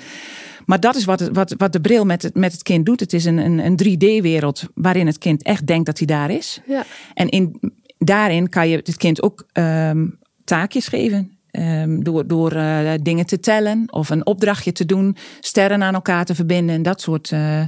Maar 0.64 0.81
dat 0.81 0.96
is 0.96 1.05
wat, 1.05 1.20
het, 1.20 1.35
wat, 1.35 1.55
wat 1.57 1.72
de 1.72 1.81
bril 1.81 2.05
met 2.05 2.22
het, 2.22 2.35
met 2.35 2.53
het 2.53 2.62
kind 2.62 2.87
doet. 2.87 3.01
Het 3.01 3.12
is 3.12 3.25
een, 3.25 3.38
een, 3.38 3.59
een 3.59 3.79
3D-wereld 3.85 4.64
waarin 4.75 5.07
het 5.07 5.18
kind 5.18 5.42
echt 5.42 5.66
denkt 5.66 5.87
dat 5.87 5.98
hij 5.98 6.07
daar 6.07 6.31
is. 6.31 6.61
Ja. 6.66 6.85
En 7.14 7.29
in, 7.29 7.72
daarin 7.98 8.48
kan 8.48 8.68
je 8.68 8.77
het 8.77 8.96
kind 8.96 9.22
ook 9.22 9.46
ehm, 9.53 10.07
taakjes 10.44 10.88
geven. 10.88 11.37
Ehm, 11.51 12.01
door 12.01 12.27
door 12.27 12.53
eh, 12.53 12.92
dingen 13.03 13.27
te 13.27 13.40
tellen 13.40 13.92
of 13.92 14.11
een 14.11 14.27
opdrachtje 14.27 14.72
te 14.72 14.85
doen, 14.85 15.16
sterren 15.40 15.83
aan 15.83 15.94
elkaar 15.94 16.25
te 16.25 16.35
verbinden 16.35 16.75
en 16.75 16.83
dat 16.83 17.01
soort 17.01 17.33
eh, 17.33 17.62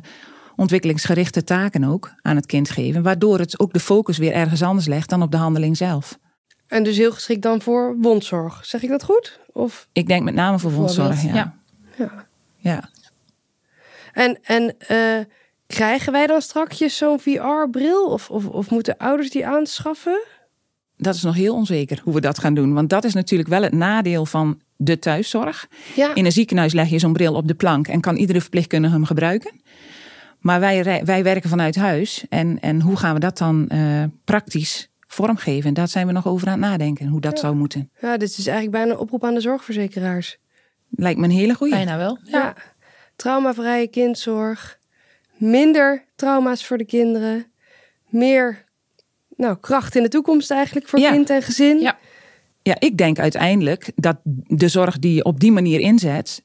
ontwikkelingsgerichte 0.56 1.44
taken 1.44 1.84
ook 1.84 2.14
aan 2.22 2.36
het 2.36 2.46
kind 2.46 2.70
geven. 2.70 3.02
Waardoor 3.02 3.38
het 3.38 3.58
ook 3.60 3.72
de 3.72 3.80
focus 3.80 4.18
weer 4.18 4.32
ergens 4.32 4.62
anders 4.62 4.86
legt 4.86 5.08
dan 5.08 5.22
op 5.22 5.30
de 5.30 5.36
handeling 5.36 5.76
zelf. 5.76 6.18
En 6.66 6.82
dus 6.82 6.96
heel 6.96 7.12
geschikt 7.12 7.42
dan 7.42 7.62
voor 7.62 7.96
wondzorg. 8.00 8.66
Zeg 8.66 8.82
ik 8.82 8.88
dat 8.88 9.04
goed? 9.04 9.40
Of, 9.52 9.88
Ik 9.92 10.06
denk 10.06 10.24
met 10.24 10.34
name 10.34 10.58
voor 10.58 10.70
vondzorg. 10.70 11.22
Ja. 11.22 11.34
ja. 11.34 11.54
Ja. 11.98 12.23
Ja. 12.64 12.90
En, 14.12 14.38
en 14.42 14.74
eh, 14.78 15.24
krijgen 15.66 16.12
wij 16.12 16.26
dan 16.26 16.42
strakjes 16.42 16.96
zo'n 16.96 17.20
VR-bril? 17.20 18.04
Of, 18.04 18.30
of, 18.30 18.46
of 18.46 18.70
moeten 18.70 18.96
ouders 18.96 19.30
die 19.30 19.46
aanschaffen? 19.46 20.22
Dat 20.96 21.14
is 21.14 21.22
nog 21.22 21.34
heel 21.34 21.54
onzeker 21.54 22.00
hoe 22.04 22.14
we 22.14 22.20
dat 22.20 22.38
gaan 22.38 22.54
doen. 22.54 22.74
Want 22.74 22.90
dat 22.90 23.04
is 23.04 23.14
natuurlijk 23.14 23.50
wel 23.50 23.62
het 23.62 23.72
nadeel 23.72 24.26
van 24.26 24.60
de 24.76 24.98
thuiszorg. 24.98 25.68
Ja. 25.94 26.14
In 26.14 26.24
een 26.24 26.32
ziekenhuis 26.32 26.72
leg 26.72 26.88
je 26.88 26.98
zo'n 26.98 27.12
bril 27.12 27.34
op 27.34 27.48
de 27.48 27.54
plank 27.54 27.88
en 27.88 28.00
kan 28.00 28.16
iedere 28.16 28.40
verpleegkundige 28.40 28.94
hem 28.94 29.04
gebruiken. 29.04 29.60
Maar 30.38 30.60
wij, 30.60 31.04
wij 31.04 31.22
werken 31.22 31.50
vanuit 31.50 31.76
huis. 31.76 32.24
En, 32.28 32.60
en 32.60 32.80
hoe 32.80 32.96
gaan 32.96 33.14
we 33.14 33.20
dat 33.20 33.38
dan 33.38 33.68
eh, 33.68 34.04
praktisch 34.24 34.90
vormgeven? 35.06 35.74
Daar 35.74 35.88
zijn 35.88 36.06
we 36.06 36.12
nog 36.12 36.26
over 36.26 36.46
aan 36.46 36.60
het 36.60 36.70
nadenken, 36.70 37.06
hoe 37.06 37.20
dat 37.20 37.38
zou 37.38 37.54
moeten. 37.54 37.90
ja, 38.00 38.16
dit 38.16 38.28
is 38.28 38.46
eigenlijk 38.46 38.70
bijna 38.76 38.92
een 38.92 38.98
oproep 38.98 39.24
aan 39.24 39.34
de 39.34 39.40
zorgverzekeraars. 39.40 40.38
Lijkt 40.96 41.18
me 41.18 41.24
een 41.24 41.30
hele 41.30 41.54
goeie. 41.54 41.74
Bijna 41.74 41.96
wel. 41.96 42.18
Ja. 42.22 42.54
Traumavrije 43.16 43.86
kindzorg. 43.88 44.78
Minder 45.36 46.04
trauma's 46.16 46.66
voor 46.66 46.78
de 46.78 46.84
kinderen. 46.84 47.46
Meer 48.08 48.64
nou, 49.36 49.56
kracht 49.60 49.96
in 49.96 50.02
de 50.02 50.08
toekomst 50.08 50.50
eigenlijk 50.50 50.88
voor 50.88 50.98
Ja. 50.98 51.10
kind 51.10 51.30
en 51.30 51.42
gezin. 51.42 51.80
Ja. 51.80 51.98
Ja, 52.62 52.76
ik 52.78 52.96
denk 52.96 53.18
uiteindelijk 53.18 53.92
dat 53.96 54.16
de 54.46 54.68
zorg 54.68 54.98
die 54.98 55.14
je 55.14 55.24
op 55.24 55.40
die 55.40 55.52
manier 55.52 55.80
inzet, 55.80 56.42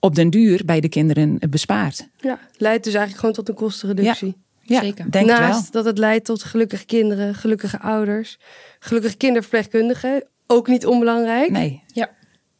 op 0.00 0.14
den 0.14 0.30
duur 0.30 0.62
bij 0.64 0.80
de 0.80 0.88
kinderen 0.88 1.38
bespaart. 1.50 2.08
Ja, 2.20 2.38
Leidt 2.56 2.84
dus 2.84 2.94
eigenlijk 2.94 3.20
gewoon 3.20 3.34
tot 3.34 3.48
een 3.48 3.54
kostenreductie. 3.54 4.34
Ja, 4.60 4.80
Zeker. 4.80 5.10
denk 5.10 5.28
het 5.30 5.38
wel. 5.38 5.48
Naast 5.48 5.72
dat 5.72 5.84
het 5.84 5.98
leidt 5.98 6.24
tot 6.24 6.42
gelukkige 6.42 6.84
kinderen, 6.84 7.34
gelukkige 7.34 7.80
ouders, 7.80 8.38
gelukkige 8.78 9.16
kinderverpleegkundigen. 9.16 10.24
Ook 10.46 10.68
niet 10.68 10.86
onbelangrijk. 10.86 11.50
Nee. 11.50 11.82
Ja. 11.86 12.10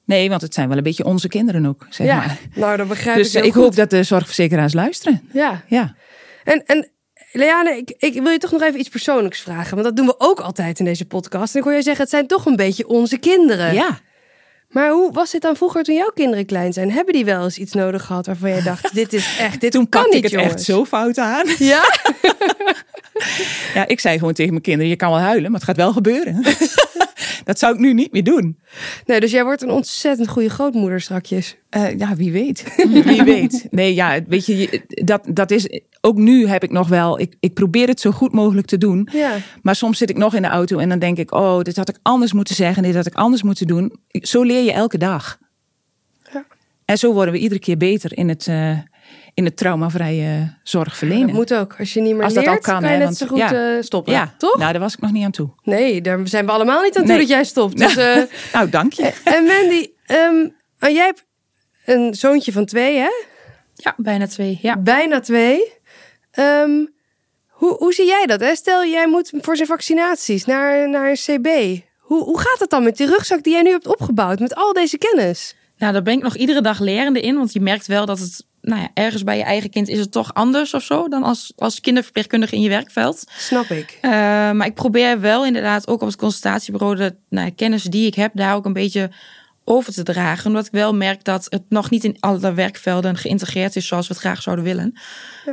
Nee, 0.07 0.29
want 0.29 0.41
het 0.43 0.55
zijn 0.55 0.69
wel 0.69 0.77
een 0.77 0.83
beetje 0.83 1.05
onze 1.05 1.29
kinderen 1.29 1.67
ook, 1.67 1.87
zeg 1.91 2.07
ja, 2.07 2.17
maar. 2.17 2.39
nou 2.55 2.77
dat 2.77 2.89
begrijp 2.89 3.17
Dus 3.17 3.27
ik 3.27 3.33
heel 3.33 3.45
ik 3.45 3.53
goed. 3.53 3.63
hoop 3.63 3.75
dat 3.77 3.91
de 3.91 4.03
zorgverzekeraars 4.03 4.73
luisteren. 4.73 5.29
Ja, 5.33 5.63
Ja. 5.69 5.95
en, 6.45 6.63
en 6.67 6.89
Leane, 7.33 7.77
ik, 7.77 7.95
ik 7.99 8.23
wil 8.23 8.31
je 8.33 8.39
toch 8.39 8.51
nog 8.53 8.63
even 8.63 8.79
iets 8.81 8.89
persoonlijks 8.89 9.41
vragen. 9.41 9.71
Want 9.71 9.83
dat 9.85 9.97
doen 9.97 10.07
we 10.07 10.15
ook 10.19 10.41
altijd 10.41 10.79
in 10.79 10.85
deze 10.85 11.05
podcast. 11.05 11.55
En 11.55 11.59
ik 11.61 11.67
hoor 11.67 11.75
je 11.75 11.83
zeggen, 11.83 12.03
het 12.03 12.11
zijn 12.13 12.27
toch 12.27 12.47
een 12.47 12.57
beetje 12.57 12.89
onze 12.89 13.19
kinderen. 13.19 13.75
Ja. 13.75 13.99
Maar 14.69 14.91
hoe 14.91 15.13
was 15.13 15.31
dit 15.31 15.43
dan 15.43 15.57
vroeger 15.57 15.83
toen 15.83 15.95
jouw 15.95 16.11
kinderen 16.15 16.47
klein 16.47 16.73
zijn? 16.73 16.91
Hebben 16.93 17.15
die 17.15 17.25
wel 17.25 17.45
eens 17.45 17.59
iets 17.59 17.73
nodig 17.73 18.05
gehad 18.05 18.27
waarvan 18.27 18.49
jij 18.51 18.63
dacht, 18.63 18.95
dit 18.95 19.13
is 19.13 19.37
echt, 19.39 19.61
dit 19.61 19.73
Toen 19.73 19.89
kan 19.89 20.01
pakte 20.03 20.17
niet, 20.17 20.25
ik 20.25 20.31
het 20.31 20.41
jongens. 20.41 20.55
echt 20.55 20.65
zo 20.65 20.85
fout 20.85 21.19
aan. 21.19 21.47
Ja? 21.59 21.83
Ja, 23.75 23.87
ik 23.87 24.01
zei 24.01 24.19
gewoon 24.19 24.33
tegen 24.33 24.51
mijn 24.51 24.63
kinderen, 24.63 24.89
je 24.91 24.97
kan 24.97 25.11
wel 25.11 25.19
huilen, 25.19 25.51
maar 25.51 25.61
het 25.61 25.69
gaat 25.69 25.77
wel 25.77 25.93
gebeuren. 25.93 26.43
dat 27.45 27.59
zou 27.59 27.75
ik 27.75 27.81
nu 27.81 27.93
niet 27.93 28.13
meer 28.13 28.25
doen. 28.25 28.59
Nee, 29.07 29.21
dus 29.21 29.31
jij 29.31 29.45
wordt 29.45 29.63
een 29.63 29.71
ontzettend 29.71 30.29
goede 30.29 30.49
grootmoeder 30.49 31.01
strakjes. 31.01 31.57
Eh, 31.69 31.99
ja, 31.99 32.17
wie 32.17 32.33
weet. 32.33 32.75
wie 33.05 33.23
weet. 33.23 33.67
Nee, 33.71 33.95
ja, 33.95 34.21
weet 34.27 34.47
je, 34.47 34.83
dat, 34.87 35.27
dat 35.29 35.51
is... 35.51 35.83
Ook 36.01 36.17
nu 36.17 36.47
heb 36.49 36.63
ik 36.63 36.71
nog 36.71 36.89
wel... 36.89 37.21
Ik, 37.21 37.37
ik 37.41 37.55
probeer 37.55 37.89
het 37.89 38.01
zo 38.01 38.11
goed 38.11 38.33
mogelijk 38.33 38.67
te 38.67 38.79
doen. 38.79 39.09
Ja. 39.13 39.37
Maar 39.63 39.77
soms 39.77 39.99
zit 39.99 40.11
ik 40.11 40.17
nog 40.17 40.35
in 40.35 40.43
de 40.43 40.49
auto 40.49 40.79
en 40.79 40.89
dan 40.89 40.99
denk 40.99 41.19
ik... 41.19 41.33
Oh, 41.35 41.61
dit 41.61 41.77
had 41.77 41.89
ik 41.89 41.99
anders 42.03 42.33
moeten 42.33 42.55
zeggen. 42.55 42.83
Dit 42.83 42.95
had 42.95 43.07
ik 43.07 43.15
anders 43.15 43.43
moeten 43.43 43.67
doen. 43.67 43.93
Zo 44.11 44.43
leer 44.43 44.65
je 44.65 44.73
elke 44.73 44.99
dag. 44.99 45.39
Ja. 46.33 46.45
En 46.85 46.99
zo 46.99 47.13
worden 47.13 47.35
we 47.35 47.41
iedere 47.41 47.61
keer 47.61 47.77
beter 47.77 48.17
in 48.17 48.29
het, 48.29 48.47
eh, 48.47 48.79
in 49.35 49.45
het 49.45 49.57
traumavrije 49.57 50.55
zorg 50.63 50.97
verlenen. 50.97 51.27
Dat 51.27 51.37
moet 51.37 51.55
ook. 51.55 51.75
Als 51.79 51.93
je 51.95 52.01
niet 52.01 52.15
meer 52.15 52.25
Als 52.25 52.35
dat 52.35 52.45
leert, 52.45 52.57
al 52.57 52.63
kan, 52.63 52.81
kan 52.81 52.83
je 52.83 52.89
hè, 52.89 52.97
net 52.97 53.05
want- 53.05 53.17
zo 53.17 53.27
goed 53.27 53.39
ja. 53.39 53.53
eh, 53.77 53.83
stoppen. 53.83 54.13
ja, 54.13 54.35
Toch? 54.39 54.57
Nou, 54.59 54.73
daar 54.73 54.81
was 54.81 54.95
ik 54.95 55.01
nog 55.01 55.13
niet 55.13 55.25
aan 55.25 55.31
toe. 55.31 55.49
Nee, 55.63 56.01
daar 56.01 56.29
zijn 56.29 56.47
we 56.47 56.53
allemaal 56.53 56.83
niet 56.83 56.97
aan 56.97 57.03
toe 57.03 57.11
Nee. 57.13 57.21
dat 57.21 57.29
jij 57.29 57.45
stopt. 57.45 57.79
Dus, 57.79 57.97
eh, 57.97 58.23
Nou, 58.55 58.69
dank 58.69 58.93
je. 58.93 59.13
en 59.25 59.45
Mandy, 59.45 59.91
ehm, 60.07 60.49
oh, 60.81 60.91
jij 60.95 61.05
hebt 61.05 61.25
een 61.85 62.15
zoontje 62.15 62.53
van 62.53 62.65
twee, 62.65 62.97
hè? 62.99 63.11
Ja, 63.75 63.95
bijna 63.97 64.27
twee. 64.27 64.59
Ja. 64.63 64.77
Bijna 64.79 65.21
twee. 65.21 65.73
Ehm, 66.31 66.85
hoe, 67.49 67.77
hoe 67.79 67.93
zie 67.93 68.07
jij 68.07 68.27
dat? 68.27 68.41
Hè? 68.41 68.55
Stel, 68.55 68.85
jij 68.85 69.09
moet 69.09 69.33
voor 69.41 69.57
zijn 69.57 69.69
vaccinaties 69.69 70.45
naar, 70.45 70.89
naar 70.89 71.09
een 71.11 71.15
CB. 71.39 71.81
Hoe, 71.99 72.23
hoe 72.25 72.39
gaat 72.39 72.59
het 72.59 72.71
dan 72.71 72.83
met 72.85 72.97
die 72.97 73.07
rugzak 73.07 73.43
die 73.43 73.53
jij 73.53 73.63
nu 73.63 73.71
hebt 73.71 73.87
opgebouwd 73.87 74.39
met 74.39 74.55
al 74.55 74.73
deze 74.73 74.99
kennis? 74.99 75.57
Nou, 75.79 75.93
daar 75.93 76.03
ben 76.03 76.15
ik 76.15 76.23
nog 76.23 76.37
iedere 76.37 76.61
dag 76.61 76.81
lerende 76.81 77.21
in. 77.21 77.37
Want 77.37 77.53
je 77.53 77.61
merkt 77.61 77.87
wel 77.87 78.07
dat 78.07 78.19
het, 78.19 78.47
nou 78.65 78.81
ja, 78.81 78.91
ergens 78.95 79.25
bij 79.25 79.37
je 79.37 79.43
eigen 79.43 79.71
kind 79.71 79.89
is 79.89 79.99
het 79.99 80.13
toch 80.13 80.35
anders 80.35 80.75
of 80.75 80.83
zo 80.83 81.09
dan 81.09 81.23
als, 81.23 81.53
als 81.57 81.81
kinderverpleegkundige 81.81 82.55
in 82.55 82.61
je 82.61 82.69
werkveld. 82.69 83.25
Snap 83.37 83.65
ik. 83.65 83.99
Uh, 84.03 84.11
maar 84.51 84.67
ik 84.67 84.75
probeer 84.75 85.21
wel 85.21 85.47
inderdaad 85.47 85.89
ook 85.89 86.01
op 86.01 86.07
het 86.07 86.17
consultatiebureau 86.17 86.97
de 86.97 87.15
nou, 87.29 87.51
kennis 87.51 87.83
die 87.83 88.07
ik 88.07 88.15
heb 88.15 88.31
daar 88.35 88.55
ook 88.55 88.65
een 88.65 88.73
beetje 88.73 89.11
over 89.65 89.93
te 89.93 90.03
dragen. 90.03 90.47
Omdat 90.47 90.67
ik 90.67 90.73
wel 90.73 90.95
merk 90.95 91.25
dat 91.25 91.47
het 91.49 91.63
nog 91.69 91.91
niet 91.91 92.05
in 92.05 92.17
alle 92.21 92.53
werkvelden 92.53 93.17
geïntegreerd 93.17 93.77
is 93.77 93.87
zoals 93.87 94.09
we 94.09 94.13
het 94.13 94.23
graag 94.23 94.43
zouden 94.43 94.65
willen. 94.65 94.99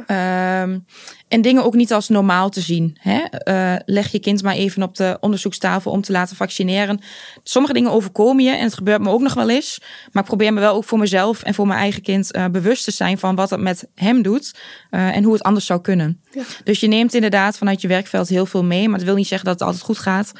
Ehm, 0.06 0.80
en 1.28 1.42
dingen 1.42 1.64
ook 1.64 1.74
niet 1.74 1.94
als 1.94 2.10
normaal 2.10 2.50
te 2.50 2.62
zien. 2.62 2.98
Hè? 3.00 3.20
Eh, 3.20 3.76
leg 3.86 4.12
je 4.12 4.20
kind 4.20 4.44
maar 4.44 4.56
even 4.56 4.84
op 4.84 4.96
de 4.96 5.18
onderzoekstafel 5.20 5.92
om 5.92 6.02
te 6.02 6.12
laten 6.12 6.36
vaccineren. 6.36 7.00
Sommige 7.44 7.74
dingen 7.74 7.92
overkomen 7.92 8.44
je 8.44 8.52
en 8.52 8.64
het 8.64 8.74
gebeurt 8.74 9.02
me 9.02 9.10
ook 9.10 9.22
nog 9.22 9.34
wel 9.34 9.50
eens. 9.50 9.82
Maar 10.12 10.24
ik 10.24 10.30
probeer 10.30 10.54
me 10.54 10.60
wel 10.60 10.76
ook 10.76 10.84
voor 10.84 11.00
mezelf 11.00 11.44
en 11.44 11.54
voor 11.54 11.68
mijn 11.68 11.80
eigen 11.80 12.02
kind 12.02 12.36
uh, 12.36 12.46
bewust 12.46 12.84
te 12.84 12.92
zijn 12.92 13.18
van 13.18 13.36
wat 13.36 13.50
het 13.50 13.60
met 13.60 13.88
hem 13.96 14.22
doet 14.22 14.56
uh, 14.92 15.16
en 15.16 15.24
hoe 15.24 15.34
het 15.34 15.44
anders 15.44 15.66
zou 15.66 15.82
kunnen. 15.82 16.22
Ja. 16.32 16.44
Dus 16.64 16.80
je 16.80 16.88
neemt 16.88 17.14
inderdaad 17.14 17.58
vanuit 17.58 17.82
je 17.82 17.88
werkveld 17.88 18.30
heel 18.30 18.46
veel 18.46 18.64
mee. 18.64 18.90
Maar 18.90 18.98
dat 18.98 19.08
wil 19.08 19.16
niet 19.16 19.28
zeggen 19.28 19.48
dat 19.48 19.60
het 19.60 19.68
altijd 19.68 19.86
goed 19.86 20.00
gaat. 20.00 20.32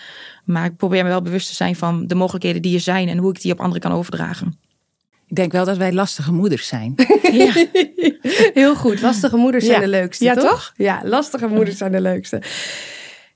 Maar 0.52 0.66
ik 0.66 0.78
probeer 0.78 1.04
me 1.04 1.10
wel 1.10 1.22
bewust 1.22 1.48
te 1.48 1.56
zijn 1.56 1.76
van 1.76 2.08
de 2.08 2.16
mogelijkheden 2.16 2.62
die 2.62 2.76
er 2.76 2.82
zijn 2.82 3.08
en 3.10 3.18
hoe 3.18 3.30
ik 3.34 3.42
die 3.42 3.52
op 3.52 3.60
anderen 3.60 3.82
kan 3.82 3.92
overdragen. 3.92 4.60
Ik 5.28 5.36
denk 5.36 5.52
wel 5.52 5.66
dat 5.66 5.78
wij 5.78 5.94
lastige 5.94 6.32
moeders 6.34 6.68
zijn. 6.68 6.94
ja. 7.32 7.66
Heel 8.54 8.76
goed. 8.76 9.02
Lastige 9.02 9.36
moeders 9.36 9.66
zijn 9.66 9.80
Ja. 9.80 9.86
de 9.86 9.92
leukste, 9.92 10.24
Ja, 10.24 10.34
toch? 10.34 10.44
toch? 10.50 10.74
Ja, 10.76 11.02
lastige 11.04 11.48
moeders 11.48 11.78
zijn 11.78 11.92
de 11.92 12.02
leukste. 12.02 12.38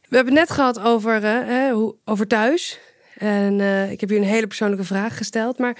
We 0.09 0.15
hebben 0.15 0.33
het 0.37 0.47
net 0.47 0.51
gehad 0.57 0.79
over, 0.79 1.23
eh, 1.23 1.47
hè, 1.47 1.71
hoe, 1.71 1.95
over 2.05 2.27
thuis. 2.27 2.79
En 3.17 3.59
eh, 3.59 3.91
ik 3.91 3.99
heb 3.99 4.09
je 4.09 4.15
een 4.15 4.23
hele 4.23 4.47
persoonlijke 4.47 4.83
vraag 4.85 5.17
gesteld. 5.17 5.57
Maar 5.59 5.77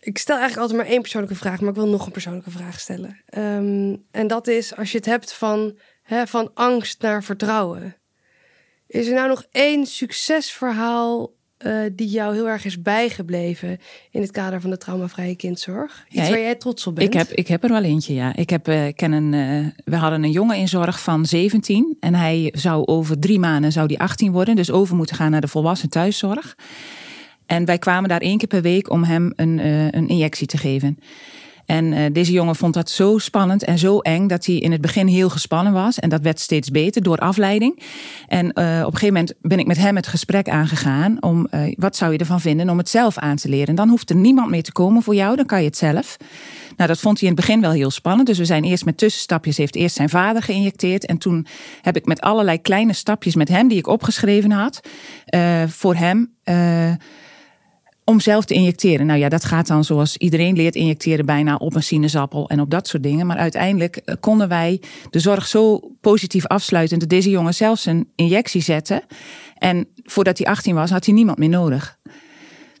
ik 0.00 0.18
stel 0.18 0.36
eigenlijk 0.36 0.62
altijd 0.66 0.80
maar 0.82 0.92
één 0.92 1.00
persoonlijke 1.02 1.36
vraag. 1.36 1.60
Maar 1.60 1.68
ik 1.70 1.74
wil 1.74 1.88
nog 1.88 2.06
een 2.06 2.12
persoonlijke 2.12 2.50
vraag 2.50 2.80
stellen. 2.80 3.20
Ehm, 3.26 3.94
en 4.10 4.26
dat 4.26 4.46
is 4.46 4.76
als 4.76 4.90
je 4.92 4.96
het 4.96 5.06
hebt 5.06 5.32
van, 5.32 5.78
hè, 6.02 6.26
van 6.26 6.50
angst 6.54 7.02
naar 7.02 7.24
vertrouwen. 7.24 7.96
Is 8.88 9.06
er 9.06 9.14
nou 9.14 9.28
nog 9.28 9.44
één 9.50 9.86
succesverhaal 9.86 11.32
eh, 11.56 11.80
die 11.92 12.08
jou 12.08 12.34
heel 12.34 12.48
erg 12.48 12.64
is 12.64 12.82
bijgebleven 12.82 13.78
in 14.10 14.20
het 14.20 14.30
kader 14.30 14.60
van 14.60 14.70
de 14.70 14.76
traumavrije 14.76 15.36
kindzorg? 15.36 16.04
Iets 16.08 16.22
Ja, 16.22 16.28
waar 16.28 16.40
jij 16.40 16.54
trots 16.54 16.86
op 16.86 16.94
bent? 16.94 17.14
Ik 17.14 17.18
heb, 17.20 17.30
ik 17.30 17.48
heb 17.48 17.64
er 17.64 17.68
wel 17.70 17.82
eentje, 17.82 18.14
ja. 18.14 18.36
Ik 18.36 18.50
heb, 18.50 18.68
ik 18.68 18.96
ken 18.96 19.12
een, 19.12 19.34
eh, 19.34 19.82
we 19.84 19.96
hadden 19.96 20.22
een 20.22 20.30
jongen 20.30 20.56
in 20.56 20.68
zorg 20.68 21.00
van 21.00 21.26
17 21.26 21.96
en 22.00 22.14
hij 22.14 22.52
zou 22.56 22.86
over 22.86 23.18
drie 23.18 23.38
maanden 23.38 23.72
zou 23.72 23.86
die 23.86 24.00
18 24.00 24.32
worden, 24.32 24.56
dus 24.56 24.70
over 24.70 24.96
moeten 24.96 25.16
gaan 25.16 25.30
naar 25.30 25.40
de 25.40 25.48
volwassen 25.48 25.88
thuiszorg. 25.88 26.56
En 27.46 27.64
wij 27.64 27.78
kwamen 27.78 28.08
daar 28.08 28.20
één 28.20 28.38
keer 28.38 28.48
per 28.48 28.62
week 28.62 28.90
om 28.90 29.04
hem 29.04 29.32
een, 29.36 29.58
een 29.96 30.08
injectie 30.08 30.46
te 30.46 30.56
geven. 30.56 30.98
En 31.68 31.92
eh, 31.92 32.04
deze 32.12 32.32
jongen 32.32 32.56
vond 32.56 32.74
dat 32.74 32.90
zo 32.90 33.18
spannend 33.18 33.64
en 33.64 33.78
zo 33.78 33.98
eng 33.98 34.26
dat 34.26 34.46
hij 34.46 34.54
in 34.54 34.72
het 34.72 34.80
begin 34.80 35.06
heel 35.06 35.28
gespannen 35.28 35.72
was. 35.72 35.98
En 35.98 36.08
dat 36.08 36.20
werd 36.20 36.40
steeds 36.40 36.70
beter 36.70 37.02
door 37.02 37.18
afleiding. 37.18 37.82
En 38.28 38.52
eh, 38.52 38.64
op 38.80 38.92
een 38.92 38.98
gegeven 38.98 39.14
moment 39.14 39.34
ben 39.40 39.58
ik 39.58 39.66
met 39.66 39.76
hem 39.76 39.96
het 39.96 40.06
gesprek 40.06 40.48
aangegaan 40.48 41.16
om 41.22 41.46
eh, 41.50 41.74
wat 41.76 41.96
zou 41.96 42.12
je 42.12 42.18
ervan 42.18 42.40
vinden 42.40 42.70
om 42.70 42.78
het 42.78 42.88
zelf 42.88 43.18
aan 43.18 43.36
te 43.36 43.48
leren. 43.48 43.66
En 43.66 43.74
dan 43.74 43.88
hoeft 43.88 44.10
er 44.10 44.16
niemand 44.16 44.50
meer 44.50 44.62
te 44.62 44.72
komen 44.72 45.02
voor 45.02 45.14
jou, 45.14 45.36
dan 45.36 45.46
kan 45.46 45.58
je 45.58 45.66
het 45.66 45.76
zelf. 45.76 46.16
Nou, 46.76 46.88
dat 46.90 47.00
vond 47.00 47.20
hij 47.20 47.28
in 47.28 47.34
het 47.34 47.46
begin 47.46 47.60
wel 47.60 47.72
heel 47.72 47.90
spannend. 47.90 48.26
Dus 48.26 48.38
we 48.38 48.44
zijn 48.44 48.64
eerst 48.64 48.84
met 48.84 48.96
tussenstapjes, 48.98 49.56
heeft 49.56 49.74
eerst 49.74 49.96
zijn 49.96 50.08
vader 50.08 50.42
geïnjecteerd. 50.42 51.06
En 51.06 51.18
toen 51.18 51.46
heb 51.82 51.96
ik 51.96 52.06
met 52.06 52.20
allerlei 52.20 52.60
kleine 52.60 52.92
stapjes 52.92 53.34
met 53.34 53.48
hem, 53.48 53.68
die 53.68 53.78
ik 53.78 53.86
opgeschreven 53.86 54.50
had, 54.50 54.80
voor 55.66 55.94
hem. 55.94 56.32
Om 58.08 58.20
zelf 58.20 58.44
te 58.44 58.54
injecteren. 58.54 59.06
Nou 59.06 59.18
ja, 59.18 59.28
dat 59.28 59.44
gaat 59.44 59.66
dan 59.66 59.84
zoals 59.84 60.16
iedereen 60.16 60.56
leert 60.56 60.74
injecteren 60.74 61.26
bijna 61.26 61.56
op 61.56 61.74
een 61.74 61.82
sinaasappel 61.82 62.48
en 62.48 62.60
op 62.60 62.70
dat 62.70 62.88
soort 62.88 63.02
dingen. 63.02 63.26
Maar 63.26 63.36
uiteindelijk 63.36 63.96
eh, 63.96 64.14
konden 64.20 64.48
wij 64.48 64.82
de 65.10 65.18
zorg 65.18 65.46
zo 65.46 65.80
positief 66.00 66.46
afsluiten 66.46 66.98
dat 66.98 67.08
deze 67.08 67.30
jongen 67.30 67.54
zelfs 67.54 67.86
een 67.86 68.12
injectie 68.14 68.62
zette. 68.62 69.02
En 69.54 69.88
voordat 70.04 70.38
hij 70.38 70.46
18 70.46 70.74
was, 70.74 70.90
had 70.90 71.04
hij 71.04 71.14
niemand 71.14 71.38
meer 71.38 71.48
nodig. 71.48 71.98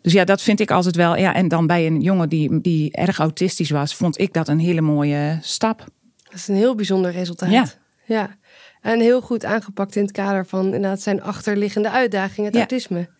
Dus 0.02 0.12
ja, 0.12 0.24
dat 0.24 0.42
vind 0.42 0.60
ik 0.60 0.70
altijd 0.70 0.96
wel. 0.96 1.16
Ja, 1.16 1.34
en 1.34 1.48
dan 1.48 1.66
bij 1.66 1.86
een 1.86 2.00
jongen 2.00 2.28
die, 2.28 2.60
die 2.60 2.92
erg 2.92 3.18
autistisch 3.18 3.70
was, 3.70 3.94
vond 3.94 4.18
ik 4.18 4.32
dat 4.32 4.48
een 4.48 4.60
hele 4.60 4.80
mooie 4.80 5.38
stap. 5.40 5.78
Dat 6.22 6.34
is 6.34 6.48
een 6.48 6.54
heel 6.54 6.74
bijzonder 6.74 7.10
resultaat. 7.10 7.50
Ja. 7.50 7.66
ja. 8.04 8.36
En 8.80 9.00
heel 9.00 9.20
goed 9.20 9.44
aangepakt 9.44 9.96
in 9.96 10.02
het 10.02 10.12
kader 10.12 10.46
van 10.46 10.64
inderdaad 10.64 11.00
zijn 11.00 11.22
achterliggende 11.22 11.90
uitdaging, 11.90 12.46
het 12.46 12.54
Ja. 12.54 12.60
autisme. 12.60 13.16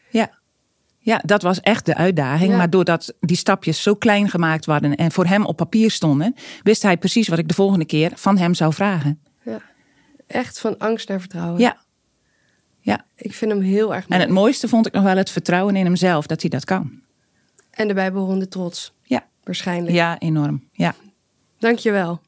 Ja. 0.98 1.14
Ja, 1.14 1.20
dat 1.24 1.42
was 1.42 1.60
echt 1.60 1.86
de 1.86 1.94
uitdaging. 1.94 2.50
Ja. 2.50 2.56
Maar 2.56 2.70
doordat 2.70 3.14
die 3.20 3.36
stapjes 3.36 3.82
zo 3.82 3.94
klein 3.94 4.28
gemaakt 4.30 4.66
waren 4.66 4.96
en 4.96 5.12
voor 5.12 5.26
hem 5.26 5.44
op 5.44 5.56
papier 5.56 5.90
stonden, 5.90 6.34
wist 6.62 6.82
hij 6.82 6.96
precies 6.96 7.28
wat 7.28 7.38
ik 7.38 7.48
de 7.48 7.54
volgende 7.54 7.84
keer 7.84 8.12
van 8.14 8.38
hem 8.38 8.54
zou 8.54 8.72
vragen. 8.72 9.20
Echt 10.26 10.60
van 10.60 10.78
angst 10.78 11.08
naar 11.08 11.20
vertrouwen. 11.20 11.60
Ja. 11.60 11.76
Ja. 12.80 13.04
Ik 13.16 13.34
vind 13.34 13.50
hem 13.52 13.60
heel 13.60 13.94
erg 13.94 14.02
En 14.04 14.08
mooi. 14.10 14.22
het 14.22 14.30
mooiste 14.30 14.68
vond 14.68 14.86
ik 14.86 14.92
nog 14.92 15.02
wel 15.02 15.16
het 15.16 15.30
vertrouwen 15.30 15.76
in 15.76 15.84
hemzelf 15.84 16.26
dat 16.26 16.40
hij 16.40 16.50
dat 16.50 16.64
kan. 16.64 17.00
En 17.70 17.88
de 17.88 17.94
bijbehorende 17.94 18.48
trots. 18.48 18.92
Ja. 19.02 19.26
Waarschijnlijk. 19.44 19.94
Ja, 19.94 20.18
enorm. 20.18 20.68
Ja. 20.72 20.94
Dankjewel. 21.58 22.20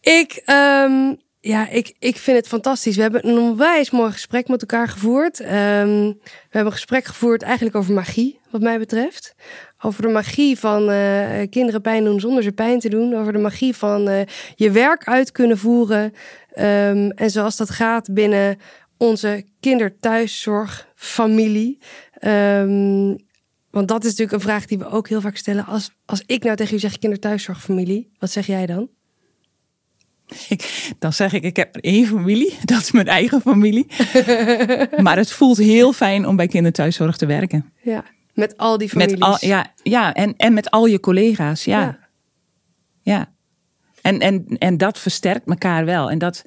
Ik, 0.00 0.42
ehm, 0.44 1.14
ja, 1.48 1.68
ik, 1.68 1.94
ik 1.98 2.16
vind 2.16 2.36
het 2.36 2.48
fantastisch. 2.48 2.96
We 2.96 3.02
hebben 3.02 3.28
een 3.28 3.38
onwijs 3.38 3.90
mooi 3.90 4.12
gesprek 4.12 4.48
met 4.48 4.60
elkaar 4.60 4.88
gevoerd. 4.88 5.40
Ehm, 5.40 5.50
we 5.50 6.16
hebben 6.50 6.66
een 6.66 6.72
gesprek 6.72 7.04
gevoerd 7.04 7.42
eigenlijk 7.42 7.76
over 7.76 7.94
magie, 7.94 8.40
wat 8.50 8.60
mij 8.60 8.78
betreft. 8.78 9.34
Over 9.80 10.02
de 10.02 10.08
magie 10.08 10.58
van 10.58 10.90
eh, 10.90 11.48
kinderen 11.50 11.80
pijn 11.80 12.04
doen 12.04 12.20
zonder 12.20 12.42
ze 12.42 12.52
pijn 12.52 12.78
te 12.78 12.88
doen. 12.88 13.14
Over 13.14 13.32
de 13.32 13.38
magie 13.38 13.76
van 13.76 14.08
eh, 14.08 14.20
je 14.54 14.70
werk 14.70 15.04
uit 15.04 15.32
kunnen 15.32 15.58
voeren. 15.58 16.12
Ehm, 16.52 17.10
en 17.14 17.30
zoals 17.30 17.56
dat 17.56 17.70
gaat 17.70 18.14
binnen 18.14 18.58
onze 18.96 19.44
kinderthuiszorgfamilie. 19.60 21.78
Ehm, 22.12 23.16
want 23.70 23.88
dat 23.88 24.04
is 24.04 24.10
natuurlijk 24.10 24.32
een 24.32 24.48
vraag 24.48 24.66
die 24.66 24.78
we 24.78 24.90
ook 24.90 25.08
heel 25.08 25.20
vaak 25.20 25.36
stellen. 25.36 25.66
Als, 25.66 25.90
als 26.04 26.22
ik 26.26 26.44
nou 26.44 26.56
tegen 26.56 26.74
u 26.74 26.78
zeg 26.78 26.98
kinderthuiszorgfamilie, 26.98 28.10
wat 28.18 28.30
zeg 28.30 28.46
jij 28.46 28.66
dan? 28.66 28.96
Ik, 30.48 30.92
dan 30.98 31.12
zeg 31.12 31.32
ik, 31.32 31.42
ik 31.42 31.56
heb 31.56 31.76
één 31.76 32.06
familie. 32.06 32.54
Dat 32.64 32.80
is 32.80 32.90
mijn 32.90 33.06
eigen 33.06 33.40
familie. 33.40 33.86
maar 35.04 35.16
het 35.16 35.30
voelt 35.32 35.56
heel 35.56 35.92
fijn 35.92 36.26
om 36.26 36.36
bij 36.36 36.46
kinderthuiszorg 36.46 37.16
te 37.16 37.26
werken. 37.26 37.72
Ja, 37.82 38.04
met 38.34 38.56
al 38.56 38.78
die 38.78 38.88
families. 38.88 39.12
Met 39.12 39.22
al, 39.22 39.36
ja, 39.40 39.72
ja 39.82 40.14
en, 40.14 40.34
en 40.36 40.52
met 40.54 40.70
al 40.70 40.86
je 40.86 41.00
collega's. 41.00 41.64
Ja. 41.64 41.80
Ja. 41.80 41.98
ja. 43.02 43.32
En, 44.02 44.18
en, 44.20 44.44
en 44.58 44.76
dat 44.76 44.98
versterkt 44.98 45.48
elkaar 45.48 45.84
wel. 45.84 46.10
En 46.10 46.18
dat 46.18 46.44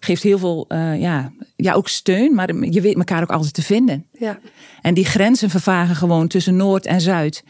geeft 0.00 0.22
heel 0.22 0.38
veel, 0.38 0.64
eh, 0.68 1.00
ja, 1.00 1.32
ja, 1.56 1.72
ook 1.72 1.88
steun. 1.88 2.34
Maar 2.34 2.54
je 2.54 2.80
weet 2.80 2.94
elkaar 2.96 3.22
ook 3.22 3.30
altijd 3.32 3.54
te 3.54 3.62
vinden. 3.62 4.06
Ja. 4.12 4.38
En 4.82 4.94
die 4.94 5.04
grenzen 5.04 5.50
vervagen 5.50 5.96
gewoon 5.96 6.28
tussen 6.28 6.56
Noord 6.56 6.86
en 6.86 7.00
Zuid. 7.00 7.44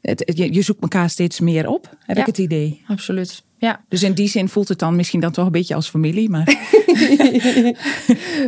Het, 0.00 0.22
het- 0.26 0.36
je, 0.38 0.52
je 0.52 0.62
zoekt 0.62 0.82
elkaar 0.82 1.10
steeds 1.10 1.40
meer 1.40 1.68
op, 1.68 1.96
heb 1.98 2.16
Ja. 2.16 2.22
ik 2.22 2.26
het 2.28 2.38
idee. 2.38 2.82
Absoluut. 2.86 3.42
Ja. 3.64 3.84
Dus 3.88 4.02
in 4.02 4.12
die 4.12 4.28
zin 4.28 4.48
voelt 4.48 4.68
het 4.68 4.78
dan 4.78 4.96
misschien 4.96 5.20
dan 5.20 5.32
toch 5.32 5.46
een 5.46 5.52
beetje 5.52 5.74
als 5.74 5.88
familie, 5.90 6.30
maar 6.30 6.44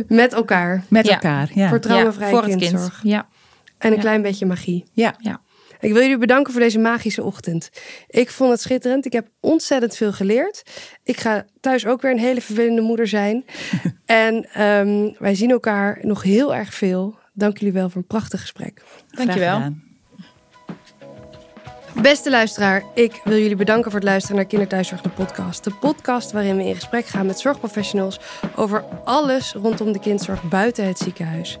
Met 0.07 0.33
elkaar. 0.33 0.83
met 0.87 1.05
Ja. 1.05 1.13
elkaar. 1.13 1.49
Ja. 1.53 1.69
Voor 1.69 1.79
traumavrije 1.79 2.29
voor 2.29 2.41
het 2.43 2.49
kind. 2.49 2.61
kindzorg. 2.61 2.99
Ja. 3.03 3.27
En 3.77 3.89
een 3.89 3.95
Ja. 3.95 4.01
klein 4.01 4.21
beetje 4.21 4.45
magie. 4.45 4.83
Ja. 4.91 5.15
Ja. 5.17 5.41
Ik 5.79 5.93
wil 5.93 6.01
jullie 6.01 6.17
bedanken 6.17 6.51
voor 6.53 6.61
deze 6.61 6.79
magische 6.79 7.23
ochtend. 7.23 7.69
Ik 8.07 8.29
vond 8.31 8.51
het 8.51 8.61
schitterend. 8.61 9.05
Ik 9.05 9.13
heb 9.13 9.27
ontzettend 9.39 9.95
veel 9.95 10.13
geleerd. 10.13 10.63
Ik 11.03 11.19
ga 11.19 11.45
thuis 11.59 11.85
ook 11.85 12.01
weer 12.01 12.11
een 12.11 12.19
hele 12.19 12.41
vervelende 12.41 12.81
moeder 12.81 13.07
zijn. 13.07 13.45
en 14.05 14.47
ehm, 14.53 15.09
wij 15.19 15.35
zien 15.35 15.51
elkaar 15.51 15.99
nog 16.01 16.23
heel 16.23 16.55
erg 16.55 16.73
veel. 16.73 17.17
Dank 17.33 17.57
jullie 17.57 17.73
wel 17.73 17.89
voor 17.89 18.01
een 18.01 18.07
prachtig 18.07 18.41
gesprek. 18.41 18.81
Dankjewel. 19.09 19.47
Graag 19.47 19.63
gedaan. 19.63 19.83
Beste 22.01 22.29
luisteraar, 22.29 22.83
ik 22.93 23.21
wil 23.23 23.37
jullie 23.37 23.55
bedanken 23.55 23.91
voor 23.91 23.99
het 23.99 24.09
luisteren 24.09 24.35
naar 24.35 24.45
Kinderthuiszorg 24.45 25.01
de 25.01 25.09
podcast. 25.09 25.63
De 25.63 25.73
podcast 25.73 26.31
waarin 26.31 26.57
we 26.57 26.63
in 26.63 26.75
gesprek 26.75 27.05
gaan 27.05 27.25
met 27.25 27.39
zorgprofessionals 27.39 28.19
over 28.55 28.83
alles 29.03 29.53
rondom 29.53 29.91
de 29.91 29.99
kindzorg 29.99 30.43
buiten 30.43 30.87
het 30.87 30.97
ziekenhuis. 30.97 31.59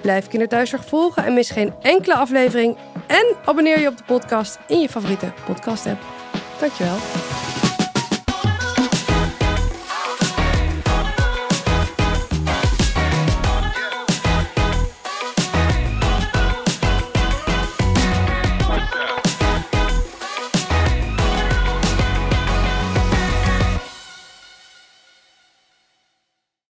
Blijf 0.00 0.28
Kinderthuiszorg 0.28 0.84
volgen 0.84 1.24
en 1.24 1.34
mis 1.34 1.50
geen 1.50 1.74
enkele 1.82 2.14
aflevering. 2.14 2.76
En 3.06 3.36
abonneer 3.44 3.80
je 3.80 3.88
op 3.88 3.96
de 3.96 4.04
podcast 4.04 4.58
in 4.66 4.80
je 4.80 4.88
favoriete 4.88 5.32
podcast 5.46 5.86
app. 5.86 6.02
Dankjewel. 6.60 6.96